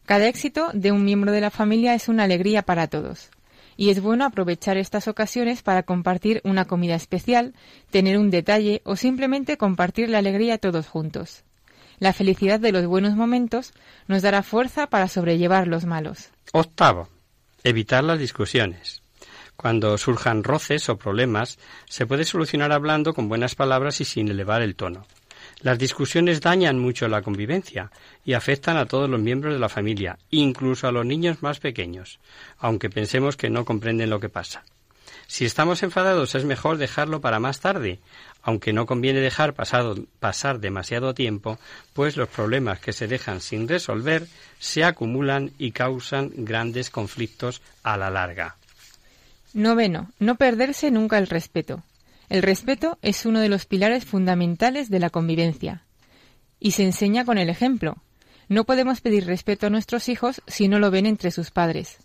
Cada 0.07 0.29
éxito 0.29 0.71
de 0.73 0.93
un 0.93 1.05
miembro 1.05 1.33
de 1.33 1.41
la 1.41 1.51
familia 1.51 1.95
es 1.95 2.09
una 2.09 2.25
alegría 2.25 2.63
para 2.63 2.87
todos. 2.87 3.31
Y 3.77 3.91
es 3.91 4.01
bueno 4.01 4.25
aprovechar 4.25 4.77
estas 4.77 5.09
ocasiones 5.09 5.63
para 5.63 5.83
compartir 5.83 6.41
una 6.45 6.67
comida 6.67 6.95
especial, 6.95 7.55
tener 7.91 8.19
un 8.19 8.31
detalle 8.31 8.83
o 8.85 8.95
simplemente 8.95 9.57
compartir 9.57 10.09
la 10.11 10.19
alegría 10.19 10.59
todos 10.59 10.87
juntos. 10.87 11.43
La 11.99 12.13
felicidad 12.13 12.61
de 12.61 12.71
los 12.71 12.87
buenos 12.87 13.17
momentos 13.17 13.73
nos 14.07 14.23
dará 14.23 14.43
fuerza 14.45 14.87
para 14.87 15.09
sobrellevar 15.09 15.67
los 15.67 15.87
malos. 15.87 16.31
Octavo, 16.53 17.09
evitar 17.65 18.05
las 18.05 18.19
discusiones. 18.19 19.03
Cuando 19.57 19.99
surjan 19.99 20.45
roces 20.45 20.89
o 20.89 20.97
problemas, 20.97 21.59
se 21.89 22.07
puede 22.07 22.25
solucionar 22.25 22.71
hablando 22.71 23.13
con 23.13 23.29
buenas 23.29 23.57
palabras 23.57 24.01
y 24.01 24.05
sin 24.05 24.29
elevar 24.29 24.63
el 24.63 24.77
tono. 24.77 25.05
Las 25.63 25.79
discusiones 25.79 26.41
dañan 26.41 26.79
mucho 26.79 27.07
la 27.09 27.23
convivencia 27.23 27.91
y 28.25 28.33
afectan 28.33 28.79
a 28.79 28.87
todos 28.87 29.11
los 29.11 29.21
miembros 29.21 29.53
de 29.53 29.61
la 29.61 29.69
familia, 29.69 30.19
incluso 30.31 30.89
a 30.89 30.93
los 30.93 31.05
niños 31.05 31.43
más 31.43 31.61
pequeños, 31.61 32.19
aunque 32.59 32.89
pensemos 32.89 33.37
que 33.37 33.51
no 33.51 33.65
comprenden 33.65 34.09
lo 34.09 34.21
que 34.21 34.31
pasa. 34.31 34.65
Si 35.27 35.45
estamos 35.45 35.83
enfadados 35.83 36.35
es 36.35 36.45
mejor 36.45 36.77
dejarlo 36.77 37.21
para 37.21 37.39
más 37.39 37.61
tarde, 37.61 38.01
aunque 38.43 38.73
no 38.73 38.87
conviene 38.87 39.21
dejar 39.21 39.55
pasar 39.55 40.61
demasiado 40.61 41.15
tiempo, 41.15 41.59
pues 41.93 42.17
los 42.17 42.29
problemas 42.29 42.81
que 42.81 42.93
se 42.93 43.07
dejan 43.07 43.41
sin 43.41 43.69
resolver 43.69 44.27
se 44.59 44.83
acumulan 44.83 45.53
y 45.59 45.73
causan 45.73 46.33
grandes 46.37 46.91
conflictos 46.91 47.61
a 47.83 47.97
la 47.97 48.11
larga. 48.11 48.57
Noveno, 49.53 50.11
no 50.19 50.37
perderse 50.37 50.91
nunca 50.91 51.19
el 51.19 51.27
respeto. 51.27 51.83
El 52.31 52.43
respeto 52.43 52.97
es 53.03 53.27
uno 53.27 53.41
de 53.41 53.49
los 53.49 53.67
pilares 53.67 54.05
fundamentales 54.05 54.89
de 54.89 55.01
la 55.01 55.11
convivencia. 55.11 55.83
Y 56.61 56.71
se 56.71 56.85
enseña 56.85 57.25
con 57.25 57.39
el 57.39 57.51
ejemplo. 57.51 57.97
No 58.49 58.65
podemos 58.65 59.01
pedir 59.01 59.27
respeto 59.27 59.67
a 59.67 59.71
nuestros 59.71 60.09
hijos 60.09 60.41
si 60.47 60.69
no 60.69 60.79
lo 60.79 60.93
ven 60.93 61.07
entre 61.07 61.33
sus 61.33 61.51
padres. 61.51 61.99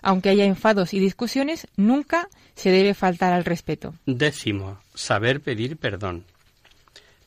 Aunque 0.00 0.28
haya 0.28 0.44
enfados 0.44 0.94
y 0.94 1.00
discusiones, 1.00 1.66
nunca 1.76 2.28
se 2.54 2.70
debe 2.70 2.94
faltar 2.94 3.32
al 3.32 3.44
respeto. 3.44 3.94
Décimo, 4.06 4.78
saber 4.94 5.40
pedir 5.40 5.76
perdón. 5.76 6.24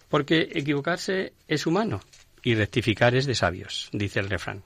Porque 0.08 0.50
equivocarse 0.54 1.34
es 1.50 1.68
humano 1.68 2.00
y 2.43 2.56
rectificar 2.56 3.14
es 3.14 3.26
de 3.26 3.36
sabios, 3.36 3.89
dice 3.91 4.22
el 4.22 4.30
refrán. 4.30 4.64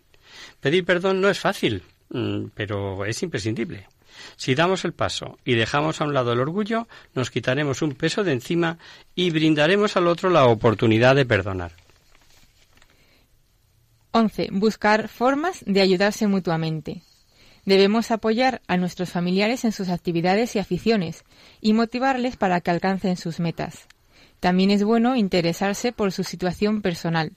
Pedir 0.59 0.85
perdón 0.85 1.19
no 1.19 1.29
es 1.29 1.39
fácil, 1.39 1.81
mm, 2.09 2.47
pero 2.53 3.05
es 3.05 3.23
imprescindible. 3.23 3.87
Si 4.35 4.55
damos 4.55 4.85
el 4.85 4.93
paso 4.93 5.37
y 5.45 5.55
dejamos 5.55 6.01
a 6.01 6.05
un 6.05 6.13
lado 6.13 6.33
el 6.33 6.39
orgullo, 6.39 6.87
nos 7.13 7.31
quitaremos 7.31 7.81
un 7.81 7.93
peso 7.93 8.23
de 8.23 8.33
encima 8.33 8.77
y 9.15 9.31
brindaremos 9.31 9.97
al 9.97 10.07
otro 10.07 10.29
la 10.29 10.45
oportunidad 10.45 11.15
de 11.15 11.25
perdonar. 11.25 11.71
11. 14.11 14.49
Buscar 14.51 15.07
formas 15.07 15.63
de 15.65 15.81
ayudarse 15.81 16.27
mutuamente. 16.27 17.03
Debemos 17.65 18.11
apoyar 18.11 18.61
a 18.67 18.75
nuestros 18.75 19.09
familiares 19.09 19.63
en 19.65 19.71
sus 19.71 19.89
actividades 19.89 20.55
y 20.55 20.59
aficiones 20.59 21.23
y 21.61 21.73
motivarles 21.73 22.35
para 22.35 22.59
que 22.59 22.71
alcancen 22.71 23.17
sus 23.17 23.39
metas. 23.39 23.87
También 24.39 24.71
es 24.71 24.83
bueno 24.83 25.15
interesarse 25.15 25.91
por 25.91 26.11
su 26.11 26.23
situación 26.23 26.81
personal, 26.81 27.33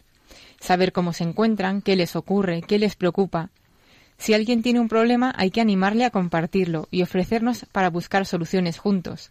saber 0.58 0.92
cómo 0.92 1.12
se 1.12 1.24
encuentran, 1.24 1.82
qué 1.82 1.94
les 1.94 2.16
ocurre, 2.16 2.62
qué 2.62 2.78
les 2.78 2.96
preocupa, 2.96 3.50
si 4.18 4.34
alguien 4.34 4.62
tiene 4.62 4.80
un 4.80 4.88
problema, 4.88 5.34
hay 5.36 5.50
que 5.50 5.60
animarle 5.60 6.04
a 6.04 6.10
compartirlo 6.10 6.88
y 6.90 7.02
ofrecernos 7.02 7.66
para 7.72 7.90
buscar 7.90 8.26
soluciones 8.26 8.78
juntos. 8.78 9.30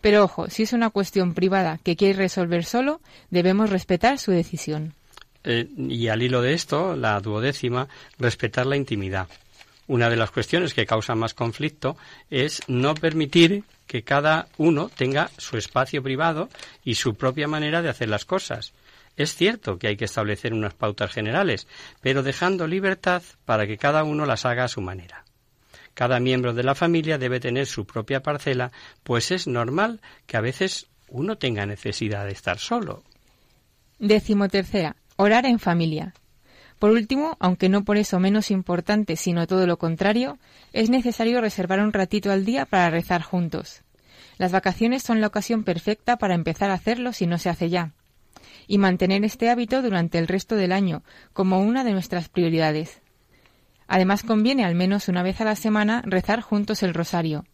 Pero 0.00 0.24
ojo, 0.24 0.48
si 0.50 0.62
es 0.62 0.72
una 0.72 0.90
cuestión 0.90 1.34
privada 1.34 1.78
que 1.82 1.96
quiere 1.96 2.18
resolver 2.18 2.64
solo, 2.64 3.00
debemos 3.30 3.70
respetar 3.70 4.18
su 4.18 4.30
decisión. 4.30 4.94
Eh, 5.44 5.68
y 5.76 6.08
al 6.08 6.22
hilo 6.22 6.42
de 6.42 6.54
esto, 6.54 6.96
la 6.96 7.18
duodécima, 7.20 7.88
respetar 8.18 8.66
la 8.66 8.76
intimidad. 8.76 9.28
Una 9.86 10.10
de 10.10 10.16
las 10.16 10.30
cuestiones 10.30 10.74
que 10.74 10.86
causa 10.86 11.14
más 11.14 11.32
conflicto 11.32 11.96
es 12.30 12.60
no 12.68 12.94
permitir 12.94 13.64
que 13.86 14.02
cada 14.02 14.48
uno 14.58 14.90
tenga 14.94 15.30
su 15.38 15.56
espacio 15.56 16.02
privado 16.02 16.50
y 16.84 16.96
su 16.96 17.14
propia 17.14 17.48
manera 17.48 17.80
de 17.80 17.88
hacer 17.88 18.10
las 18.10 18.26
cosas. 18.26 18.72
Es 19.18 19.34
cierto 19.34 19.80
que 19.80 19.88
hay 19.88 19.96
que 19.96 20.04
establecer 20.04 20.54
unas 20.54 20.74
pautas 20.74 21.10
generales, 21.10 21.66
pero 22.00 22.22
dejando 22.22 22.68
libertad 22.68 23.20
para 23.44 23.66
que 23.66 23.76
cada 23.76 24.04
uno 24.04 24.24
las 24.26 24.46
haga 24.46 24.62
a 24.62 24.68
su 24.68 24.80
manera. 24.80 25.24
Cada 25.92 26.20
miembro 26.20 26.54
de 26.54 26.62
la 26.62 26.76
familia 26.76 27.18
debe 27.18 27.40
tener 27.40 27.66
su 27.66 27.84
propia 27.84 28.22
parcela, 28.22 28.70
pues 29.02 29.32
es 29.32 29.48
normal 29.48 30.00
que 30.28 30.36
a 30.36 30.40
veces 30.40 30.86
uno 31.08 31.36
tenga 31.36 31.66
necesidad 31.66 32.26
de 32.26 32.30
estar 32.30 32.60
solo. 32.60 33.02
Décimo 33.98 34.48
tercera, 34.48 34.94
orar 35.16 35.46
en 35.46 35.58
familia. 35.58 36.14
Por 36.78 36.90
último, 36.90 37.36
aunque 37.40 37.68
no 37.68 37.84
por 37.84 37.96
eso 37.96 38.20
menos 38.20 38.52
importante, 38.52 39.16
sino 39.16 39.48
todo 39.48 39.66
lo 39.66 39.78
contrario, 39.78 40.38
es 40.72 40.90
necesario 40.90 41.40
reservar 41.40 41.80
un 41.80 41.92
ratito 41.92 42.30
al 42.30 42.44
día 42.44 42.66
para 42.66 42.88
rezar 42.88 43.22
juntos. 43.22 43.82
Las 44.36 44.52
vacaciones 44.52 45.02
son 45.02 45.20
la 45.20 45.26
ocasión 45.26 45.64
perfecta 45.64 46.18
para 46.18 46.36
empezar 46.36 46.70
a 46.70 46.74
hacerlo 46.74 47.12
si 47.12 47.26
no 47.26 47.38
se 47.38 47.48
hace 47.48 47.68
ya 47.68 47.94
y 48.68 48.78
mantener 48.78 49.24
este 49.24 49.50
hábito 49.50 49.82
durante 49.82 50.18
el 50.18 50.28
resto 50.28 50.54
del 50.54 50.70
año 50.70 51.02
como 51.32 51.60
una 51.60 51.82
de 51.82 51.92
nuestras 51.92 52.28
prioridades. 52.28 53.00
Además 53.88 54.22
conviene 54.22 54.64
al 54.64 54.74
menos 54.74 55.08
una 55.08 55.22
vez 55.22 55.40
a 55.40 55.44
la 55.44 55.56
semana 55.56 56.02
rezar 56.04 56.42
juntos 56.42 56.82
el 56.82 56.94
rosario. 56.94 57.46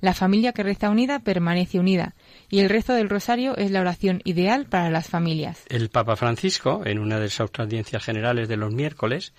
La 0.00 0.14
familia 0.14 0.52
que 0.52 0.62
reza 0.62 0.90
unida 0.90 1.20
permanece 1.20 1.78
unida 1.78 2.14
y 2.48 2.60
el 2.60 2.70
rezo 2.70 2.94
del 2.94 3.10
rosario 3.10 3.56
es 3.56 3.70
la 3.70 3.80
oración 3.80 4.22
ideal 4.24 4.66
para 4.66 4.90
las 4.90 5.08
familias. 5.08 5.62
El 5.68 5.90
Papa 5.90 6.16
Francisco, 6.16 6.82
en 6.84 6.98
una 6.98 7.20
de 7.20 7.28
sus 7.28 7.50
audiencias 7.58 8.02
generales 8.02 8.48
de 8.48 8.56
los 8.56 8.72
miércoles, 8.72 9.34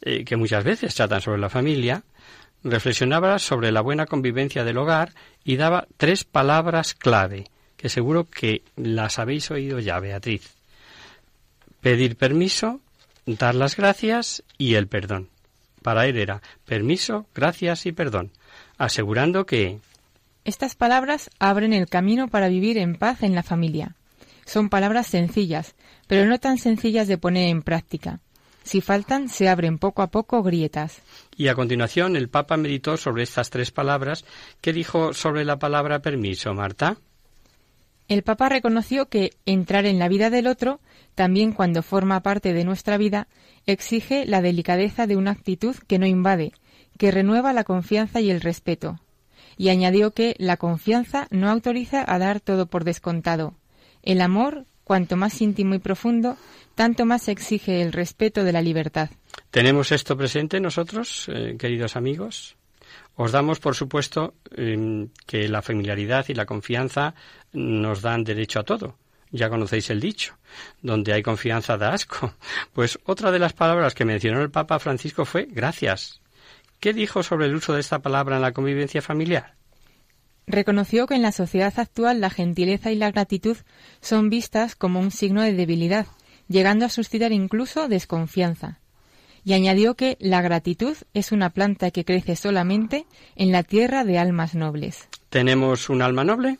eh, 0.00 0.24
que 0.24 0.36
muchas 0.36 0.64
veces 0.64 0.94
tratan 0.94 1.20
sobre 1.20 1.40
la 1.40 1.50
familia, 1.50 2.02
reflexionaba 2.64 3.38
sobre 3.38 3.70
la 3.70 3.82
buena 3.82 4.06
convivencia 4.06 4.64
del 4.64 4.78
hogar 4.78 5.12
y 5.44 5.56
daba 5.56 5.86
tres 5.98 6.24
palabras 6.24 6.94
clave, 6.94 7.50
que 7.76 7.90
seguro 7.90 8.28
que 8.28 8.62
las 8.74 9.18
habéis 9.18 9.50
oído 9.50 9.78
ya, 9.80 10.00
Beatriz 10.00 10.55
pedir 11.86 12.16
permiso, 12.16 12.80
dar 13.26 13.54
las 13.54 13.76
gracias 13.76 14.42
y 14.58 14.74
el 14.74 14.88
perdón. 14.88 15.28
Para 15.82 16.08
él 16.08 16.16
era 16.16 16.42
permiso, 16.64 17.26
gracias 17.32 17.86
y 17.86 17.92
perdón, 17.92 18.32
asegurando 18.76 19.46
que 19.46 19.78
estas 20.44 20.74
palabras 20.74 21.30
abren 21.38 21.72
el 21.72 21.86
camino 21.86 22.26
para 22.26 22.48
vivir 22.48 22.76
en 22.76 22.96
paz 22.96 23.22
en 23.22 23.36
la 23.36 23.44
familia. 23.44 23.94
Son 24.46 24.68
palabras 24.68 25.06
sencillas, 25.06 25.76
pero 26.08 26.26
no 26.26 26.40
tan 26.40 26.58
sencillas 26.58 27.06
de 27.06 27.18
poner 27.18 27.50
en 27.50 27.62
práctica. 27.62 28.18
Si 28.64 28.80
faltan, 28.80 29.28
se 29.28 29.48
abren 29.48 29.78
poco 29.78 30.02
a 30.02 30.08
poco 30.08 30.42
grietas. 30.42 31.02
Y 31.36 31.46
a 31.46 31.54
continuación 31.54 32.16
el 32.16 32.28
Papa 32.28 32.56
meditó 32.56 32.96
sobre 32.96 33.22
estas 33.22 33.48
tres 33.50 33.70
palabras. 33.70 34.24
¿Qué 34.60 34.72
dijo 34.72 35.12
sobre 35.12 35.44
la 35.44 35.60
palabra 35.60 36.00
permiso, 36.00 36.52
Marta? 36.52 36.96
El 38.08 38.22
Papa 38.22 38.48
reconoció 38.48 39.08
que 39.08 39.34
entrar 39.46 39.86
en 39.86 40.00
la 40.00 40.08
vida 40.08 40.30
del 40.30 40.48
otro, 40.48 40.80
también 41.16 41.52
cuando 41.52 41.82
forma 41.82 42.20
parte 42.20 42.52
de 42.52 42.62
nuestra 42.62 42.98
vida, 42.98 43.26
exige 43.64 44.26
la 44.26 44.42
delicadeza 44.42 45.06
de 45.06 45.16
una 45.16 45.32
actitud 45.32 45.74
que 45.88 45.98
no 45.98 46.06
invade, 46.06 46.52
que 46.98 47.10
renueva 47.10 47.54
la 47.54 47.64
confianza 47.64 48.20
y 48.20 48.30
el 48.30 48.42
respeto. 48.42 49.00
Y 49.56 49.70
añadió 49.70 50.12
que 50.12 50.36
la 50.38 50.58
confianza 50.58 51.26
no 51.30 51.50
autoriza 51.50 52.04
a 52.06 52.18
dar 52.18 52.40
todo 52.40 52.66
por 52.66 52.84
descontado. 52.84 53.54
El 54.02 54.20
amor, 54.20 54.66
cuanto 54.84 55.16
más 55.16 55.40
íntimo 55.40 55.74
y 55.74 55.78
profundo, 55.78 56.36
tanto 56.74 57.06
más 57.06 57.28
exige 57.28 57.80
el 57.80 57.92
respeto 57.92 58.44
de 58.44 58.52
la 58.52 58.60
libertad. 58.60 59.08
¿Tenemos 59.50 59.92
esto 59.92 60.18
presente 60.18 60.60
nosotros, 60.60 61.30
eh, 61.32 61.56
queridos 61.58 61.96
amigos? 61.96 62.56
Os 63.14 63.32
damos, 63.32 63.58
por 63.58 63.74
supuesto, 63.74 64.34
em, 64.54 65.08
que 65.26 65.48
la 65.48 65.62
familiaridad 65.62 66.26
y 66.28 66.34
la 66.34 66.44
confianza 66.44 67.14
nos 67.54 68.02
dan 68.02 68.22
derecho 68.22 68.60
a 68.60 68.64
todo. 68.64 68.98
Ya 69.30 69.48
conocéis 69.48 69.90
el 69.90 70.00
dicho, 70.00 70.36
donde 70.82 71.12
hay 71.12 71.22
confianza 71.22 71.76
da 71.76 71.92
asco. 71.92 72.34
Pues 72.72 72.98
otra 73.04 73.30
de 73.30 73.38
las 73.38 73.52
palabras 73.52 73.94
que 73.94 74.04
mencionó 74.04 74.40
el 74.42 74.50
Papa 74.50 74.78
Francisco 74.78 75.24
fue 75.24 75.46
gracias. 75.50 76.20
¿Qué 76.80 76.92
dijo 76.92 77.22
sobre 77.22 77.46
el 77.46 77.54
uso 77.54 77.72
de 77.72 77.80
esta 77.80 78.00
palabra 78.00 78.36
en 78.36 78.42
la 78.42 78.52
convivencia 78.52 79.02
familiar? 79.02 79.54
Reconoció 80.46 81.06
que 81.06 81.14
en 81.14 81.22
la 81.22 81.32
sociedad 81.32 81.74
actual 81.76 82.20
la 82.20 82.30
gentileza 82.30 82.92
y 82.92 82.96
la 82.96 83.10
gratitud 83.10 83.56
son 84.00 84.30
vistas 84.30 84.76
como 84.76 85.00
un 85.00 85.10
signo 85.10 85.42
de 85.42 85.54
debilidad, 85.54 86.06
llegando 86.48 86.84
a 86.84 86.90
suscitar 86.90 87.32
incluso 87.32 87.88
desconfianza 87.88 88.78
y 89.46 89.52
añadió 89.52 89.94
que 89.94 90.16
la 90.18 90.42
gratitud 90.42 90.96
es 91.14 91.30
una 91.30 91.50
planta 91.50 91.92
que 91.92 92.04
crece 92.04 92.34
solamente 92.34 93.06
en 93.36 93.52
la 93.52 93.62
tierra 93.62 94.02
de 94.02 94.18
almas 94.18 94.56
nobles. 94.56 95.08
¿Tenemos 95.30 95.88
un 95.88 96.02
alma 96.02 96.24
noble? 96.24 96.58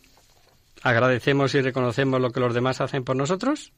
¿Agradecemos 0.87 1.53
y 1.57 1.62
reconocemos 1.62 2.20
lo 2.20 2.30
que 2.30 2.39
los 2.39 2.55
demás 2.55 2.80
hacen 2.80 3.03
por 3.03 3.16
nosotros? 3.16 3.72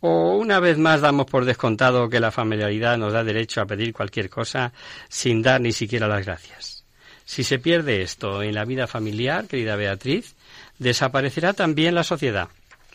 ¿O 0.00 0.36
una 0.36 0.60
vez 0.60 0.76
más 0.76 1.00
damos 1.00 1.24
por 1.24 1.46
descontado 1.46 2.10
que 2.10 2.20
la 2.20 2.30
familiaridad 2.30 2.98
nos 2.98 3.14
da 3.14 3.24
derecho 3.24 3.62
a 3.62 3.66
pedir 3.66 3.94
cualquier 3.94 4.28
cosa 4.28 4.74
sin 5.08 5.40
dar 5.40 5.62
ni 5.62 5.72
siquiera 5.72 6.08
las 6.08 6.26
gracias? 6.26 6.84
Si 7.24 7.42
se 7.42 7.58
pierde 7.58 8.02
esto 8.02 8.42
en 8.42 8.54
la 8.54 8.66
vida 8.66 8.86
familiar, 8.86 9.46
querida 9.46 9.76
Beatriz, 9.76 10.34
desaparecerá 10.78 11.54
también 11.54 11.94
la 11.94 12.04
sociedad. 12.04 12.50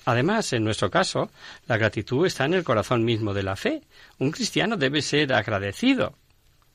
Además, 0.06 0.54
en 0.54 0.64
nuestro 0.64 0.92
caso, 0.92 1.32
la 1.66 1.78
gratitud 1.78 2.28
está 2.28 2.46
en 2.46 2.54
el 2.54 2.64
corazón 2.64 3.04
mismo 3.04 3.34
de 3.34 3.42
la 3.42 3.56
fe. 3.56 3.82
Un 4.20 4.30
cristiano 4.30 4.78
debe 4.78 5.02
ser 5.02 5.34
agradecido. 5.34 6.14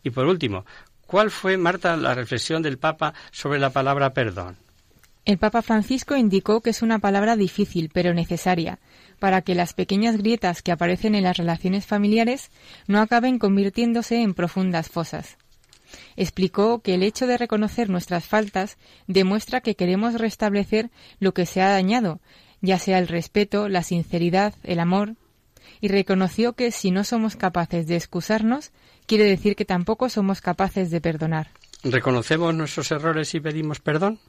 Y 0.03 0.11
por 0.11 0.27
último, 0.27 0.67
¿cuál 1.07 1.31
fue, 1.31 1.57
Marta, 1.57 1.97
la 1.97 2.13
reflexión 2.13 2.61
del 2.61 2.79
Papa 2.79 3.15
sobre 3.31 3.61
la 3.61 3.71
palabra 3.71 4.13
perdón? 4.13 4.57
El 5.25 5.39
Papa 5.39 5.63
Francisco 5.63 6.17
indicó 6.17 6.61
que 6.61 6.71
es 6.71 6.83
una 6.83 6.99
palabra 6.99 7.37
difícil 7.37 7.91
pero 7.93 8.15
necesaria 8.15 8.79
para 9.19 9.43
que 9.43 9.55
las 9.55 9.75
pequeñas 9.75 10.17
grietas 10.17 10.63
que 10.63 10.73
aparecen 10.73 11.15
en 11.15 11.25
las 11.25 11.37
relaciones 11.37 11.87
familiares 11.87 12.51
no 12.87 13.01
acaben 13.01 13.39
convirtiéndose 13.39 14.23
en 14.23 14.35
profundas 14.35 14.89
fosas. 14.89 15.37
Explicó 16.17 16.81
que 16.81 16.95
el 16.95 17.03
hecho 17.03 17.27
de 17.27 17.37
reconocer 17.37 17.91
nuestras 17.91 18.25
faltas 18.25 18.79
demuestra 19.07 19.61
que 19.61 19.75
queremos 19.75 20.15
restablecer 20.15 20.91
lo 21.19 21.35
que 21.35 21.47
se 21.47 21.61
ha 21.61 21.69
dañado, 21.69 22.21
ya 22.61 22.79
sea 22.79 22.99
el 22.99 23.09
respeto, 23.09 23.69
la 23.69 23.83
sinceridad, 23.83 24.55
el 24.63 24.81
amor, 24.81 25.17
y 25.81 25.89
reconoció 25.89 26.55
que 26.55 26.71
si 26.71 26.91
no 26.91 27.05
somos 27.05 27.37
capaces 27.37 27.87
de 27.87 27.97
excusarnos, 27.97 28.71
quiere 29.07 29.25
decir 29.25 29.57
que 29.57 29.65
tampoco 29.65 30.09
somos 30.09 30.41
capaces 30.41 30.91
de 30.91 31.01
perdonar. 31.01 31.51
¿Reconocemos 31.83 32.55
nuestros 32.55 32.91
errores 32.91 33.35
y 33.35 33.41
pedimos 33.41 33.81
perdón? 33.81 34.21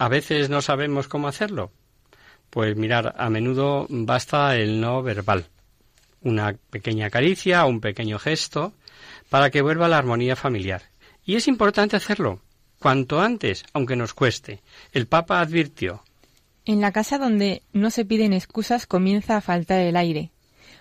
A 0.00 0.08
veces 0.08 0.48
no 0.48 0.62
sabemos 0.62 1.08
cómo 1.08 1.28
hacerlo. 1.28 1.72
Pues 2.48 2.74
mirar, 2.74 3.14
a 3.18 3.28
menudo 3.28 3.86
basta 3.90 4.56
el 4.56 4.80
no 4.80 5.02
verbal, 5.02 5.44
una 6.22 6.56
pequeña 6.70 7.10
caricia 7.10 7.66
un 7.66 7.82
pequeño 7.82 8.18
gesto 8.18 8.72
para 9.28 9.50
que 9.50 9.60
vuelva 9.60 9.88
la 9.88 9.98
armonía 9.98 10.36
familiar. 10.36 10.84
Y 11.22 11.36
es 11.36 11.48
importante 11.48 11.96
hacerlo, 11.96 12.40
cuanto 12.78 13.20
antes, 13.20 13.62
aunque 13.74 13.94
nos 13.94 14.14
cueste. 14.14 14.62
El 14.92 15.06
Papa 15.06 15.38
advirtió. 15.38 16.02
En 16.64 16.80
la 16.80 16.92
casa 16.92 17.18
donde 17.18 17.60
no 17.74 17.90
se 17.90 18.06
piden 18.06 18.32
excusas 18.32 18.86
comienza 18.86 19.36
a 19.36 19.42
faltar 19.42 19.80
el 19.80 19.96
aire. 19.96 20.30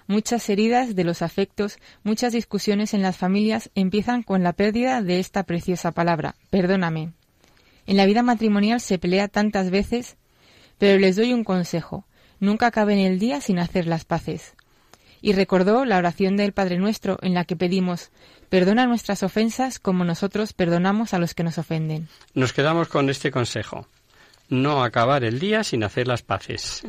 Muchas 0.07 0.49
heridas 0.49 0.95
de 0.95 1.03
los 1.03 1.21
afectos, 1.21 1.77
muchas 2.03 2.31
discusiones 2.31 2.93
en 2.93 3.01
las 3.01 3.17
familias 3.17 3.69
empiezan 3.75 4.23
con 4.23 4.43
la 4.43 4.53
pérdida 4.53 5.01
de 5.01 5.19
esta 5.19 5.43
preciosa 5.43 5.91
palabra, 5.91 6.35
perdóname. 6.49 7.18
En 7.89 7.97
la 7.97 8.05
vida 8.05 8.21
matrimonial 8.21 8.79
se 8.81 8.99
pelea 8.99 9.27
tantas 9.29 9.71
veces, 9.71 10.15
pero 10.77 10.99
les 10.99 11.15
doy 11.15 11.33
un 11.33 11.43
consejo. 11.43 12.05
Nunca 12.39 12.67
acaben 12.67 12.99
el 12.99 13.17
día 13.17 13.41
sin 13.41 13.57
hacer 13.57 13.87
las 13.87 14.05
paces. 14.05 14.53
Y 15.23 15.33
recordó 15.33 15.85
la 15.85 15.97
oración 15.97 16.37
del 16.37 16.53
Padre 16.53 16.77
Nuestro 16.77 17.17
en 17.23 17.33
la 17.33 17.45
que 17.45 17.55
pedimos, 17.55 18.11
perdona 18.49 18.85
nuestras 18.85 19.23
ofensas 19.23 19.79
como 19.79 20.03
nosotros 20.05 20.53
perdonamos 20.53 21.15
a 21.15 21.17
los 21.17 21.33
que 21.33 21.43
nos 21.43 21.57
ofenden. 21.57 22.07
Nos 22.35 22.53
quedamos 22.53 22.89
con 22.89 23.09
este 23.09 23.31
consejo. 23.31 23.87
No 24.49 24.83
acabar 24.83 25.23
el 25.23 25.39
día 25.39 25.63
sin 25.63 25.83
hacer 25.83 26.07
las 26.07 26.21
paces. 26.21 26.83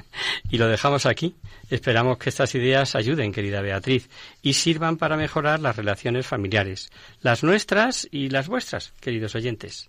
Y 0.50 0.58
lo 0.58 0.68
dejamos 0.68 1.06
aquí. 1.06 1.34
Esperamos 1.70 2.18
que 2.18 2.28
estas 2.28 2.54
ideas 2.54 2.94
ayuden, 2.94 3.32
querida 3.32 3.62
Beatriz, 3.62 4.10
y 4.42 4.52
sirvan 4.52 4.98
para 4.98 5.16
mejorar 5.16 5.60
las 5.60 5.76
relaciones 5.76 6.26
familiares, 6.26 6.90
las 7.22 7.42
nuestras 7.42 8.06
y 8.10 8.28
las 8.28 8.48
vuestras, 8.48 8.92
queridos 9.00 9.34
oyentes. 9.34 9.88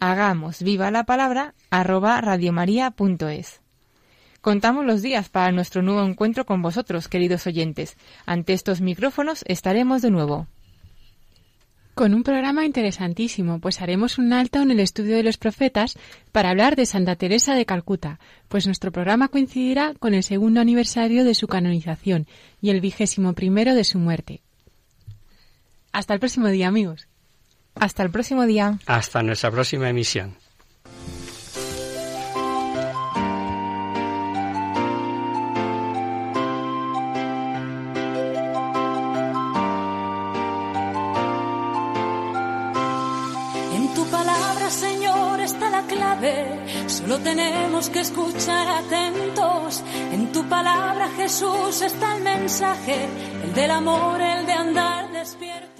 hagamos 0.00 0.62
viva 0.62 0.90
la 0.90 1.04
palabra 1.04 1.54
arroba 1.70 2.20
radiomaria.es. 2.20 3.60
Contamos 4.40 4.86
los 4.86 5.02
días 5.02 5.28
para 5.28 5.52
nuestro 5.52 5.82
nuevo 5.82 6.02
encuentro 6.02 6.46
con 6.46 6.62
vosotros, 6.62 7.08
queridos 7.08 7.46
oyentes. 7.46 7.98
Ante 8.24 8.54
estos 8.54 8.80
micrófonos 8.80 9.44
estaremos 9.46 10.00
de 10.00 10.10
nuevo. 10.10 10.46
Con 11.94 12.14
un 12.14 12.22
programa 12.22 12.64
interesantísimo, 12.64 13.60
pues 13.60 13.82
haremos 13.82 14.16
un 14.16 14.32
alto 14.32 14.62
en 14.62 14.70
el 14.70 14.80
estudio 14.80 15.16
de 15.16 15.22
los 15.22 15.36
profetas 15.36 15.98
para 16.32 16.48
hablar 16.48 16.74
de 16.74 16.86
Santa 16.86 17.16
Teresa 17.16 17.54
de 17.54 17.66
Calcuta, 17.66 18.18
pues 18.48 18.64
nuestro 18.64 18.90
programa 18.90 19.28
coincidirá 19.28 19.92
con 19.98 20.14
el 20.14 20.22
segundo 20.22 20.62
aniversario 20.62 21.24
de 21.24 21.34
su 21.34 21.46
canonización 21.46 22.26
y 22.62 22.70
el 22.70 22.80
vigésimo 22.80 23.34
primero 23.34 23.74
de 23.74 23.84
su 23.84 23.98
muerte. 23.98 24.40
Hasta 25.92 26.14
el 26.14 26.20
próximo 26.20 26.48
día, 26.48 26.68
amigos. 26.68 27.09
Hasta 27.80 28.02
el 28.02 28.10
próximo 28.10 28.44
día. 28.44 28.78
Hasta 28.86 29.22
nuestra 29.22 29.50
próxima 29.50 29.88
emisión. 29.88 30.36
En 43.74 43.94
tu 43.94 44.04
palabra, 44.10 44.70
Señor, 44.70 45.40
está 45.40 45.70
la 45.70 45.82
clave. 45.82 46.60
Solo 46.86 47.18
tenemos 47.20 47.88
que 47.88 48.00
escuchar 48.00 48.84
atentos. 48.84 49.82
En 50.12 50.30
tu 50.32 50.46
palabra, 50.50 51.08
Jesús, 51.16 51.80
está 51.80 52.18
el 52.18 52.24
mensaje, 52.24 53.08
el 53.42 53.54
del 53.54 53.70
amor, 53.70 54.20
el 54.20 54.44
de 54.44 54.52
andar 54.52 55.10
despierto. 55.12 55.79